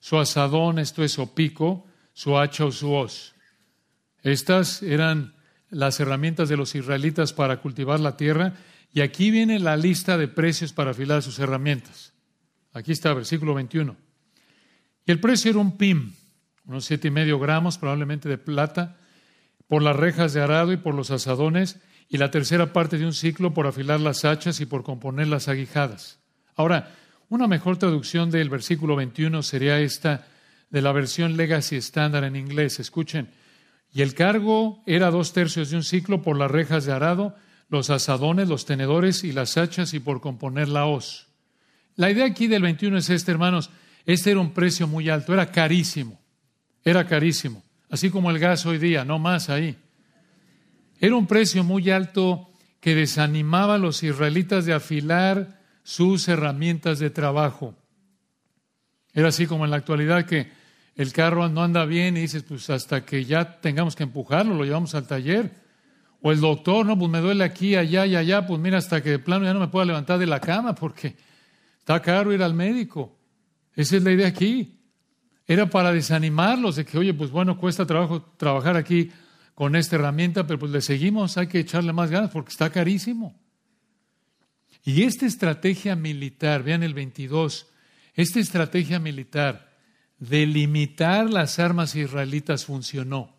su 0.00 0.18
asadón, 0.18 0.78
esto 0.78 1.04
es, 1.04 1.18
o 1.18 1.34
pico, 1.34 1.86
su 2.12 2.38
hacha 2.38 2.64
o 2.64 2.72
su 2.72 2.92
hoz. 2.92 3.34
Estas 4.22 4.82
eran 4.82 5.34
las 5.70 6.00
herramientas 6.00 6.48
de 6.48 6.56
los 6.56 6.74
israelitas 6.74 7.32
para 7.32 7.60
cultivar 7.60 8.00
la 8.00 8.16
tierra, 8.16 8.54
y 8.92 9.02
aquí 9.02 9.30
viene 9.30 9.58
la 9.58 9.76
lista 9.76 10.16
de 10.16 10.28
precios 10.28 10.72
para 10.72 10.92
afilar 10.92 11.22
sus 11.22 11.38
herramientas. 11.38 12.14
Aquí 12.72 12.92
está, 12.92 13.12
versículo 13.12 13.54
21. 13.54 13.96
Y 15.04 15.12
el 15.12 15.20
precio 15.20 15.50
era 15.50 15.60
un 15.60 15.76
pim, 15.76 16.12
unos 16.64 16.84
siete 16.84 17.08
y 17.08 17.10
medio 17.10 17.38
gramos 17.38 17.78
probablemente 17.78 18.28
de 18.28 18.38
plata, 18.38 18.96
por 19.68 19.82
las 19.82 19.96
rejas 19.96 20.32
de 20.32 20.40
arado 20.40 20.72
y 20.72 20.76
por 20.76 20.94
los 20.94 21.10
asadones, 21.10 21.78
y 22.08 22.18
la 22.18 22.30
tercera 22.30 22.72
parte 22.72 22.98
de 22.98 23.06
un 23.06 23.12
ciclo 23.12 23.52
por 23.52 23.66
afilar 23.66 24.00
las 24.00 24.24
hachas 24.24 24.60
y 24.60 24.66
por 24.66 24.82
componer 24.82 25.28
las 25.28 25.48
aguijadas. 25.48 26.18
Ahora, 26.54 26.94
una 27.28 27.48
mejor 27.48 27.76
traducción 27.76 28.30
del 28.30 28.48
versículo 28.48 28.96
21 28.96 29.42
sería 29.42 29.80
esta 29.80 30.26
de 30.70 30.82
la 30.82 30.92
versión 30.92 31.36
Legacy 31.36 31.76
Standard 31.76 32.24
en 32.24 32.36
inglés. 32.36 32.78
Escuchen. 32.78 33.28
Y 33.92 34.02
el 34.02 34.14
cargo 34.14 34.82
era 34.86 35.10
dos 35.10 35.32
tercios 35.32 35.70
de 35.70 35.76
un 35.76 35.82
ciclo 35.82 36.22
por 36.22 36.36
las 36.36 36.50
rejas 36.50 36.84
de 36.84 36.92
arado, 36.92 37.34
los 37.68 37.90
asadones, 37.90 38.48
los 38.48 38.66
tenedores 38.66 39.24
y 39.24 39.32
las 39.32 39.56
hachas 39.56 39.94
y 39.94 40.00
por 40.00 40.20
componer 40.20 40.68
la 40.68 40.86
hoz. 40.86 41.26
La 41.96 42.10
idea 42.10 42.26
aquí 42.26 42.46
del 42.46 42.62
21 42.62 42.98
es 42.98 43.10
esta, 43.10 43.32
hermanos. 43.32 43.70
Este 44.04 44.30
era 44.30 44.40
un 44.40 44.52
precio 44.52 44.86
muy 44.86 45.08
alto, 45.08 45.32
era 45.32 45.50
carísimo. 45.50 46.20
Era 46.84 47.06
carísimo. 47.06 47.64
Así 47.90 48.10
como 48.10 48.30
el 48.30 48.38
gas 48.38 48.66
hoy 48.66 48.78
día, 48.78 49.04
no 49.04 49.18
más 49.18 49.48
ahí. 49.48 49.76
Era 51.00 51.14
un 51.16 51.26
precio 51.26 51.62
muy 51.64 51.90
alto 51.90 52.48
que 52.80 52.94
desanimaba 52.94 53.74
a 53.74 53.78
los 53.78 54.02
israelitas 54.02 54.64
de 54.64 54.72
afilar 54.72 55.60
sus 55.82 56.28
herramientas 56.28 56.98
de 56.98 57.10
trabajo. 57.10 57.74
Era 59.12 59.28
así 59.28 59.46
como 59.46 59.64
en 59.64 59.70
la 59.70 59.78
actualidad 59.78 60.26
que 60.26 60.50
el 60.94 61.12
carro 61.12 61.48
no 61.48 61.62
anda 61.62 61.84
bien 61.84 62.16
y 62.16 62.20
dices, 62.20 62.42
pues 62.42 62.70
hasta 62.70 63.04
que 63.04 63.24
ya 63.24 63.60
tengamos 63.60 63.94
que 63.96 64.02
empujarlo, 64.02 64.54
lo 64.54 64.64
llevamos 64.64 64.94
al 64.94 65.06
taller. 65.06 65.50
O 66.22 66.32
el 66.32 66.40
doctor, 66.40 66.86
no, 66.86 66.98
pues 66.98 67.10
me 67.10 67.20
duele 67.20 67.44
aquí, 67.44 67.76
allá 67.76 68.06
y 68.06 68.16
allá, 68.16 68.46
pues 68.46 68.60
mira, 68.60 68.78
hasta 68.78 69.02
que 69.02 69.10
de 69.10 69.18
plano 69.18 69.44
ya 69.44 69.52
no 69.52 69.60
me 69.60 69.68
pueda 69.68 69.84
levantar 69.84 70.18
de 70.18 70.26
la 70.26 70.40
cama 70.40 70.74
porque 70.74 71.14
está 71.78 72.00
caro 72.00 72.32
ir 72.32 72.42
al 72.42 72.54
médico. 72.54 73.16
Esa 73.74 73.96
es 73.96 74.02
la 74.02 74.12
idea 74.12 74.26
aquí. 74.26 74.80
Era 75.46 75.68
para 75.68 75.92
desanimarlos 75.92 76.76
de 76.76 76.84
que, 76.84 76.98
oye, 76.98 77.14
pues 77.14 77.30
bueno, 77.30 77.58
cuesta 77.58 77.86
trabajo 77.86 78.22
trabajar 78.36 78.76
aquí 78.76 79.10
con 79.56 79.74
esta 79.74 79.96
herramienta, 79.96 80.46
pero 80.46 80.58
pues 80.58 80.70
le 80.70 80.82
seguimos, 80.82 81.38
hay 81.38 81.46
que 81.46 81.58
echarle 81.58 81.94
más 81.94 82.10
ganas 82.10 82.30
porque 82.30 82.50
está 82.50 82.68
carísimo. 82.68 83.34
Y 84.84 85.04
esta 85.04 85.24
estrategia 85.24 85.96
militar, 85.96 86.62
vean 86.62 86.82
el 86.82 86.92
22, 86.92 87.66
esta 88.12 88.38
estrategia 88.38 88.98
militar 88.98 89.72
de 90.18 90.44
limitar 90.44 91.30
las 91.30 91.58
armas 91.58 91.96
israelitas 91.96 92.66
funcionó. 92.66 93.34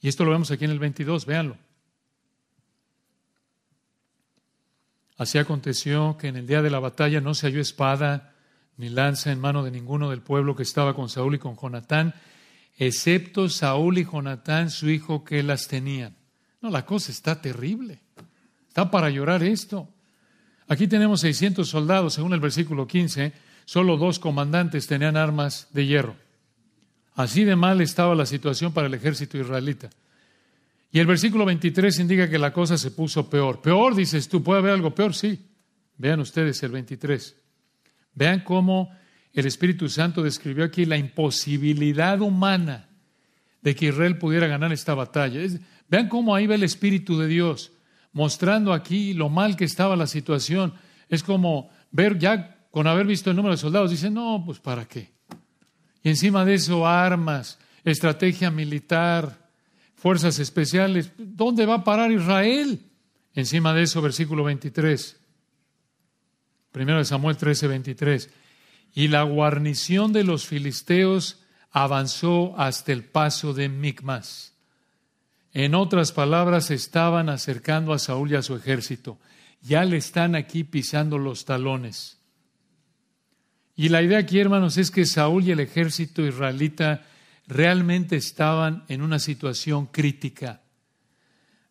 Y 0.00 0.08
esto 0.08 0.24
lo 0.24 0.32
vemos 0.32 0.50
aquí 0.50 0.64
en 0.64 0.72
el 0.72 0.80
22, 0.80 1.24
véanlo. 1.24 1.56
Así 5.16 5.38
aconteció 5.38 6.16
que 6.18 6.26
en 6.26 6.36
el 6.36 6.48
día 6.48 6.62
de 6.62 6.70
la 6.70 6.80
batalla 6.80 7.20
no 7.20 7.34
se 7.34 7.46
halló 7.46 7.60
espada 7.60 8.34
ni 8.76 8.88
lanza 8.88 9.30
en 9.30 9.38
mano 9.38 9.62
de 9.62 9.70
ninguno 9.70 10.10
del 10.10 10.20
pueblo 10.20 10.56
que 10.56 10.64
estaba 10.64 10.96
con 10.96 11.08
Saúl 11.08 11.36
y 11.36 11.38
con 11.38 11.56
Jonatán, 11.56 12.12
excepto 12.76 13.48
Saúl 13.48 13.98
y 13.98 14.04
Jonatán, 14.04 14.70
su 14.70 14.88
hijo, 14.90 15.24
que 15.24 15.42
las 15.42 15.68
tenían. 15.68 16.16
No, 16.60 16.70
la 16.70 16.86
cosa 16.86 17.10
está 17.10 17.40
terrible. 17.40 18.00
Está 18.68 18.90
para 18.90 19.10
llorar 19.10 19.42
esto. 19.42 19.88
Aquí 20.68 20.86
tenemos 20.86 21.20
600 21.20 21.68
soldados, 21.68 22.14
según 22.14 22.32
el 22.32 22.40
versículo 22.40 22.86
15, 22.86 23.32
solo 23.64 23.96
dos 23.96 24.18
comandantes 24.18 24.86
tenían 24.86 25.16
armas 25.16 25.68
de 25.72 25.86
hierro. 25.86 26.16
Así 27.14 27.44
de 27.44 27.56
mal 27.56 27.80
estaba 27.80 28.14
la 28.14 28.26
situación 28.26 28.72
para 28.72 28.86
el 28.86 28.94
ejército 28.94 29.36
israelita. 29.36 29.90
Y 30.90 30.98
el 30.98 31.06
versículo 31.06 31.44
23 31.44 31.98
indica 32.00 32.28
que 32.28 32.38
la 32.38 32.52
cosa 32.52 32.78
se 32.78 32.90
puso 32.90 33.28
peor. 33.28 33.60
Peor, 33.60 33.94
dices 33.94 34.28
tú, 34.28 34.42
¿puede 34.42 34.60
haber 34.60 34.72
algo 34.72 34.94
peor? 34.94 35.14
Sí. 35.14 35.38
Vean 35.96 36.20
ustedes 36.20 36.62
el 36.62 36.70
23. 36.72 37.36
Vean 38.14 38.40
cómo 38.40 38.90
el 39.40 39.46
Espíritu 39.46 39.88
Santo 39.88 40.22
describió 40.22 40.64
aquí 40.64 40.84
la 40.84 40.96
imposibilidad 40.96 42.20
humana 42.20 42.88
de 43.62 43.74
que 43.74 43.86
Israel 43.86 44.18
pudiera 44.18 44.46
ganar 44.46 44.72
esta 44.72 44.94
batalla. 44.94 45.40
vean 45.88 46.08
cómo 46.08 46.34
ahí 46.34 46.46
va 46.46 46.54
el 46.54 46.64
Espíritu 46.64 47.18
de 47.18 47.28
Dios, 47.28 47.72
mostrando 48.12 48.72
aquí 48.72 49.14
lo 49.14 49.28
mal 49.28 49.56
que 49.56 49.64
estaba 49.64 49.96
la 49.96 50.06
situación. 50.06 50.74
Es 51.08 51.22
como 51.22 51.70
ver 51.90 52.18
ya 52.18 52.66
con 52.70 52.86
haber 52.86 53.06
visto 53.06 53.30
el 53.30 53.36
número 53.36 53.54
de 53.54 53.58
soldados, 53.58 53.90
dicen, 53.90 54.14
no, 54.14 54.42
pues 54.44 54.58
¿para 54.58 54.86
qué? 54.86 55.12
Y 56.02 56.08
encima 56.08 56.44
de 56.44 56.54
eso, 56.54 56.86
armas, 56.86 57.58
estrategia 57.84 58.50
militar, 58.50 59.48
fuerzas 59.94 60.38
especiales. 60.38 61.12
¿Dónde 61.16 61.64
va 61.64 61.76
a 61.76 61.84
parar 61.84 62.10
Israel? 62.10 62.80
Encima 63.34 63.72
de 63.72 63.82
eso, 63.82 64.02
versículo 64.02 64.44
23. 64.44 65.20
Primero 66.72 66.98
de 66.98 67.04
Samuel 67.04 67.36
13, 67.36 67.66
23 67.68 68.30
y 68.94 69.08
la 69.08 69.22
guarnición 69.22 70.12
de 70.12 70.24
los 70.24 70.46
filisteos 70.46 71.40
avanzó 71.70 72.54
hasta 72.58 72.92
el 72.92 73.04
paso 73.04 73.54
de 73.54 73.68
Micmas. 73.68 74.52
En 75.52 75.74
otras 75.74 76.12
palabras, 76.12 76.70
estaban 76.70 77.28
acercando 77.28 77.92
a 77.92 77.98
Saúl 77.98 78.32
y 78.32 78.36
a 78.36 78.42
su 78.42 78.54
ejército. 78.54 79.18
Ya 79.60 79.84
le 79.84 79.96
están 79.96 80.34
aquí 80.34 80.64
pisando 80.64 81.18
los 81.18 81.44
talones. 81.44 82.18
Y 83.74 83.88
la 83.88 84.02
idea 84.02 84.18
aquí, 84.18 84.38
hermanos, 84.38 84.76
es 84.76 84.90
que 84.90 85.06
Saúl 85.06 85.44
y 85.44 85.50
el 85.50 85.60
ejército 85.60 86.26
israelita 86.26 87.06
realmente 87.46 88.16
estaban 88.16 88.84
en 88.88 89.02
una 89.02 89.18
situación 89.18 89.86
crítica. 89.86 90.62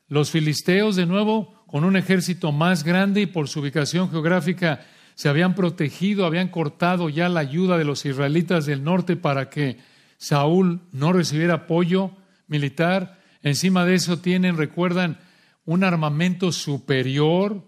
Los 0.08 0.32
filisteos, 0.32 0.96
de 0.96 1.06
nuevo, 1.06 1.64
con 1.68 1.84
un 1.84 1.96
ejército 1.96 2.52
más 2.52 2.84
grande 2.84 3.22
y 3.22 3.26
por 3.28 3.48
su 3.48 3.62
ubicación 3.62 4.10
geográfica, 4.10 4.86
se 5.22 5.30
habían 5.30 5.54
protegido, 5.54 6.26
habían 6.26 6.48
cortado 6.48 7.08
ya 7.08 7.30
la 7.30 7.42
ayuda 7.42 7.78
de 7.78 7.84
los 7.84 8.08
israelitas 8.08 8.66
del 8.66 8.84
norte 8.84 9.16
para 9.16 9.52
que 9.52 9.78
Saúl 10.18 10.82
no 10.92 11.14
recibiera 11.14 11.54
apoyo 11.54 12.10
militar. 12.48 13.22
Encima 13.44 13.86
de 13.86 13.94
eso 13.94 14.18
tienen, 14.18 14.58
recuerdan, 14.58 15.20
un 15.64 15.84
armamento 15.84 16.52
superior, 16.52 17.64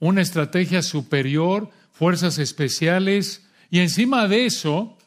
una 0.00 0.22
estrategia 0.22 0.82
superior, 0.82 1.70
fuerzas 1.92 2.38
especiales, 2.38 3.48
y 3.70 3.78
encima 3.78 4.26
de 4.26 4.46
eso 4.46 4.98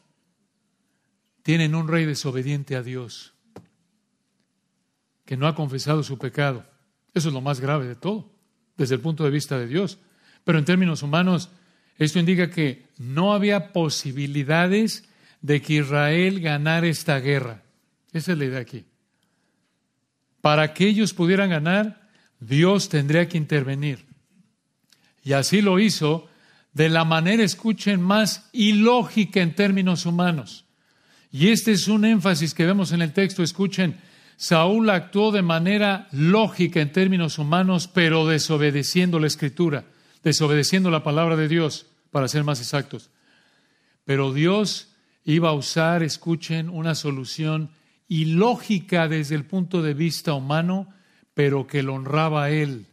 tienen 1.42 1.74
un 1.74 1.88
rey 1.88 2.06
desobediente 2.06 2.74
a 2.74 2.82
Dios, 2.82 3.34
que 5.26 5.36
no 5.36 5.46
ha 5.46 5.54
confesado 5.54 6.02
su 6.02 6.16
pecado. 6.16 6.64
Eso 7.12 7.28
es 7.28 7.34
lo 7.34 7.42
más 7.42 7.60
grave 7.60 7.86
de 7.86 7.96
todo, 7.96 8.30
desde 8.78 8.94
el 8.94 9.02
punto 9.02 9.24
de 9.24 9.30
vista 9.30 9.58
de 9.58 9.66
Dios. 9.66 9.98
Pero 10.42 10.58
en 10.58 10.64
términos 10.64 11.02
humanos, 11.02 11.50
esto 11.98 12.18
indica 12.18 12.50
que 12.50 12.86
no 12.98 13.32
había 13.32 13.72
posibilidades 13.72 15.04
de 15.40 15.60
que 15.60 15.74
Israel 15.74 16.40
ganara 16.40 16.86
esta 16.86 17.18
guerra. 17.18 17.62
Esa 18.12 18.32
es 18.32 18.38
la 18.38 18.44
idea 18.44 18.60
aquí. 18.60 18.84
Para 20.40 20.72
que 20.74 20.86
ellos 20.86 21.12
pudieran 21.12 21.50
ganar, 21.50 22.08
Dios 22.40 22.88
tendría 22.88 23.28
que 23.28 23.38
intervenir. 23.38 24.04
Y 25.24 25.32
así 25.32 25.62
lo 25.62 25.78
hizo 25.78 26.28
de 26.72 26.88
la 26.88 27.04
manera, 27.04 27.44
escuchen, 27.44 28.00
más 28.00 28.48
ilógica 28.52 29.40
en 29.40 29.54
términos 29.54 30.06
humanos. 30.06 30.64
Y 31.30 31.48
este 31.48 31.72
es 31.72 31.88
un 31.88 32.04
énfasis 32.04 32.54
que 32.54 32.66
vemos 32.66 32.92
en 32.92 33.02
el 33.02 33.12
texto. 33.12 33.42
Escuchen, 33.42 34.00
Saúl 34.36 34.90
actuó 34.90 35.30
de 35.30 35.42
manera 35.42 36.08
lógica 36.12 36.80
en 36.80 36.92
términos 36.92 37.38
humanos, 37.38 37.88
pero 37.88 38.26
desobedeciendo 38.26 39.18
la 39.18 39.28
escritura 39.28 39.84
desobedeciendo 40.22 40.90
la 40.90 41.02
palabra 41.02 41.36
de 41.36 41.48
Dios, 41.48 41.86
para 42.10 42.28
ser 42.28 42.44
más 42.44 42.60
exactos. 42.60 43.10
Pero 44.04 44.32
Dios 44.32 44.94
iba 45.24 45.50
a 45.50 45.54
usar, 45.54 46.02
escuchen, 46.02 46.68
una 46.68 46.94
solución 46.94 47.70
ilógica 48.08 49.08
desde 49.08 49.34
el 49.34 49.46
punto 49.46 49.82
de 49.82 49.94
vista 49.94 50.34
humano, 50.34 50.92
pero 51.34 51.66
que 51.66 51.82
lo 51.82 51.94
honraba 51.94 52.44
a 52.44 52.50
Él, 52.50 52.86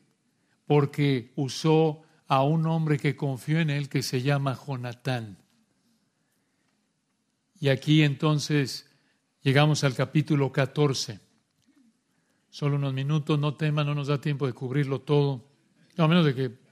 porque 0.65 1.34
usó 1.36 2.03
a 2.27 2.43
un 2.43 2.65
hombre 2.67 2.97
que 2.97 3.15
confió 3.15 3.59
en 3.59 3.69
Él 3.69 3.89
que 3.89 4.03
se 4.03 4.21
llama 4.21 4.57
Jonatán. 4.65 5.38
Y 7.59 7.69
aquí 7.69 8.03
entonces 8.03 8.89
llegamos 9.41 9.84
al 9.84 9.93
capítulo 9.93 10.51
14. 10.51 11.19
Solo 12.49 12.77
unos 12.77 12.93
minutos, 12.93 13.38
no 13.38 13.55
teman, 13.55 13.86
no 13.86 13.95
nos 13.95 14.07
da 14.07 14.21
tiempo 14.21 14.47
de 14.47 14.53
cubrirlo 14.53 15.01
todo, 15.01 15.43
a 15.97 16.07
menos 16.07 16.25
de 16.25 16.34
que 16.34 16.68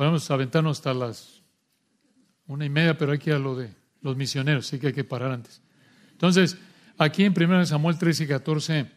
Podemos 0.00 0.30
aventarnos 0.30 0.78
hasta 0.78 0.94
las 0.94 1.42
una 2.46 2.64
y 2.64 2.70
media, 2.70 2.96
pero 2.96 3.12
hay 3.12 3.18
que 3.18 3.28
ir 3.28 3.36
a 3.36 3.38
lo 3.38 3.54
de 3.54 3.74
los 4.00 4.16
misioneros, 4.16 4.66
sí 4.66 4.78
que 4.78 4.86
hay 4.86 4.92
que 4.94 5.04
parar 5.04 5.30
antes. 5.30 5.60
Entonces, 6.12 6.56
aquí 6.96 7.22
en 7.24 7.34
1 7.36 7.66
Samuel 7.66 7.98
13 7.98 8.24
y 8.24 8.26
14, 8.26 8.90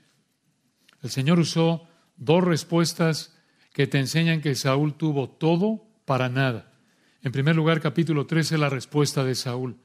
el 1.02 1.10
Señor 1.10 1.40
usó 1.40 1.86
dos 2.16 2.42
respuestas 2.42 3.38
que 3.74 3.86
te 3.86 4.00
enseñan 4.00 4.40
que 4.40 4.56
Saúl 4.56 4.94
tuvo 4.94 5.28
todo 5.28 5.84
para 6.06 6.30
nada. 6.30 6.72
En 7.22 7.34
primer 7.34 7.58
lugar, 7.58 7.82
capítulo 7.82 8.26
13, 8.26 8.58
la 8.58 8.70
respuesta 8.70 9.26
de 9.26 9.36
Saúl. 9.36 9.76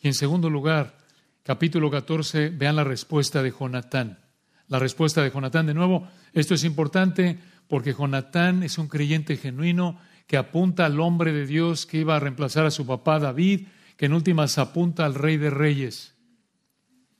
Y 0.00 0.06
en 0.06 0.14
segundo 0.14 0.48
lugar, 0.48 0.96
capítulo 1.42 1.90
14, 1.90 2.50
vean 2.50 2.76
la 2.76 2.84
respuesta 2.84 3.42
de 3.42 3.50
Jonatán. 3.50 4.20
La 4.68 4.78
respuesta 4.78 5.24
de 5.24 5.32
Jonatán, 5.32 5.66
de 5.66 5.74
nuevo, 5.74 6.06
esto 6.34 6.54
es 6.54 6.62
importante 6.62 7.36
porque 7.66 7.94
Jonatán 7.94 8.62
es 8.62 8.78
un 8.78 8.86
creyente 8.86 9.36
genuino 9.36 9.98
que 10.28 10.36
apunta 10.36 10.84
al 10.84 11.00
hombre 11.00 11.32
de 11.32 11.46
Dios 11.46 11.86
que 11.86 11.98
iba 11.98 12.14
a 12.14 12.20
reemplazar 12.20 12.66
a 12.66 12.70
su 12.70 12.86
papá 12.86 13.18
David, 13.18 13.66
que 13.96 14.06
en 14.06 14.12
últimas 14.12 14.58
apunta 14.58 15.06
al 15.06 15.14
rey 15.14 15.38
de 15.38 15.48
reyes. 15.48 16.14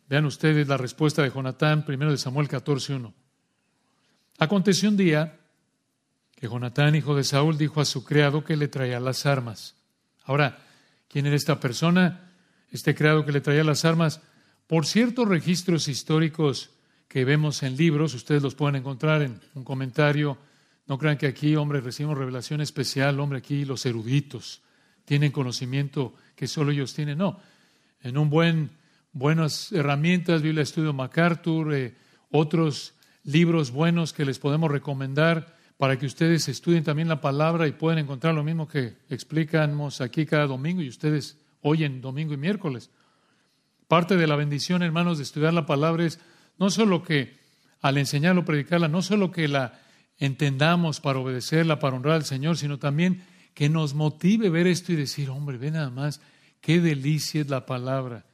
Vean 0.08 0.26
ustedes 0.26 0.68
la 0.68 0.76
respuesta 0.76 1.22
de 1.22 1.30
Jonatán, 1.30 1.86
primero 1.86 2.10
de 2.10 2.18
Samuel 2.18 2.48
14.1. 2.48 3.12
Aconteció 4.38 4.90
un 4.90 4.98
día 4.98 5.40
que 6.36 6.48
Jonatán, 6.48 6.94
hijo 6.94 7.16
de 7.16 7.24
Saúl, 7.24 7.56
dijo 7.56 7.80
a 7.80 7.86
su 7.86 8.04
criado 8.04 8.44
que 8.44 8.56
le 8.56 8.68
traía 8.68 9.00
las 9.00 9.24
armas. 9.24 9.74
Ahora, 10.24 10.58
¿quién 11.08 11.24
era 11.26 11.34
esta 11.34 11.58
persona? 11.58 12.30
Este 12.70 12.94
criado 12.94 13.24
que 13.24 13.32
le 13.32 13.40
traía 13.40 13.64
las 13.64 13.86
armas. 13.86 14.20
Por 14.66 14.84
ciertos 14.84 15.26
registros 15.26 15.88
históricos 15.88 16.70
que 17.08 17.24
vemos 17.24 17.62
en 17.62 17.76
libros, 17.76 18.12
ustedes 18.12 18.42
los 18.42 18.54
pueden 18.54 18.76
encontrar 18.76 19.22
en 19.22 19.40
un 19.54 19.64
comentario 19.64 20.36
no 20.88 20.98
crean 20.98 21.18
que 21.18 21.26
aquí, 21.26 21.54
hombre, 21.54 21.80
recibimos 21.80 22.16
revelación 22.16 22.62
especial, 22.62 23.20
hombre, 23.20 23.38
aquí 23.38 23.66
los 23.66 23.84
eruditos 23.84 24.62
tienen 25.04 25.32
conocimiento 25.32 26.14
que 26.34 26.46
solo 26.46 26.72
ellos 26.72 26.94
tienen. 26.94 27.18
No, 27.18 27.40
en 28.02 28.16
un 28.16 28.30
buen, 28.30 28.70
buenas 29.12 29.70
herramientas, 29.72 30.40
Biblia 30.42 30.62
Estudio 30.62 30.94
MacArthur, 30.94 31.74
eh, 31.74 31.94
otros 32.30 32.94
libros 33.24 33.70
buenos 33.70 34.14
que 34.14 34.24
les 34.24 34.38
podemos 34.38 34.70
recomendar 34.70 35.54
para 35.76 35.98
que 35.98 36.06
ustedes 36.06 36.48
estudien 36.48 36.84
también 36.84 37.08
la 37.08 37.20
palabra 37.20 37.66
y 37.66 37.72
puedan 37.72 37.98
encontrar 37.98 38.34
lo 38.34 38.42
mismo 38.42 38.66
que 38.66 38.96
explicamos 39.10 40.00
aquí 40.00 40.24
cada 40.26 40.46
domingo 40.46 40.82
y 40.82 40.88
ustedes 40.88 41.36
oyen 41.60 42.00
domingo 42.00 42.32
y 42.32 42.38
miércoles. 42.38 42.90
Parte 43.86 44.16
de 44.16 44.26
la 44.26 44.36
bendición, 44.36 44.82
hermanos, 44.82 45.18
de 45.18 45.24
estudiar 45.24 45.52
la 45.52 45.66
palabra 45.66 46.04
es 46.04 46.18
no 46.58 46.70
solo 46.70 47.02
que 47.02 47.38
al 47.80 47.96
enseñarlo, 47.98 48.44
predicarla, 48.44 48.88
no 48.88 49.02
solo 49.02 49.30
que 49.30 49.48
la 49.48 49.80
entendamos 50.18 51.00
para 51.00 51.18
obedecerla, 51.18 51.78
para 51.78 51.96
honrar 51.96 52.14
al 52.14 52.24
Señor, 52.24 52.56
sino 52.56 52.78
también 52.78 53.24
que 53.54 53.68
nos 53.68 53.94
motive 53.94 54.50
ver 54.50 54.66
esto 54.66 54.92
y 54.92 54.96
decir, 54.96 55.30
hombre, 55.30 55.58
ve 55.58 55.70
nada 55.70 55.90
más, 55.90 56.20
qué 56.60 56.80
delicia 56.80 57.40
es 57.40 57.48
la 57.48 57.66
palabra, 57.66 58.24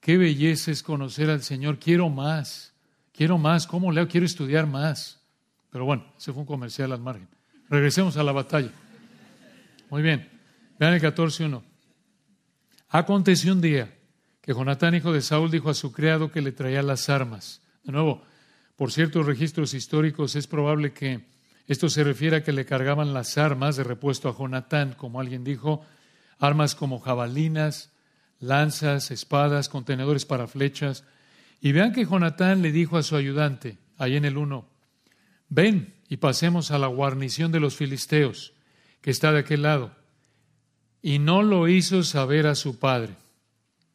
qué 0.00 0.16
belleza 0.16 0.70
es 0.70 0.82
conocer 0.82 1.30
al 1.30 1.42
Señor, 1.42 1.78
quiero 1.78 2.08
más, 2.08 2.72
quiero 3.12 3.38
más, 3.38 3.66
¿cómo 3.66 3.92
leo? 3.92 4.08
Quiero 4.08 4.26
estudiar 4.26 4.66
más. 4.66 5.20
Pero 5.70 5.84
bueno, 5.84 6.04
ese 6.16 6.32
fue 6.32 6.42
un 6.42 6.46
comercial 6.46 6.92
al 6.92 7.00
margen. 7.00 7.28
Regresemos 7.68 8.16
a 8.16 8.22
la 8.22 8.32
batalla. 8.32 8.70
Muy 9.90 10.02
bien, 10.02 10.28
vean 10.78 10.94
el 10.94 11.00
14.1. 11.00 11.62
Aconteció 12.90 13.52
un 13.52 13.60
día 13.60 13.92
que 14.40 14.52
Jonatán, 14.52 14.94
hijo 14.94 15.12
de 15.12 15.20
Saúl, 15.22 15.50
dijo 15.50 15.70
a 15.70 15.74
su 15.74 15.90
criado 15.90 16.30
que 16.30 16.42
le 16.42 16.52
traía 16.52 16.82
las 16.82 17.08
armas. 17.08 17.60
De 17.82 17.92
nuevo, 17.92 18.22
por 18.76 18.92
ciertos 18.92 19.26
registros 19.26 19.74
históricos 19.74 20.36
es 20.36 20.46
probable 20.46 20.92
que 20.92 21.24
esto 21.66 21.88
se 21.88 22.04
refiere 22.04 22.36
a 22.36 22.44
que 22.44 22.52
le 22.52 22.66
cargaban 22.66 23.14
las 23.14 23.38
armas 23.38 23.76
de 23.76 23.84
repuesto 23.84 24.28
a 24.28 24.36
Jonatán, 24.36 24.94
como 24.96 25.20
alguien 25.20 25.44
dijo, 25.44 25.84
armas 26.38 26.74
como 26.74 27.00
jabalinas, 27.00 27.92
lanzas, 28.40 29.10
espadas, 29.10 29.68
contenedores 29.68 30.26
para 30.26 30.46
flechas. 30.46 31.04
Y 31.60 31.72
vean 31.72 31.92
que 31.92 32.04
Jonatán 32.04 32.60
le 32.60 32.72
dijo 32.72 32.98
a 32.98 33.02
su 33.02 33.16
ayudante, 33.16 33.78
ahí 33.96 34.16
en 34.16 34.24
el 34.24 34.36
1, 34.36 34.68
ven 35.48 35.94
y 36.08 36.18
pasemos 36.18 36.70
a 36.70 36.78
la 36.78 36.88
guarnición 36.88 37.50
de 37.52 37.60
los 37.60 37.76
filisteos, 37.76 38.52
que 39.00 39.10
está 39.10 39.32
de 39.32 39.40
aquel 39.40 39.62
lado 39.62 40.04
y 41.06 41.18
no 41.18 41.42
lo 41.42 41.68
hizo 41.68 42.02
saber 42.02 42.46
a 42.46 42.54
su 42.54 42.78
padre. 42.78 43.14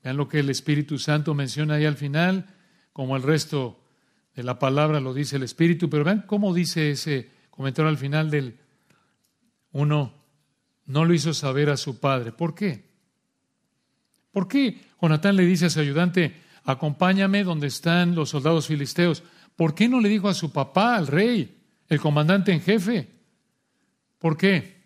Vean 0.04 0.16
lo 0.16 0.30
que 0.30 0.42
el 0.42 0.50
Espíritu 0.52 1.00
Santo 1.00 1.34
menciona 1.34 1.74
ahí 1.74 1.86
al 1.86 1.98
final, 1.98 2.46
como 2.94 3.16
el 3.16 3.24
resto 3.24 3.84
la 4.44 4.60
palabra 4.60 5.00
lo 5.00 5.14
dice 5.14 5.36
el 5.36 5.44
Espíritu, 5.44 5.90
pero 5.90 6.04
vean 6.04 6.24
cómo 6.28 6.54
dice 6.54 6.92
ese 6.92 7.30
comentario 7.50 7.90
al 7.90 7.98
final 7.98 8.30
del 8.30 8.58
uno, 9.72 10.14
no 10.86 11.06
lo 11.06 11.14
hizo 11.14 11.34
saber 11.34 11.70
a 11.70 11.78
su 11.78 12.00
padre. 12.00 12.32
¿Por 12.32 12.56
qué? 12.56 12.90
¿Por 14.32 14.48
qué 14.48 14.82
Jonatán 15.02 15.36
le 15.36 15.46
dice 15.46 15.66
a 15.66 15.70
su 15.70 15.80
ayudante, 15.80 16.36
acompáñame 16.64 17.44
donde 17.44 17.68
están 17.68 18.16
los 18.16 18.30
soldados 18.30 18.68
filisteos? 18.68 19.24
¿Por 19.56 19.76
qué 19.76 19.88
no 19.88 20.00
le 20.00 20.10
dijo 20.10 20.30
a 20.30 20.34
su 20.34 20.52
papá, 20.52 20.96
al 20.96 21.08
rey, 21.08 21.62
el 21.88 22.00
comandante 22.00 22.52
en 22.52 22.62
jefe? 22.62 23.10
¿Por 24.18 24.38
qué? 24.38 24.84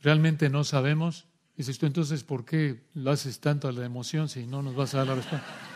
¿Realmente 0.00 0.48
no 0.48 0.64
sabemos? 0.64 1.26
Dices 1.56 1.78
tú, 1.78 1.86
entonces, 1.86 2.22
¿por 2.22 2.44
qué 2.44 2.84
lo 2.94 3.10
haces 3.10 3.40
tanto 3.40 3.70
la 3.72 3.84
emoción 3.84 4.28
si 4.28 4.46
no 4.46 4.62
nos 4.62 4.76
vas 4.76 4.94
a 4.94 4.98
dar 4.98 5.08
la 5.08 5.14
respuesta? 5.16 5.67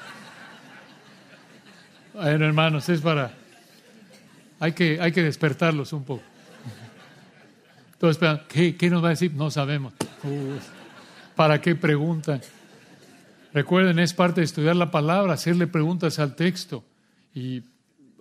Bueno, 2.15 2.45
hermanos, 2.45 2.89
es 2.89 3.01
para... 3.01 3.33
Hay 4.61 4.73
que, 4.73 5.01
hay 5.01 5.13
que 5.13 5.23
despertarlos 5.23 5.93
un 5.93 6.05
poco. 6.05 6.23
Entonces, 7.95 8.41
¿qué, 8.49 8.77
¿qué 8.77 8.91
nos 8.91 9.03
va 9.03 9.09
a 9.09 9.11
decir? 9.11 9.33
No 9.35 9.51
sabemos. 9.51 9.93
¿Para 11.35 11.61
qué 11.61 11.75
preguntan? 11.75 12.41
Recuerden, 13.53 13.99
es 13.99 14.15
parte 14.15 14.41
de 14.41 14.45
estudiar 14.45 14.77
la 14.77 14.91
palabra, 14.91 15.35
hacerle 15.35 15.67
preguntas 15.67 16.19
al 16.19 16.37
texto. 16.37 16.85
Y 17.35 17.63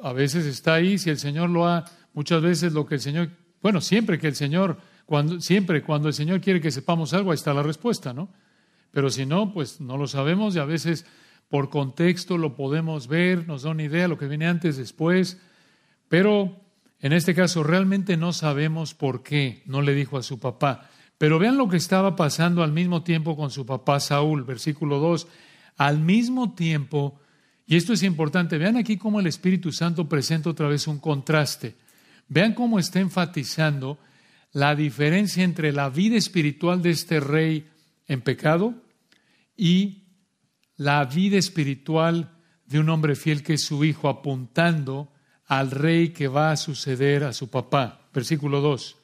a 0.01 0.13
veces 0.13 0.45
está 0.45 0.75
ahí, 0.75 0.97
si 0.97 1.09
el 1.09 1.19
Señor 1.19 1.49
lo 1.49 1.67
ha, 1.67 1.85
muchas 2.13 2.41
veces 2.41 2.73
lo 2.73 2.85
que 2.85 2.95
el 2.95 3.01
Señor, 3.01 3.29
bueno, 3.61 3.81
siempre 3.81 4.17
que 4.17 4.27
el 4.27 4.35
Señor 4.35 4.77
siempre 5.39 5.83
cuando 5.83 6.07
el 6.07 6.13
Señor 6.13 6.41
quiere 6.41 6.61
que 6.61 6.71
sepamos 6.71 7.13
algo, 7.13 7.31
ahí 7.31 7.35
está 7.35 7.53
la 7.53 7.63
respuesta, 7.63 8.13
¿no? 8.13 8.29
Pero 8.91 9.09
si 9.09 9.25
no, 9.25 9.53
pues 9.53 9.81
no 9.81 9.97
lo 9.97 10.07
sabemos 10.07 10.55
y 10.55 10.59
a 10.59 10.65
veces 10.65 11.05
por 11.51 11.69
contexto 11.69 12.37
lo 12.37 12.55
podemos 12.55 13.09
ver, 13.09 13.45
nos 13.45 13.63
da 13.63 13.71
una 13.71 13.83
idea 13.83 14.07
lo 14.07 14.17
que 14.17 14.29
viene 14.29 14.47
antes, 14.47 14.77
después, 14.77 15.37
pero 16.07 16.61
en 17.01 17.11
este 17.11 17.35
caso 17.35 17.61
realmente 17.61 18.15
no 18.15 18.31
sabemos 18.31 18.93
por 18.93 19.21
qué 19.21 19.61
no 19.65 19.81
le 19.81 19.93
dijo 19.93 20.17
a 20.17 20.23
su 20.23 20.39
papá. 20.39 20.89
Pero 21.17 21.39
vean 21.39 21.57
lo 21.57 21.67
que 21.67 21.75
estaba 21.75 22.15
pasando 22.15 22.63
al 22.63 22.71
mismo 22.71 23.03
tiempo 23.03 23.35
con 23.35 23.51
su 23.51 23.65
papá 23.65 23.99
Saúl, 23.99 24.45
versículo 24.45 24.99
2. 24.99 25.27
Al 25.75 25.99
mismo 25.99 26.53
tiempo, 26.53 27.19
y 27.67 27.75
esto 27.75 27.91
es 27.91 28.03
importante, 28.03 28.57
vean 28.57 28.77
aquí 28.77 28.95
cómo 28.95 29.19
el 29.19 29.27
Espíritu 29.27 29.73
Santo 29.73 30.07
presenta 30.07 30.49
otra 30.49 30.69
vez 30.69 30.87
un 30.87 30.99
contraste. 30.99 31.75
Vean 32.29 32.53
cómo 32.53 32.79
está 32.79 33.01
enfatizando 33.01 33.99
la 34.53 34.73
diferencia 34.73 35.43
entre 35.43 35.73
la 35.73 35.89
vida 35.89 36.15
espiritual 36.15 36.81
de 36.81 36.91
este 36.91 37.19
rey 37.19 37.67
en 38.07 38.21
pecado 38.21 38.73
y 39.57 40.00
la 40.81 41.05
vida 41.05 41.37
espiritual 41.37 42.31
de 42.65 42.79
un 42.79 42.89
hombre 42.89 43.15
fiel 43.15 43.43
que 43.43 43.53
es 43.53 43.63
su 43.63 43.85
hijo, 43.85 44.09
apuntando 44.09 45.13
al 45.45 45.69
rey 45.69 46.09
que 46.09 46.27
va 46.27 46.51
a 46.51 46.57
suceder 46.57 47.23
a 47.23 47.33
su 47.33 47.51
papá. 47.51 48.09
Versículo 48.11 48.61
2. 48.61 48.97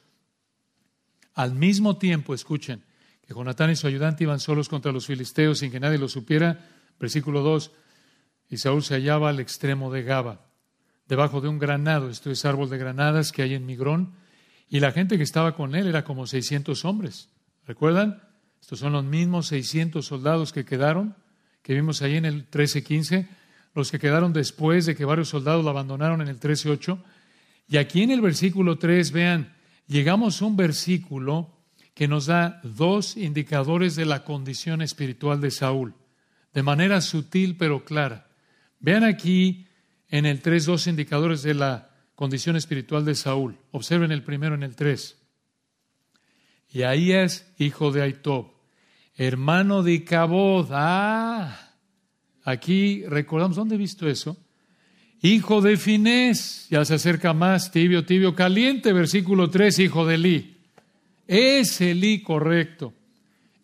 Al 1.34 1.54
mismo 1.54 1.96
tiempo, 1.96 2.34
escuchen, 2.34 2.82
que 3.24 3.32
Jonatán 3.32 3.70
y 3.70 3.76
su 3.76 3.86
ayudante 3.86 4.24
iban 4.24 4.40
solos 4.40 4.68
contra 4.68 4.90
los 4.90 5.06
filisteos 5.06 5.60
sin 5.60 5.70
que 5.70 5.78
nadie 5.78 5.98
lo 5.98 6.08
supiera. 6.08 6.68
Versículo 6.98 7.42
2. 7.42 7.70
Y 8.50 8.56
Saúl 8.56 8.82
se 8.82 8.94
hallaba 8.94 9.28
al 9.28 9.38
extremo 9.38 9.92
de 9.92 10.02
Gaba, 10.02 10.50
debajo 11.06 11.40
de 11.40 11.46
un 11.46 11.60
granado, 11.60 12.10
esto 12.10 12.32
es 12.32 12.44
árbol 12.44 12.70
de 12.70 12.78
granadas 12.78 13.30
que 13.30 13.42
hay 13.42 13.54
en 13.54 13.66
Migrón, 13.66 14.14
y 14.68 14.80
la 14.80 14.90
gente 14.90 15.16
que 15.16 15.22
estaba 15.22 15.54
con 15.54 15.76
él 15.76 15.86
era 15.86 16.02
como 16.02 16.26
600 16.26 16.84
hombres. 16.84 17.28
¿Recuerdan? 17.68 18.20
Estos 18.60 18.80
son 18.80 18.94
los 18.94 19.04
mismos 19.04 19.46
600 19.46 20.04
soldados 20.04 20.52
que 20.52 20.64
quedaron, 20.64 21.14
que 21.62 21.74
vimos 21.74 22.02
ahí 22.02 22.16
en 22.16 22.24
el 22.24 22.50
13-15, 22.50 23.28
los 23.74 23.90
que 23.90 23.98
quedaron 23.98 24.32
después 24.32 24.86
de 24.86 24.96
que 24.96 25.04
varios 25.04 25.28
soldados 25.28 25.64
lo 25.64 25.70
abandonaron 25.70 26.20
en 26.20 26.28
el 26.28 26.40
13-8. 26.40 27.02
Y 27.68 27.76
aquí 27.76 28.02
en 28.02 28.10
el 28.10 28.20
versículo 28.20 28.78
3, 28.78 29.12
vean, 29.12 29.54
llegamos 29.86 30.40
a 30.40 30.46
un 30.46 30.56
versículo 30.56 31.54
que 31.94 32.08
nos 32.08 32.26
da 32.26 32.60
dos 32.62 33.16
indicadores 33.16 33.96
de 33.96 34.06
la 34.06 34.24
condición 34.24 34.82
espiritual 34.82 35.40
de 35.40 35.50
Saúl, 35.50 35.94
de 36.54 36.62
manera 36.62 37.00
sutil 37.00 37.56
pero 37.56 37.84
clara. 37.84 38.28
Vean 38.80 39.04
aquí 39.04 39.66
en 40.08 40.24
el 40.24 40.40
3 40.40 40.64
dos 40.66 40.86
indicadores 40.86 41.42
de 41.42 41.54
la 41.54 41.90
condición 42.14 42.56
espiritual 42.56 43.04
de 43.04 43.14
Saúl. 43.14 43.58
Observen 43.70 44.12
el 44.12 44.22
primero 44.22 44.54
en 44.54 44.62
el 44.62 44.76
3. 44.76 45.16
Y 46.70 46.82
ahí 46.82 47.12
es 47.12 47.52
hijo 47.58 47.92
de 47.92 48.02
Aitob, 48.02 48.52
hermano 49.18 49.82
de 49.82 49.92
Icabod. 49.92 50.68
Ah, 50.72 51.74
aquí 52.42 53.04
recordamos, 53.06 53.56
¿dónde 53.56 53.74
he 53.74 53.78
visto 53.78 54.08
eso? 54.08 54.38
Hijo 55.20 55.60
de 55.60 55.76
Finés, 55.76 56.66
ya 56.70 56.82
se 56.86 56.94
acerca 56.94 57.34
más, 57.34 57.70
tibio, 57.70 58.06
tibio, 58.06 58.34
caliente, 58.34 58.94
versículo 58.94 59.50
3, 59.50 59.80
hijo 59.80 60.06
de 60.06 60.14
Elí. 60.14 60.56
Es 61.26 61.80
Elí 61.82 62.22
correcto. 62.22 62.94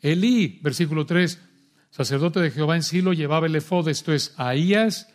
Elí, 0.02 0.59
versículo 0.62 1.07
3, 1.07 1.40
sacerdote 1.90 2.40
de 2.40 2.50
Jehová 2.50 2.76
en 2.76 2.82
Silo, 2.82 3.14
llevaba 3.14 3.46
el 3.46 3.57
efod, 3.57 3.88
esto 3.88 4.12
es 4.12 4.34
Ahías, 4.36 5.09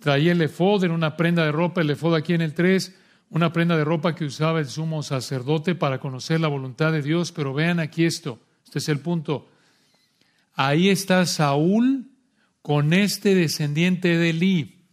Traía 0.00 0.32
el 0.32 0.40
efod 0.40 0.82
en 0.84 0.92
una 0.92 1.14
prenda 1.14 1.44
de 1.44 1.52
ropa, 1.52 1.82
el 1.82 1.90
efod 1.90 2.14
aquí 2.14 2.32
en 2.32 2.40
el 2.40 2.54
3, 2.54 2.96
una 3.28 3.52
prenda 3.52 3.76
de 3.76 3.84
ropa 3.84 4.14
que 4.14 4.24
usaba 4.24 4.58
el 4.58 4.66
sumo 4.66 5.02
sacerdote 5.02 5.74
para 5.74 6.00
conocer 6.00 6.40
la 6.40 6.48
voluntad 6.48 6.90
de 6.90 7.02
Dios. 7.02 7.32
Pero 7.32 7.52
vean 7.52 7.78
aquí 7.80 8.06
esto, 8.06 8.38
este 8.64 8.78
es 8.78 8.88
el 8.88 9.00
punto. 9.00 9.49
Ahí 10.54 10.88
está 10.88 11.26
Saúl 11.26 12.10
con 12.62 12.92
este 12.92 13.34
descendiente 13.34 14.16
de 14.18 14.30
Elí. 14.30 14.86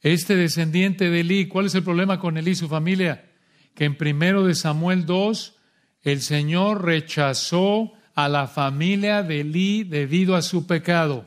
Este 0.00 0.36
descendiente 0.36 1.10
de 1.10 1.20
Elí, 1.20 1.48
¿cuál 1.48 1.66
es 1.66 1.74
el 1.74 1.82
problema 1.82 2.20
con 2.20 2.36
Elí 2.36 2.52
y 2.52 2.54
su 2.54 2.68
familia? 2.68 3.30
Que 3.74 3.84
en 3.84 3.96
primero 3.96 4.44
de 4.44 4.54
Samuel 4.54 5.06
2, 5.06 5.56
el 6.02 6.20
Señor 6.20 6.84
rechazó 6.84 7.92
a 8.14 8.28
la 8.28 8.46
familia 8.46 9.22
de 9.22 9.40
Elí 9.40 9.84
debido 9.84 10.36
a 10.36 10.42
su 10.42 10.66
pecado. 10.66 11.26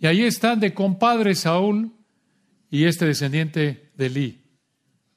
Y 0.00 0.06
ahí 0.06 0.22
están 0.22 0.60
de 0.60 0.74
compadre 0.74 1.34
Saúl 1.34 1.92
y 2.70 2.84
este 2.84 3.06
descendiente 3.06 3.90
de 3.96 4.06
Elí. 4.06 4.44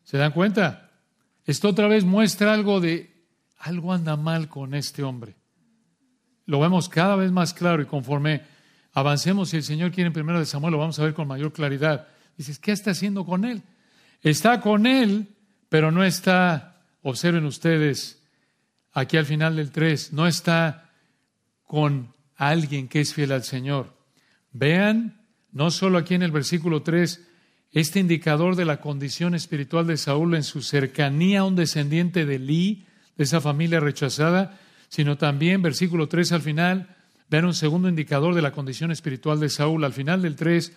¿Se 0.04 0.18
dan 0.18 0.32
cuenta? 0.32 0.92
Esto 1.46 1.70
otra 1.70 1.88
vez 1.88 2.04
muestra 2.04 2.54
algo 2.54 2.80
de, 2.80 3.26
algo 3.58 3.94
anda 3.94 4.16
mal 4.16 4.48
con 4.48 4.74
este 4.74 5.04
hombre. 5.04 5.41
Lo 6.46 6.60
vemos 6.60 6.90
cada 6.90 7.16
vez 7.16 7.32
más 7.32 7.54
claro 7.54 7.82
y 7.82 7.86
conforme 7.86 8.42
avancemos, 8.94 9.50
si 9.50 9.58
el 9.58 9.64
Señor 9.64 9.92
quiere 9.92 10.08
en 10.08 10.14
primero 10.14 10.40
de 10.40 10.46
Samuel, 10.46 10.74
lo 10.74 10.78
vamos 10.78 11.00
a 11.00 11.04
ver 11.04 11.14
con 11.14 11.28
mayor 11.28 11.54
claridad. 11.54 12.08
Dices, 12.38 12.60
¿qué 12.60 12.72
está 12.72 12.92
haciendo 12.92 13.26
con 13.26 13.46
él? 13.46 13.64
Está 14.22 14.62
con 14.62 14.86
él, 14.86 15.28
pero 15.70 15.92
no 15.92 16.04
está, 16.04 16.82
observen 17.02 17.46
ustedes, 17.46 18.22
aquí 18.94 19.18
al 19.18 19.26
final 19.26 19.56
del 19.56 19.72
3, 19.72 20.14
no 20.14 20.28
está 20.28 20.92
con 21.64 22.14
alguien 22.36 22.88
que 22.88 23.02
es 23.02 23.14
fiel 23.14 23.32
al 23.32 23.44
Señor. 23.44 23.96
Vean, 24.52 25.22
no 25.52 25.72
solo 25.72 25.98
aquí 25.98 26.16
en 26.16 26.24
el 26.24 26.32
versículo 26.32 26.82
3, 26.82 27.28
este 27.72 28.00
indicador 28.00 28.56
de 28.56 28.66
la 28.66 28.82
condición 28.82 29.34
espiritual 29.34 29.88
de 29.88 29.98
Saúl 29.98 30.36
en 30.36 30.44
su 30.44 30.62
cercanía 30.62 31.42
a 31.42 31.46
un 31.46 31.56
descendiente 31.56 32.26
de 32.26 32.40
Lee, 32.40 32.86
de 33.16 33.24
esa 33.24 33.40
familia 33.40 33.80
rechazada, 33.80 34.60
sino 34.92 35.18
también, 35.18 35.62
versículo 35.62 36.10
3 36.10 36.34
al 36.34 36.42
final, 36.42 36.98
vean 37.30 37.46
un 37.46 37.54
segundo 37.54 37.88
indicador 37.88 38.36
de 38.36 38.42
la 38.42 38.52
condición 38.52 38.92
espiritual 38.92 39.40
de 39.40 39.48
Saúl. 39.48 39.86
Al 39.86 39.94
final 39.94 40.22
del 40.22 40.36
3, 40.36 40.74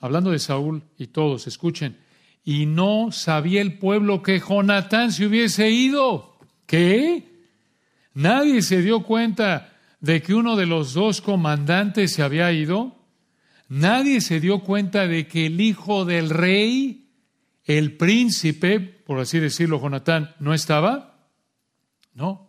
hablando 0.00 0.32
de 0.32 0.40
Saúl 0.40 0.82
y 0.98 1.06
todos, 1.06 1.46
escuchen, 1.46 1.96
y 2.44 2.66
no 2.66 3.12
sabía 3.12 3.62
el 3.62 3.78
pueblo 3.78 4.20
que 4.20 4.40
Jonatán 4.40 5.12
se 5.12 5.26
hubiese 5.26 5.70
ido. 5.70 6.40
¿Qué? 6.66 7.46
Nadie 8.14 8.62
se 8.62 8.82
dio 8.82 9.04
cuenta 9.04 9.74
de 10.00 10.22
que 10.22 10.34
uno 10.34 10.56
de 10.56 10.66
los 10.66 10.92
dos 10.92 11.20
comandantes 11.20 12.12
se 12.12 12.24
había 12.24 12.50
ido. 12.50 12.96
Nadie 13.68 14.20
se 14.20 14.40
dio 14.40 14.58
cuenta 14.58 15.06
de 15.06 15.28
que 15.28 15.46
el 15.46 15.60
hijo 15.60 16.04
del 16.04 16.30
rey, 16.30 17.12
el 17.64 17.96
príncipe, 17.96 18.80
por 18.80 19.20
así 19.20 19.38
decirlo, 19.38 19.80
Jonatán, 19.80 20.34
no 20.40 20.52
estaba. 20.52 21.28
No. 22.12 22.41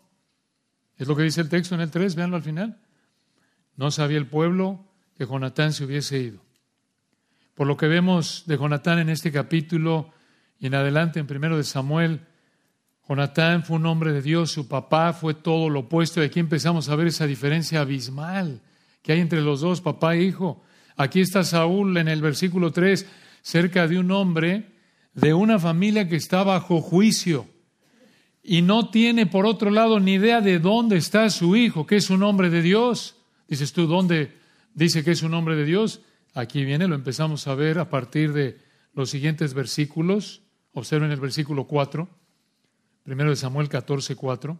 Es 0.97 1.07
lo 1.07 1.15
que 1.15 1.23
dice 1.23 1.41
el 1.41 1.49
texto 1.49 1.75
en 1.75 1.81
el 1.81 1.91
3, 1.91 2.15
véanlo 2.15 2.35
al 2.35 2.43
final. 2.43 2.77
No 3.75 3.91
sabía 3.91 4.17
el 4.17 4.27
pueblo 4.27 4.85
que 5.17 5.25
Jonatán 5.25 5.73
se 5.73 5.85
hubiese 5.85 6.19
ido. 6.19 6.41
Por 7.55 7.67
lo 7.67 7.77
que 7.77 7.87
vemos 7.87 8.43
de 8.47 8.57
Jonatán 8.57 8.99
en 8.99 9.09
este 9.09 9.31
capítulo 9.31 10.11
y 10.59 10.67
en 10.67 10.75
adelante 10.75 11.19
en 11.19 11.27
primero 11.27 11.57
de 11.57 11.63
Samuel, 11.63 12.21
Jonatán 13.07 13.63
fue 13.63 13.77
un 13.77 13.85
hombre 13.85 14.13
de 14.13 14.21
Dios, 14.21 14.51
su 14.51 14.67
papá 14.67 15.13
fue 15.13 15.33
todo 15.33 15.69
lo 15.69 15.81
opuesto 15.81 16.21
y 16.21 16.25
aquí 16.25 16.39
empezamos 16.39 16.89
a 16.89 16.95
ver 16.95 17.07
esa 17.07 17.27
diferencia 17.27 17.81
abismal 17.81 18.61
que 19.01 19.11
hay 19.11 19.19
entre 19.19 19.41
los 19.41 19.61
dos, 19.61 19.81
papá 19.81 20.15
e 20.15 20.23
hijo. 20.23 20.63
Aquí 20.95 21.19
está 21.19 21.43
Saúl 21.43 21.97
en 21.97 22.07
el 22.07 22.21
versículo 22.21 22.71
3, 22.71 23.05
cerca 23.41 23.87
de 23.87 23.99
un 23.99 24.09
hombre 24.11 24.71
de 25.13 25.33
una 25.33 25.59
familia 25.59 26.07
que 26.07 26.15
está 26.15 26.43
bajo 26.43 26.81
juicio 26.81 27.47
y 28.43 28.61
no 28.61 28.89
tiene 28.89 29.25
por 29.25 29.45
otro 29.45 29.71
lado 29.71 30.01
ni 30.01 30.15
idea 30.15 30.41
de 30.41 30.59
dónde 30.59 30.97
está 30.97 31.29
su 31.29 31.55
hijo, 31.55 31.85
que 31.85 31.95
es 31.95 32.09
un 32.09 32.23
hombre 32.23 32.49
de 32.49 32.61
Dios. 32.61 33.15
Dices 33.47 33.71
tú, 33.71 33.87
¿dónde 33.87 34.33
dice 34.73 35.03
que 35.03 35.11
es 35.11 35.23
un 35.23 35.33
hombre 35.33 35.55
de 35.55 35.63
Dios? 35.63 36.01
Aquí 36.33 36.65
viene, 36.65 36.87
lo 36.87 36.95
empezamos 36.95 37.47
a 37.47 37.55
ver 37.55 37.79
a 37.79 37.89
partir 37.89 38.33
de 38.33 38.57
los 38.93 39.09
siguientes 39.09 39.53
versículos. 39.53 40.41
Observen 40.73 41.11
el 41.11 41.21
versículo 41.21 41.65
4, 41.65 42.09
primero 43.03 43.29
de 43.29 43.35
Samuel 43.37 43.69
14, 43.69 44.15
4. 44.15 44.59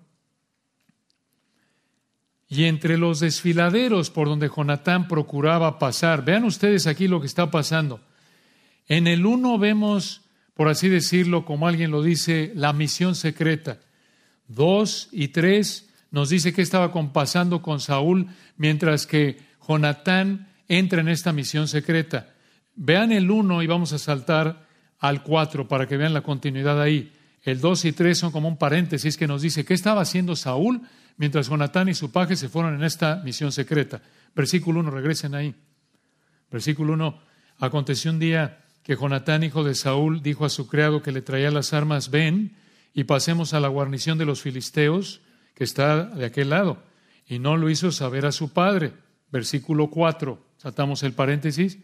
Y 2.47 2.65
entre 2.65 2.97
los 2.97 3.19
desfiladeros 3.19 4.11
por 4.11 4.29
donde 4.29 4.49
Jonatán 4.55 5.07
procuraba 5.07 5.79
pasar, 5.79 6.23
vean 6.23 6.45
ustedes 6.45 6.87
aquí 6.87 7.07
lo 7.07 7.19
que 7.19 7.27
está 7.27 7.49
pasando. 7.51 7.99
En 8.87 9.07
el 9.07 9.25
1 9.25 9.57
vemos, 9.57 10.22
por 10.53 10.67
así 10.67 10.89
decirlo, 10.89 11.45
como 11.45 11.67
alguien 11.67 11.91
lo 11.91 12.03
dice, 12.03 12.51
la 12.55 12.73
misión 12.73 13.15
secreta. 13.15 13.79
2 14.47 15.09
y 15.11 15.29
3 15.29 15.89
nos 16.11 16.29
dice 16.29 16.53
que 16.53 16.61
estaba 16.61 16.91
pasando 17.11 17.61
con 17.61 17.79
Saúl, 17.79 18.27
mientras 18.57 19.07
que 19.07 19.39
Jonatán 19.67 20.47
entra 20.67 21.01
en 21.01 21.07
esta 21.07 21.33
misión 21.33 21.67
secreta. 21.67 22.33
Vean 22.75 23.11
el 23.11 23.31
1 23.31 23.63
y 23.63 23.67
vamos 23.67 23.93
a 23.93 23.99
saltar 23.99 24.67
al 24.99 25.23
4 25.23 25.67
para 25.67 25.87
que 25.87 25.97
vean 25.97 26.13
la 26.13 26.21
continuidad 26.21 26.81
ahí. 26.81 27.11
El 27.41 27.59
2 27.59 27.85
y 27.85 27.91
3 27.91 28.17
son 28.17 28.31
como 28.31 28.47
un 28.47 28.57
paréntesis 28.57 29.17
que 29.17 29.27
nos 29.27 29.41
dice 29.41 29.65
qué 29.65 29.73
estaba 29.73 30.01
haciendo 30.01 30.35
Saúl 30.35 30.81
mientras 31.17 31.49
Jonatán 31.49 31.89
y 31.89 31.93
su 31.93 32.11
paje 32.11 32.35
se 32.35 32.49
fueron 32.49 32.75
en 32.75 32.83
esta 32.83 33.17
misión 33.17 33.51
secreta. 33.51 34.01
Versículo 34.35 34.79
1, 34.79 34.91
regresen 34.91 35.35
ahí. 35.35 35.53
Versículo 36.49 36.93
1, 36.93 37.21
aconteció 37.59 38.11
un 38.11 38.19
día 38.19 38.62
que 38.83 38.95
Jonatán, 38.95 39.43
hijo 39.43 39.63
de 39.63 39.75
Saúl, 39.75 40.21
dijo 40.21 40.45
a 40.45 40.49
su 40.49 40.67
criado 40.67 41.01
que 41.01 41.11
le 41.11 41.21
traía 41.21 41.51
las 41.51 41.73
armas, 41.73 42.11
ven 42.11 42.55
y 42.93 43.05
pasemos 43.05 43.53
a 43.53 43.59
la 43.59 43.69
guarnición 43.69 44.17
de 44.17 44.25
los 44.25 44.41
filisteos 44.41 45.21
que 45.55 45.63
está 45.63 46.05
de 46.05 46.25
aquel 46.25 46.49
lado. 46.49 46.83
Y 47.27 47.39
no 47.39 47.55
lo 47.55 47.69
hizo 47.69 47.91
saber 47.91 48.25
a 48.25 48.31
su 48.31 48.51
padre. 48.51 48.93
Versículo 49.31 49.89
4. 49.89 50.45
Saltamos 50.57 51.01
el 51.03 51.13
paréntesis. 51.13 51.79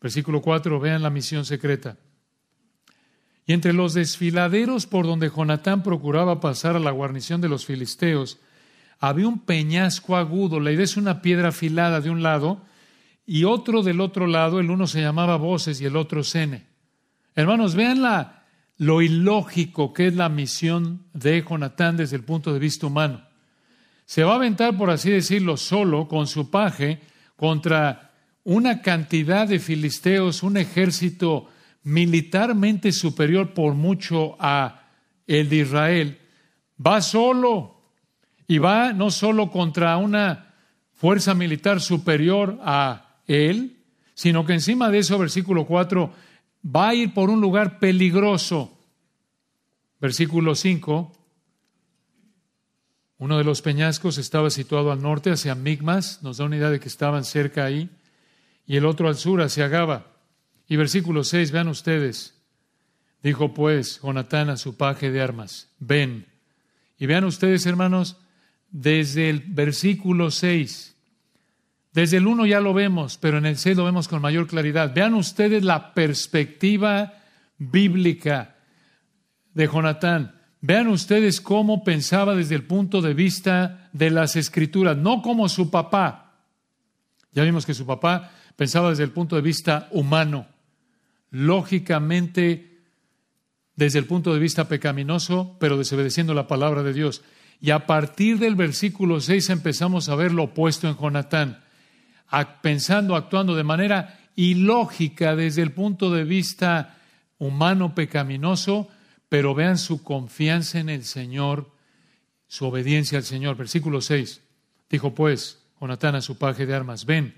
Versículo 0.00 0.42
4, 0.42 0.80
vean 0.80 1.02
la 1.02 1.10
misión 1.10 1.44
secreta. 1.44 1.96
Y 3.46 3.52
entre 3.52 3.72
los 3.72 3.94
desfiladeros 3.94 4.86
por 4.86 5.06
donde 5.06 5.30
Jonatán 5.30 5.82
procuraba 5.82 6.40
pasar 6.40 6.74
a 6.76 6.80
la 6.80 6.90
guarnición 6.90 7.40
de 7.40 7.48
los 7.48 7.66
filisteos, 7.66 8.38
había 8.98 9.28
un 9.28 9.40
peñasco 9.40 10.16
agudo. 10.16 10.60
La 10.60 10.72
idea 10.72 10.84
es 10.84 10.96
una 10.96 11.22
piedra 11.22 11.48
afilada 11.48 12.00
de 12.00 12.10
un 12.10 12.22
lado 12.22 12.62
y 13.26 13.44
otro 13.44 13.82
del 13.82 14.00
otro 14.00 14.26
lado. 14.26 14.60
El 14.60 14.70
uno 14.70 14.86
se 14.86 15.00
llamaba 15.00 15.36
Voces 15.36 15.80
y 15.80 15.86
el 15.86 15.96
otro 15.96 16.24
Sene. 16.24 16.66
Hermanos, 17.34 17.74
vean 17.74 18.02
lo 18.78 19.02
ilógico 19.02 19.92
que 19.92 20.08
es 20.08 20.14
la 20.14 20.28
misión 20.28 21.04
de 21.12 21.44
Jonatán 21.48 21.96
desde 21.96 22.16
el 22.16 22.24
punto 22.24 22.52
de 22.52 22.58
vista 22.58 22.86
humano. 22.86 23.22
Se 24.04 24.24
va 24.24 24.32
a 24.32 24.36
aventar, 24.36 24.76
por 24.76 24.90
así 24.90 25.10
decirlo, 25.10 25.56
solo 25.56 26.08
con 26.08 26.26
su 26.26 26.50
paje 26.50 27.00
contra 27.36 28.12
una 28.44 28.82
cantidad 28.82 29.46
de 29.46 29.58
filisteos, 29.58 30.42
un 30.42 30.56
ejército 30.56 31.48
militarmente 31.84 32.92
superior 32.92 33.54
por 33.54 33.74
mucho 33.74 34.36
a 34.38 34.82
el 35.26 35.48
de 35.48 35.56
Israel, 35.56 36.18
va 36.84 37.00
solo 37.00 37.80
y 38.46 38.58
va 38.58 38.92
no 38.92 39.10
solo 39.10 39.50
contra 39.50 39.96
una 39.96 40.54
fuerza 40.92 41.34
militar 41.34 41.80
superior 41.80 42.58
a 42.62 43.01
él, 43.26 43.78
sino 44.14 44.44
que 44.44 44.52
encima 44.52 44.90
de 44.90 44.98
eso, 44.98 45.18
versículo 45.18 45.66
4, 45.66 46.12
va 46.64 46.88
a 46.90 46.94
ir 46.94 47.14
por 47.14 47.30
un 47.30 47.40
lugar 47.40 47.78
peligroso. 47.78 48.78
Versículo 50.00 50.54
5, 50.54 51.12
uno 53.18 53.38
de 53.38 53.44
los 53.44 53.62
peñascos 53.62 54.18
estaba 54.18 54.50
situado 54.50 54.90
al 54.90 55.00
norte, 55.00 55.30
hacia 55.30 55.54
Migmas, 55.54 56.22
nos 56.22 56.38
da 56.38 56.44
una 56.44 56.56
idea 56.56 56.70
de 56.70 56.80
que 56.80 56.88
estaban 56.88 57.24
cerca 57.24 57.64
ahí 57.64 57.88
y 58.66 58.76
el 58.76 58.84
otro 58.84 59.08
al 59.08 59.16
sur, 59.16 59.40
hacia 59.42 59.68
Gaba. 59.68 60.06
Y 60.66 60.76
versículo 60.76 61.24
6, 61.24 61.52
vean 61.52 61.68
ustedes. 61.68 62.34
Dijo 63.22 63.54
pues 63.54 64.00
Jonatán 64.02 64.50
a 64.50 64.56
su 64.56 64.76
paje 64.76 65.10
de 65.10 65.20
armas, 65.20 65.68
ven. 65.78 66.26
Y 66.98 67.06
vean 67.06 67.24
ustedes, 67.24 67.66
hermanos, 67.66 68.16
desde 68.70 69.30
el 69.30 69.40
versículo 69.40 70.30
6, 70.30 70.91
desde 71.92 72.16
el 72.16 72.26
1 72.26 72.46
ya 72.46 72.60
lo 72.60 72.72
vemos, 72.72 73.18
pero 73.18 73.38
en 73.38 73.46
el 73.46 73.58
6 73.58 73.76
lo 73.76 73.84
vemos 73.84 74.08
con 74.08 74.22
mayor 74.22 74.46
claridad. 74.46 74.94
Vean 74.94 75.14
ustedes 75.14 75.62
la 75.62 75.92
perspectiva 75.92 77.14
bíblica 77.58 78.56
de 79.52 79.66
Jonatán. 79.66 80.40
Vean 80.62 80.88
ustedes 80.88 81.40
cómo 81.40 81.84
pensaba 81.84 82.34
desde 82.34 82.54
el 82.54 82.64
punto 82.64 83.02
de 83.02 83.14
vista 83.14 83.90
de 83.92 84.10
las 84.10 84.36
escrituras, 84.36 84.96
no 84.96 85.20
como 85.20 85.48
su 85.48 85.70
papá. 85.70 86.36
Ya 87.32 87.42
vimos 87.42 87.66
que 87.66 87.74
su 87.74 87.84
papá 87.84 88.30
pensaba 88.56 88.90
desde 88.90 89.04
el 89.04 89.10
punto 89.10 89.36
de 89.36 89.42
vista 89.42 89.88
humano, 89.90 90.46
lógicamente 91.30 92.80
desde 93.76 93.98
el 93.98 94.06
punto 94.06 94.32
de 94.32 94.40
vista 94.40 94.68
pecaminoso, 94.68 95.56
pero 95.58 95.76
desobedeciendo 95.76 96.32
la 96.32 96.46
palabra 96.46 96.82
de 96.82 96.92
Dios. 96.92 97.22
Y 97.60 97.70
a 97.70 97.86
partir 97.86 98.38
del 98.38 98.54
versículo 98.54 99.20
6 99.20 99.50
empezamos 99.50 100.08
a 100.08 100.14
ver 100.14 100.32
lo 100.32 100.44
opuesto 100.44 100.88
en 100.88 100.96
Jonatán, 100.96 101.61
pensando, 102.62 103.16
actuando 103.16 103.54
de 103.54 103.64
manera 103.64 104.18
ilógica 104.36 105.36
desde 105.36 105.62
el 105.62 105.72
punto 105.72 106.10
de 106.10 106.24
vista 106.24 106.98
humano 107.38 107.94
pecaminoso, 107.94 108.88
pero 109.28 109.54
vean 109.54 109.78
su 109.78 110.02
confianza 110.02 110.78
en 110.78 110.88
el 110.88 111.04
Señor, 111.04 111.70
su 112.46 112.66
obediencia 112.66 113.18
al 113.18 113.24
Señor. 113.24 113.56
Versículo 113.56 114.00
6. 114.00 114.40
Dijo 114.90 115.14
pues 115.14 115.62
Jonatán 115.80 116.14
a 116.14 116.20
su 116.20 116.38
paje 116.38 116.66
de 116.66 116.74
armas, 116.74 117.06
ven, 117.06 117.34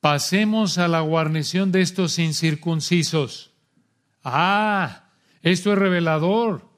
pasemos 0.00 0.78
a 0.78 0.86
la 0.86 1.00
guarnición 1.00 1.72
de 1.72 1.80
estos 1.80 2.18
incircuncisos. 2.18 3.52
Ah, 4.22 5.04
esto 5.42 5.72
es 5.72 5.78
revelador. 5.78 6.68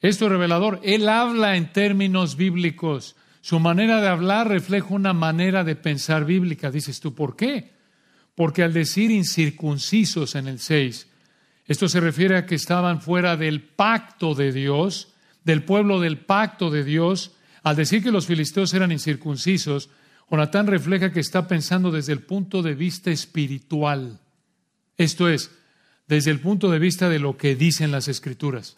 Esto 0.00 0.26
es 0.26 0.32
revelador. 0.32 0.80
Él 0.84 1.08
habla 1.08 1.56
en 1.56 1.72
términos 1.72 2.36
bíblicos. 2.36 3.16
Su 3.48 3.60
manera 3.60 4.02
de 4.02 4.08
hablar 4.08 4.46
refleja 4.46 4.88
una 4.90 5.14
manera 5.14 5.64
de 5.64 5.74
pensar 5.74 6.26
bíblica. 6.26 6.70
Dices 6.70 7.00
tú, 7.00 7.14
¿por 7.14 7.34
qué? 7.34 7.72
Porque 8.34 8.62
al 8.62 8.74
decir 8.74 9.10
incircuncisos 9.10 10.34
en 10.34 10.48
el 10.48 10.58
6, 10.58 11.08
esto 11.64 11.88
se 11.88 11.98
refiere 11.98 12.36
a 12.36 12.44
que 12.44 12.56
estaban 12.56 13.00
fuera 13.00 13.38
del 13.38 13.62
pacto 13.62 14.34
de 14.34 14.52
Dios, 14.52 15.14
del 15.44 15.64
pueblo 15.64 15.98
del 15.98 16.18
pacto 16.18 16.68
de 16.68 16.84
Dios. 16.84 17.36
Al 17.62 17.76
decir 17.76 18.02
que 18.02 18.10
los 18.10 18.26
filisteos 18.26 18.74
eran 18.74 18.92
incircuncisos, 18.92 19.88
Jonatán 20.30 20.66
refleja 20.66 21.10
que 21.10 21.20
está 21.20 21.48
pensando 21.48 21.90
desde 21.90 22.12
el 22.12 22.20
punto 22.20 22.60
de 22.60 22.74
vista 22.74 23.10
espiritual. 23.10 24.20
Esto 24.98 25.26
es, 25.26 25.50
desde 26.06 26.32
el 26.32 26.40
punto 26.40 26.70
de 26.70 26.80
vista 26.80 27.08
de 27.08 27.18
lo 27.18 27.38
que 27.38 27.56
dicen 27.56 27.92
las 27.92 28.08
escrituras. 28.08 28.74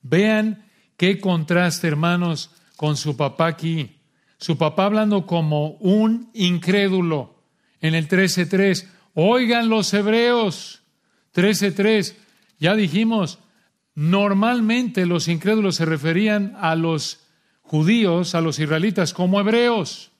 Vean 0.00 0.64
qué 0.96 1.20
contraste, 1.20 1.86
hermanos, 1.88 2.52
con 2.76 2.96
su 2.96 3.16
papá 3.16 3.46
aquí. 3.46 4.00
Su 4.38 4.58
papá 4.58 4.84
hablando 4.86 5.26
como 5.26 5.70
un 5.80 6.30
incrédulo. 6.34 7.42
En 7.80 7.94
el 7.94 8.08
13.3, 8.08 8.86
oigan 9.14 9.68
los 9.68 9.92
hebreos. 9.94 10.82
13.3, 11.34 12.14
ya 12.58 12.74
dijimos, 12.74 13.38
normalmente 13.94 15.06
los 15.06 15.28
incrédulos 15.28 15.76
se 15.76 15.84
referían 15.84 16.56
a 16.58 16.74
los 16.74 17.20
judíos, 17.62 18.34
a 18.34 18.40
los 18.40 18.58
israelitas, 18.58 19.12
como 19.12 19.40
hebreos. 19.40 20.10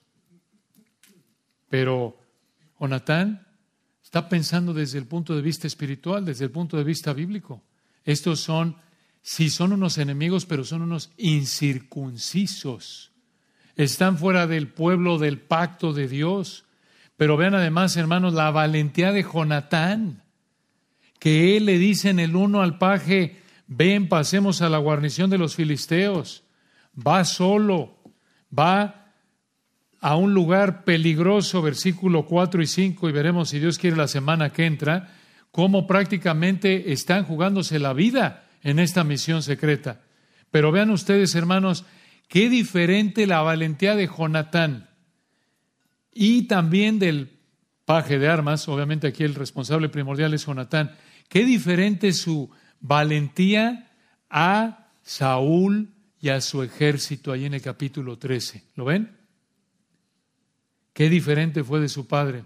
Pero 1.69 2.17
Jonatán 2.79 3.45
está 4.03 4.29
pensando 4.29 4.73
desde 4.73 4.97
el 4.99 5.05
punto 5.05 5.35
de 5.35 5.41
vista 5.41 5.67
espiritual, 5.67 6.25
desde 6.25 6.45
el 6.45 6.51
punto 6.51 6.77
de 6.77 6.83
vista 6.83 7.13
bíblico. 7.13 7.61
Estos 8.03 8.39
son, 8.39 8.77
sí 9.27 9.49
son 9.49 9.73
unos 9.73 9.97
enemigos, 9.97 10.45
pero 10.45 10.63
son 10.63 10.83
unos 10.83 11.11
incircuncisos. 11.17 13.11
Están 13.75 14.17
fuera 14.17 14.47
del 14.47 14.69
pueblo 14.69 15.17
del 15.17 15.37
pacto 15.37 15.91
de 15.91 16.07
Dios. 16.07 16.63
Pero 17.17 17.35
vean 17.35 17.53
además, 17.53 17.97
hermanos, 17.97 18.33
la 18.33 18.51
valentía 18.51 19.11
de 19.11 19.23
Jonatán, 19.23 20.23
que 21.19 21.57
él 21.57 21.65
le 21.65 21.77
dice 21.77 22.09
en 22.09 22.19
el 22.19 22.37
uno 22.37 22.61
al 22.61 22.77
paje, 22.77 23.41
ven, 23.67 24.07
pasemos 24.07 24.61
a 24.61 24.69
la 24.69 24.77
guarnición 24.77 25.29
de 25.29 25.37
los 25.37 25.55
filisteos. 25.55 26.45
Va 26.97 27.25
solo, 27.25 27.97
va 28.57 29.11
a 29.99 30.15
un 30.15 30.33
lugar 30.33 30.85
peligroso, 30.85 31.61
versículo 31.61 32.25
4 32.25 32.61
y 32.61 32.67
5, 32.67 33.09
y 33.09 33.11
veremos 33.11 33.49
si 33.49 33.59
Dios 33.59 33.77
quiere 33.77 33.97
la 33.97 34.07
semana 34.07 34.53
que 34.53 34.65
entra, 34.65 35.13
cómo 35.51 35.85
prácticamente 35.85 36.93
están 36.93 37.25
jugándose 37.25 37.77
la 37.77 37.91
vida 37.91 38.45
en 38.63 38.79
esta 38.79 39.03
misión 39.03 39.43
secreta. 39.43 40.01
Pero 40.51 40.71
vean 40.71 40.89
ustedes, 40.89 41.35
hermanos, 41.35 41.85
qué 42.27 42.49
diferente 42.49 43.27
la 43.27 43.41
valentía 43.41 43.95
de 43.95 44.07
Jonatán 44.07 44.89
y 46.13 46.43
también 46.43 46.99
del 46.99 47.37
paje 47.85 48.19
de 48.19 48.27
armas, 48.27 48.67
obviamente 48.67 49.07
aquí 49.07 49.23
el 49.23 49.35
responsable 49.35 49.87
primordial 49.87 50.33
es 50.33 50.45
Jonatán, 50.45 50.95
qué 51.29 51.45
diferente 51.45 52.11
su 52.11 52.49
valentía 52.79 53.91
a 54.29 54.89
Saúl 55.03 55.89
y 56.19 56.29
a 56.29 56.41
su 56.41 56.63
ejército 56.63 57.31
ahí 57.31 57.45
en 57.45 57.53
el 57.53 57.61
capítulo 57.61 58.17
13. 58.17 58.63
¿Lo 58.75 58.85
ven? 58.85 59.15
Qué 60.93 61.09
diferente 61.09 61.63
fue 61.63 61.79
de 61.79 61.89
su 61.89 62.07
padre, 62.07 62.43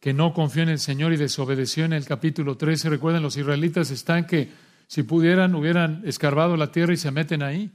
que 0.00 0.12
no 0.12 0.34
confió 0.34 0.62
en 0.62 0.68
el 0.68 0.78
Señor 0.78 1.12
y 1.12 1.16
desobedeció 1.16 1.86
en 1.86 1.94
el 1.94 2.04
capítulo 2.04 2.56
13. 2.56 2.90
Recuerden, 2.90 3.22
los 3.22 3.36
israelitas 3.36 3.90
están 3.90 4.26
que 4.26 4.50
si 4.88 5.04
pudieran 5.04 5.54
hubieran 5.54 6.02
escarbado 6.04 6.56
la 6.56 6.72
tierra 6.72 6.92
y 6.92 6.96
se 6.96 7.12
meten 7.12 7.44
ahí. 7.44 7.70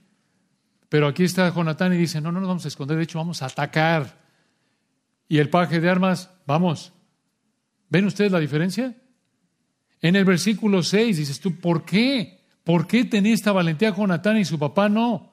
Pero 0.89 1.07
aquí 1.07 1.23
está 1.23 1.49
Jonatán 1.53 1.93
y 1.93 1.97
dice, 1.97 2.19
no, 2.19 2.31
no 2.31 2.41
nos 2.41 2.49
vamos 2.49 2.65
a 2.65 2.67
esconder, 2.67 2.97
de 2.97 3.03
hecho 3.03 3.19
vamos 3.19 3.41
a 3.41 3.45
atacar. 3.45 4.21
Y 5.29 5.37
el 5.37 5.49
paje 5.49 5.79
de 5.79 5.89
armas, 5.89 6.29
vamos. 6.45 6.91
¿Ven 7.87 8.05
ustedes 8.05 8.31
la 8.31 8.39
diferencia? 8.39 8.93
En 10.01 10.17
el 10.17 10.25
versículo 10.25 10.83
6 10.83 11.17
dices 11.17 11.39
tú, 11.39 11.55
¿por 11.55 11.85
qué? 11.85 12.41
¿Por 12.65 12.87
qué 12.87 13.05
tenía 13.05 13.33
esta 13.33 13.53
valentía 13.53 13.95
Jonatán 13.95 14.37
y 14.37 14.45
su 14.45 14.59
papá 14.59 14.89
no? 14.89 15.31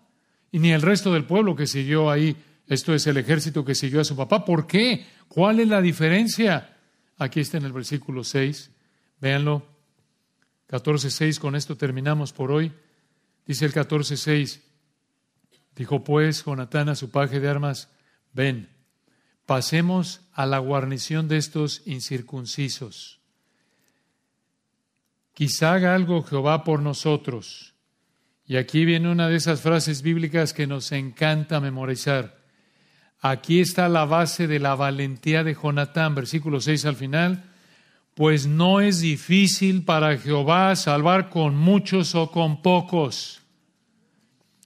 Y 0.52 0.60
ni 0.60 0.70
el 0.70 0.82
resto 0.82 1.12
del 1.12 1.24
pueblo 1.24 1.56
que 1.56 1.66
siguió 1.66 2.10
ahí 2.10 2.36
esto 2.70 2.94
es 2.94 3.04
el 3.08 3.16
ejército 3.16 3.64
que 3.64 3.74
siguió 3.74 4.00
a 4.00 4.04
su 4.04 4.14
papá. 4.14 4.44
¿Por 4.44 4.68
qué? 4.68 5.04
¿Cuál 5.26 5.58
es 5.58 5.66
la 5.66 5.82
diferencia? 5.82 6.76
Aquí 7.18 7.40
está 7.40 7.58
en 7.58 7.64
el 7.64 7.72
versículo 7.72 8.22
6. 8.22 8.70
Véanlo. 9.20 9.69
14.6, 10.70 11.40
con 11.40 11.56
esto 11.56 11.76
terminamos 11.76 12.32
por 12.32 12.52
hoy. 12.52 12.72
Dice 13.44 13.64
el 13.66 13.72
14.6. 13.72 14.60
Dijo 15.74 16.04
pues 16.04 16.44
Jonatán 16.44 16.88
a 16.88 16.94
su 16.94 17.10
paje 17.10 17.40
de 17.40 17.48
armas, 17.48 17.88
ven, 18.32 18.68
pasemos 19.46 20.20
a 20.32 20.46
la 20.46 20.58
guarnición 20.58 21.26
de 21.26 21.38
estos 21.38 21.82
incircuncisos. 21.86 23.20
Quizá 25.34 25.72
haga 25.72 25.94
algo 25.94 26.22
Jehová 26.22 26.62
por 26.62 26.80
nosotros. 26.80 27.74
Y 28.46 28.56
aquí 28.56 28.84
viene 28.84 29.10
una 29.10 29.28
de 29.28 29.36
esas 29.36 29.60
frases 29.60 30.02
bíblicas 30.02 30.52
que 30.52 30.68
nos 30.68 30.92
encanta 30.92 31.60
memorizar. 31.60 32.44
Aquí 33.20 33.60
está 33.60 33.88
la 33.88 34.04
base 34.04 34.46
de 34.46 34.60
la 34.60 34.76
valentía 34.76 35.42
de 35.42 35.54
Jonatán, 35.54 36.14
versículo 36.14 36.60
6 36.60 36.84
al 36.84 36.96
final. 36.96 37.49
Pues 38.20 38.46
no 38.46 38.82
es 38.82 39.00
difícil 39.00 39.82
para 39.82 40.18
Jehová 40.18 40.76
salvar 40.76 41.30
con 41.30 41.56
muchos 41.56 42.14
o 42.14 42.30
con 42.30 42.60
pocos. 42.60 43.40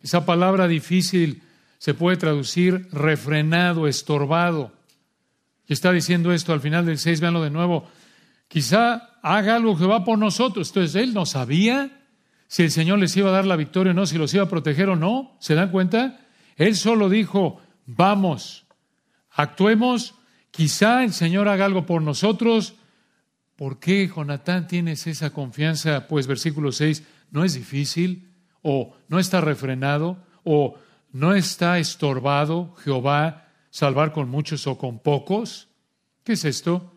Esa 0.03 0.27
palabra 0.27 0.67
difícil 0.67 1.41
se 1.79 1.95
puede 1.95 2.17
traducir 2.17 2.89
refrenado, 2.91 3.87
estorbado. 3.87 4.73
Y 5.69 5.73
está 5.73 5.93
diciendo 5.93 6.33
esto 6.33 6.53
al 6.53 6.63
final 6.63 6.85
del 6.85 6.99
6, 6.99 7.21
véanlo 7.21 7.45
de 7.45 7.51
nuevo. 7.51 7.89
Quizá 8.49 9.21
haga 9.23 9.55
algo 9.55 9.77
Jehová 9.77 10.03
por 10.03 10.19
nosotros. 10.19 10.71
Entonces, 10.71 10.97
él 10.97 11.15
no 11.15 11.25
sabía 11.25 12.03
si 12.49 12.65
el 12.65 12.73
Señor 12.73 12.99
les 12.99 13.17
iba 13.17 13.29
a 13.29 13.35
dar 13.35 13.47
la 13.47 13.55
victoria 13.55 13.93
o 13.93 13.95
no, 13.95 14.05
si 14.07 14.19
los 14.19 14.35
iba 14.35 14.43
a 14.43 14.49
proteger 14.49 14.89
o 14.89 14.97
no. 14.97 15.37
¿Se 15.39 15.55
dan 15.55 15.71
cuenta? 15.71 16.19
Él 16.57 16.75
solo 16.75 17.09
dijo, 17.09 17.61
Vamos, 17.87 18.67
actuemos, 19.31 20.17
quizá 20.51 21.05
el 21.05 21.13
Señor 21.13 21.47
haga 21.47 21.67
algo 21.67 21.87
por 21.87 22.03
nosotros. 22.03 22.75
¿Por 23.57 23.79
qué, 23.79 24.09
Jonatán, 24.09 24.67
tienes 24.67 25.07
esa 25.07 25.31
confianza? 25.31 26.09
Pues 26.09 26.27
versículo 26.27 26.73
6, 26.73 27.05
no 27.31 27.45
es 27.45 27.55
difícil, 27.55 28.31
o 28.63 28.97
no 29.09 29.19
está 29.19 29.41
refrenado, 29.41 30.19
o 30.43 30.77
no 31.13 31.35
está 31.35 31.79
estorbado 31.79 32.75
Jehová 32.83 33.49
salvar 33.71 34.13
con 34.13 34.29
muchos 34.29 34.67
o 34.67 34.79
con 34.79 34.99
pocos. 34.99 35.69
¿Qué 36.25 36.33
es 36.33 36.45
esto? 36.45 36.93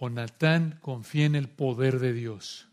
Jonatán 0.00 0.78
confía 0.80 1.26
en 1.26 1.34
el 1.34 1.48
poder 1.48 1.98
de 1.98 2.14
Dios. 2.14 2.68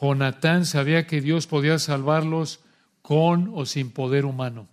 Jonatán 0.00 0.64
sabía 0.64 1.06
que 1.06 1.20
Dios 1.20 1.46
podía 1.46 1.78
salvarlos 1.78 2.60
con 3.02 3.50
o 3.54 3.66
sin 3.66 3.90
poder 3.90 4.24
humano. 4.24 4.68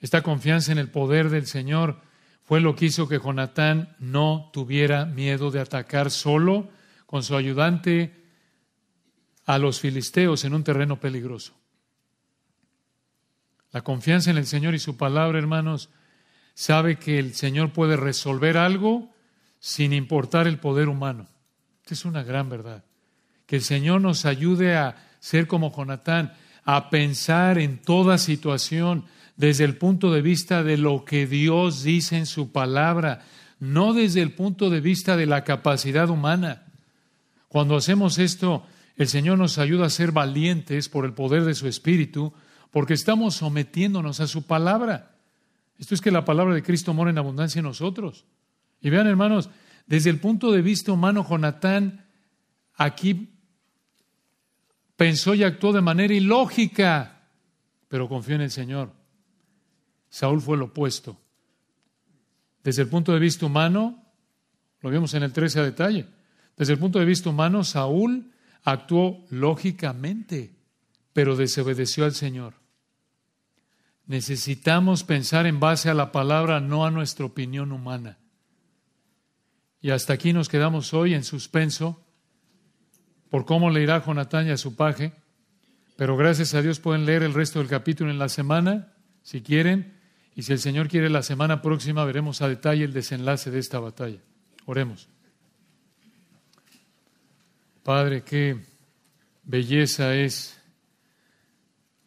Esta 0.00 0.22
confianza 0.22 0.72
en 0.72 0.78
el 0.78 0.90
poder 0.90 1.30
del 1.30 1.46
Señor 1.46 2.00
fue 2.44 2.60
lo 2.60 2.76
que 2.76 2.86
hizo 2.86 3.08
que 3.08 3.18
Jonatán 3.18 3.96
no 3.98 4.50
tuviera 4.52 5.06
miedo 5.06 5.50
de 5.50 5.60
atacar 5.60 6.10
solo 6.10 6.68
con 7.06 7.22
su 7.22 7.36
ayudante 7.36 8.22
a 9.46 9.58
los 9.58 9.80
filisteos 9.80 10.44
en 10.44 10.54
un 10.54 10.64
terreno 10.64 11.00
peligroso. 11.00 11.54
La 13.72 13.82
confianza 13.82 14.30
en 14.30 14.36
el 14.36 14.46
Señor 14.46 14.74
y 14.74 14.78
su 14.78 14.96
palabra, 14.96 15.38
hermanos, 15.38 15.90
sabe 16.54 16.96
que 16.96 17.18
el 17.18 17.34
Señor 17.34 17.72
puede 17.72 17.96
resolver 17.96 18.56
algo 18.56 19.10
sin 19.58 19.92
importar 19.92 20.46
el 20.46 20.58
poder 20.58 20.88
humano. 20.88 21.26
Esta 21.82 21.94
es 21.94 22.04
una 22.04 22.22
gran 22.22 22.48
verdad. 22.48 22.84
Que 23.46 23.56
el 23.56 23.62
Señor 23.62 24.00
nos 24.00 24.26
ayude 24.26 24.76
a 24.76 24.96
ser 25.18 25.46
como 25.46 25.74
Jonatán, 25.74 26.34
a 26.64 26.90
pensar 26.90 27.58
en 27.58 27.80
toda 27.80 28.18
situación, 28.18 29.06
desde 29.36 29.64
el 29.64 29.76
punto 29.76 30.12
de 30.12 30.22
vista 30.22 30.62
de 30.62 30.76
lo 30.76 31.04
que 31.04 31.26
Dios 31.26 31.82
dice 31.82 32.16
en 32.16 32.26
su 32.26 32.52
palabra, 32.52 33.22
no 33.58 33.92
desde 33.92 34.22
el 34.22 34.32
punto 34.32 34.70
de 34.70 34.80
vista 34.80 35.16
de 35.16 35.26
la 35.26 35.44
capacidad 35.44 36.08
humana. 36.08 36.66
Cuando 37.48 37.76
hacemos 37.76 38.18
esto, 38.18 38.66
el 38.96 39.08
Señor 39.08 39.38
nos 39.38 39.58
ayuda 39.58 39.86
a 39.86 39.90
ser 39.90 40.12
valientes 40.12 40.88
por 40.88 41.04
el 41.04 41.14
poder 41.14 41.44
de 41.44 41.54
su 41.54 41.66
Espíritu, 41.66 42.32
porque 42.70 42.94
estamos 42.94 43.34
sometiéndonos 43.34 44.20
a 44.20 44.26
su 44.26 44.46
palabra. 44.46 45.16
Esto 45.78 45.94
es 45.94 46.00
que 46.00 46.10
la 46.10 46.24
palabra 46.24 46.54
de 46.54 46.62
Cristo 46.62 46.94
mora 46.94 47.10
en 47.10 47.18
abundancia 47.18 47.58
en 47.58 47.66
nosotros. 47.66 48.24
Y 48.80 48.90
vean, 48.90 49.06
hermanos, 49.06 49.50
desde 49.86 50.10
el 50.10 50.18
punto 50.18 50.52
de 50.52 50.62
vista 50.62 50.92
humano, 50.92 51.26
Jonatán 51.28 52.06
aquí 52.74 53.30
pensó 54.96 55.34
y 55.34 55.42
actuó 55.42 55.72
de 55.72 55.80
manera 55.80 56.14
ilógica, 56.14 57.22
pero 57.88 58.08
confió 58.08 58.36
en 58.36 58.42
el 58.42 58.50
Señor. 58.50 58.92
Saúl 60.14 60.40
fue 60.40 60.56
lo 60.56 60.66
opuesto. 60.66 61.20
Desde 62.62 62.82
el 62.82 62.88
punto 62.88 63.12
de 63.12 63.18
vista 63.18 63.46
humano, 63.46 64.00
lo 64.80 64.88
vimos 64.88 65.12
en 65.14 65.24
el 65.24 65.32
13 65.32 65.58
a 65.58 65.64
detalle, 65.64 66.06
desde 66.56 66.72
el 66.72 66.78
punto 66.78 67.00
de 67.00 67.04
vista 67.04 67.30
humano, 67.30 67.64
Saúl 67.64 68.30
actuó 68.62 69.26
lógicamente, 69.30 70.54
pero 71.12 71.34
desobedeció 71.34 72.04
al 72.04 72.14
Señor. 72.14 72.54
Necesitamos 74.06 75.02
pensar 75.02 75.46
en 75.46 75.58
base 75.58 75.90
a 75.90 75.94
la 75.94 76.12
palabra, 76.12 76.60
no 76.60 76.86
a 76.86 76.92
nuestra 76.92 77.26
opinión 77.26 77.72
humana. 77.72 78.18
Y 79.80 79.90
hasta 79.90 80.12
aquí 80.12 80.32
nos 80.32 80.48
quedamos 80.48 80.94
hoy 80.94 81.14
en 81.14 81.24
suspenso 81.24 82.06
por 83.30 83.46
cómo 83.46 83.68
le 83.68 83.82
irá 83.82 84.04
Jonatán 84.04 84.46
y 84.46 84.50
a 84.50 84.58
su 84.58 84.76
paje. 84.76 85.12
Pero 85.96 86.16
gracias 86.16 86.54
a 86.54 86.62
Dios 86.62 86.78
pueden 86.78 87.04
leer 87.04 87.24
el 87.24 87.34
resto 87.34 87.58
del 87.58 87.66
capítulo 87.66 88.12
en 88.12 88.20
la 88.20 88.28
semana, 88.28 88.92
si 89.24 89.42
quieren. 89.42 90.03
Y 90.34 90.42
si 90.42 90.52
el 90.52 90.58
Señor 90.58 90.88
quiere, 90.88 91.08
la 91.10 91.22
semana 91.22 91.62
próxima 91.62 92.04
veremos 92.04 92.42
a 92.42 92.48
detalle 92.48 92.84
el 92.84 92.92
desenlace 92.92 93.50
de 93.50 93.60
esta 93.60 93.78
batalla. 93.78 94.18
Oremos. 94.66 95.08
Padre, 97.82 98.22
qué 98.22 98.58
belleza 99.44 100.14
es 100.16 100.58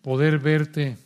poder 0.02 0.40
verte 0.40 0.98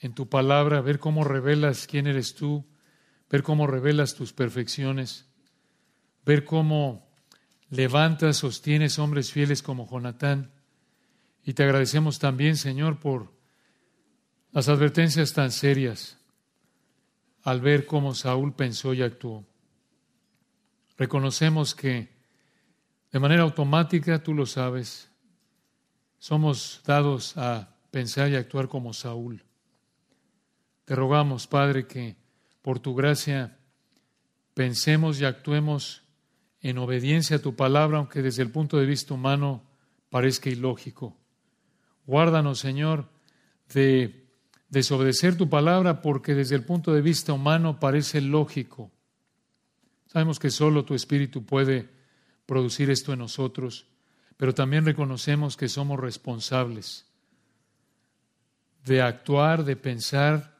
en 0.00 0.14
tu 0.14 0.28
palabra, 0.28 0.80
ver 0.80 0.98
cómo 0.98 1.24
revelas 1.24 1.86
quién 1.86 2.06
eres 2.06 2.34
tú, 2.34 2.64
ver 3.30 3.42
cómo 3.42 3.66
revelas 3.66 4.14
tus 4.14 4.32
perfecciones, 4.32 5.26
ver 6.24 6.44
cómo 6.44 7.08
levantas, 7.70 8.36
sostienes 8.38 8.98
hombres 8.98 9.32
fieles 9.32 9.62
como 9.62 9.88
Jonatán. 9.88 10.50
Y 11.44 11.54
te 11.54 11.64
agradecemos 11.64 12.18
también, 12.18 12.56
Señor, 12.56 13.00
por 13.00 13.32
las 14.52 14.68
advertencias 14.68 15.32
tan 15.32 15.50
serias 15.50 16.18
al 17.42 17.60
ver 17.60 17.86
cómo 17.86 18.14
Saúl 18.14 18.54
pensó 18.54 18.94
y 18.94 19.02
actuó. 19.02 19.44
Reconocemos 20.96 21.74
que 21.74 22.10
de 23.10 23.18
manera 23.18 23.42
automática, 23.42 24.22
tú 24.22 24.34
lo 24.34 24.46
sabes, 24.46 25.10
somos 26.18 26.82
dados 26.86 27.36
a 27.36 27.76
pensar 27.90 28.30
y 28.30 28.36
actuar 28.36 28.68
como 28.68 28.92
Saúl. 28.92 29.42
Te 30.84 30.94
rogamos, 30.94 31.46
Padre, 31.46 31.86
que 31.86 32.16
por 32.60 32.78
tu 32.78 32.94
gracia 32.94 33.58
pensemos 34.54 35.20
y 35.20 35.24
actuemos 35.24 36.02
en 36.60 36.78
obediencia 36.78 37.36
a 37.36 37.42
tu 37.42 37.56
palabra, 37.56 37.98
aunque 37.98 38.22
desde 38.22 38.42
el 38.42 38.50
punto 38.50 38.78
de 38.78 38.86
vista 38.86 39.14
humano 39.14 39.64
parezca 40.10 40.48
ilógico. 40.48 41.16
Guárdanos, 42.06 42.60
Señor, 42.60 43.08
de 43.74 44.21
desobedecer 44.72 45.36
tu 45.36 45.50
palabra 45.50 46.00
porque 46.00 46.34
desde 46.34 46.56
el 46.56 46.64
punto 46.64 46.94
de 46.94 47.02
vista 47.02 47.34
humano 47.34 47.78
parece 47.78 48.22
lógico. 48.22 48.90
Sabemos 50.06 50.38
que 50.38 50.50
solo 50.50 50.86
tu 50.86 50.94
Espíritu 50.94 51.44
puede 51.44 51.90
producir 52.46 52.88
esto 52.88 53.12
en 53.12 53.18
nosotros, 53.18 53.86
pero 54.38 54.54
también 54.54 54.86
reconocemos 54.86 55.58
que 55.58 55.68
somos 55.68 56.00
responsables 56.00 57.04
de 58.86 59.02
actuar, 59.02 59.64
de 59.64 59.76
pensar 59.76 60.56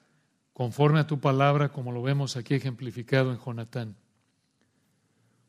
conforme 0.52 1.00
a 1.00 1.06
tu 1.06 1.18
palabra, 1.18 1.72
como 1.72 1.90
lo 1.90 2.02
vemos 2.02 2.36
aquí 2.36 2.52
ejemplificado 2.52 3.32
en 3.32 3.38
Jonatán. 3.38 3.96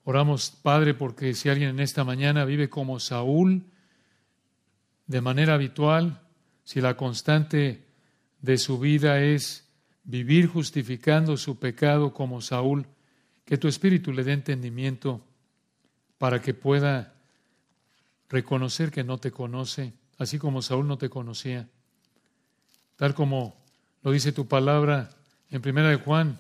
Oramos, 0.06 0.52
Padre, 0.52 0.94
porque 0.94 1.34
si 1.34 1.50
alguien 1.50 1.72
en 1.72 1.80
esta 1.82 2.06
mañana 2.06 2.46
vive 2.46 2.70
como 2.70 3.02
Saúl, 3.02 3.66
de 5.06 5.20
manera 5.20 5.56
habitual, 5.56 6.22
si 6.64 6.80
la 6.80 6.96
constante 6.96 7.93
de 8.44 8.58
su 8.58 8.78
vida 8.78 9.22
es 9.22 9.70
vivir 10.04 10.48
justificando 10.48 11.38
su 11.38 11.58
pecado 11.60 12.14
como 12.14 12.42
Saúl, 12.42 12.86
que 13.46 13.58
tu 13.58 13.70
Espíritu 13.70 14.12
le 14.12 14.26
dé 14.26 14.34
entendimiento 14.34 15.26
para 16.18 16.42
que 16.42 16.54
pueda 16.54 17.16
reconocer 18.28 18.92
que 18.92 19.06
no 19.06 19.18
te 19.18 19.32
conoce, 19.32 19.94
así 20.18 20.40
como 20.40 20.62
Saúl 20.62 20.88
no 20.88 20.98
te 20.98 21.10
conocía, 21.10 21.70
tal 22.98 23.16
como 23.16 23.56
lo 24.02 24.12
dice 24.12 24.34
tu 24.34 24.46
palabra 24.46 25.10
en 25.50 25.62
Primera 25.62 25.90
de 25.90 25.96
Juan. 25.96 26.38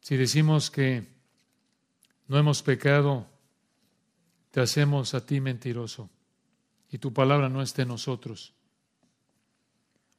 Si 0.00 0.16
decimos 0.16 0.70
que 0.70 1.06
no 2.26 2.38
hemos 2.38 2.62
pecado, 2.62 3.26
te 4.50 4.62
hacemos 4.62 5.12
a 5.12 5.26
ti 5.26 5.42
mentiroso 5.42 6.08
y 6.90 6.96
tu 6.96 7.12
palabra 7.12 7.50
no 7.50 7.60
está 7.60 7.82
en 7.82 7.88
nosotros. 7.88 8.54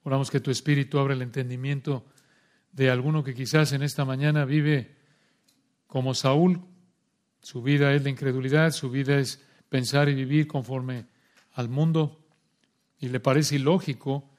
Oramos 0.04 0.30
que 0.30 0.40
tu 0.40 0.52
Espíritu 0.52 1.00
abra 1.00 1.14
el 1.14 1.22
entendimiento 1.22 2.06
de 2.72 2.90
alguno 2.90 3.24
que 3.24 3.34
quizás 3.34 3.72
en 3.72 3.84
esta 3.84 4.04
mañana 4.06 4.46
vive 4.46 4.96
como 5.88 6.14
Saúl. 6.14 6.62
Su 7.42 7.62
vida 7.62 7.94
es 7.94 8.04
la 8.04 8.10
incredulidad, 8.10 8.72
su 8.72 8.90
vida 8.90 9.18
es 9.18 9.42
pensar 9.70 10.10
y 10.10 10.16
vivir 10.16 10.48
conforme 10.48 11.06
al 11.54 11.70
mundo 11.70 12.20
y 13.00 13.10
le 13.10 13.20
parece 13.20 13.56
ilógico 13.56 14.30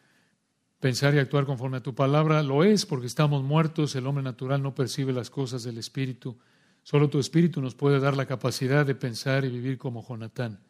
pensar 0.81 1.15
y 1.15 1.19
actuar 1.19 1.47
conforme 1.47 1.79
a 1.79 1.83
tu 1.83 1.95
palabra. 1.95 2.43
Lo 2.43 2.63
es 2.63 2.85
porque 2.85 3.07
estamos 3.07 3.43
muertos, 3.43 3.95
el 3.95 4.07
hombre 4.07 4.23
natural 4.23 4.63
no 4.63 4.75
percibe 4.75 5.15
las 5.15 5.31
cosas 5.31 5.63
del 5.63 5.79
Espíritu. 5.79 6.39
Solo 6.83 7.09
tu 7.09 7.19
Espíritu 7.19 7.63
nos 7.63 7.75
puede 7.75 8.01
dar 8.01 8.17
la 8.17 8.27
capacidad 8.27 8.85
de 8.85 8.95
pensar 8.95 9.47
y 9.47 9.49
vivir 9.49 9.79
como 9.79 10.07
Jonatán. 10.07 10.61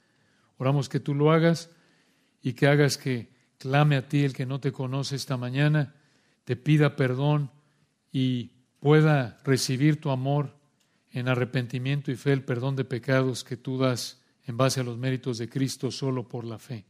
Oramos 0.56 0.88
que 0.88 1.00
tú 1.00 1.14
lo 1.14 1.32
hagas 1.32 1.70
y 2.42 2.52
que 2.52 2.68
hagas 2.68 2.96
que 2.96 3.33
clame 3.64 3.96
a 3.96 4.06
ti 4.06 4.24
el 4.24 4.34
que 4.34 4.44
no 4.44 4.60
te 4.60 4.72
conoce 4.72 5.16
esta 5.16 5.38
mañana, 5.38 5.94
te 6.44 6.54
pida 6.54 6.96
perdón 6.96 7.50
y 8.12 8.50
pueda 8.78 9.40
recibir 9.42 9.98
tu 9.98 10.10
amor 10.10 10.54
en 11.12 11.28
arrepentimiento 11.28 12.12
y 12.12 12.16
fe, 12.16 12.34
el 12.34 12.44
perdón 12.44 12.76
de 12.76 12.84
pecados 12.84 13.42
que 13.42 13.56
tú 13.56 13.78
das 13.78 14.20
en 14.44 14.58
base 14.58 14.80
a 14.80 14.84
los 14.84 14.98
méritos 14.98 15.38
de 15.38 15.48
Cristo 15.48 15.90
solo 15.90 16.28
por 16.28 16.44
la 16.44 16.58
fe. 16.58 16.84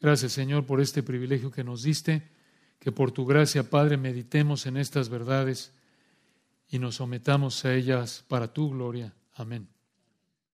Gracias, 0.00 0.32
Señor, 0.32 0.64
por 0.64 0.80
este 0.80 1.02
privilegio 1.02 1.50
que 1.50 1.64
nos 1.64 1.82
diste, 1.82 2.30
que 2.78 2.90
por 2.90 3.12
tu 3.12 3.26
gracia, 3.26 3.68
Padre, 3.68 3.98
meditemos 3.98 4.64
en 4.64 4.78
estas 4.78 5.10
verdades 5.10 5.74
y 6.70 6.78
nos 6.78 6.94
sometamos 6.94 7.62
a 7.66 7.74
ellas 7.74 8.24
para 8.26 8.50
tu 8.50 8.70
gloria. 8.70 9.12
Amén. 9.34 9.73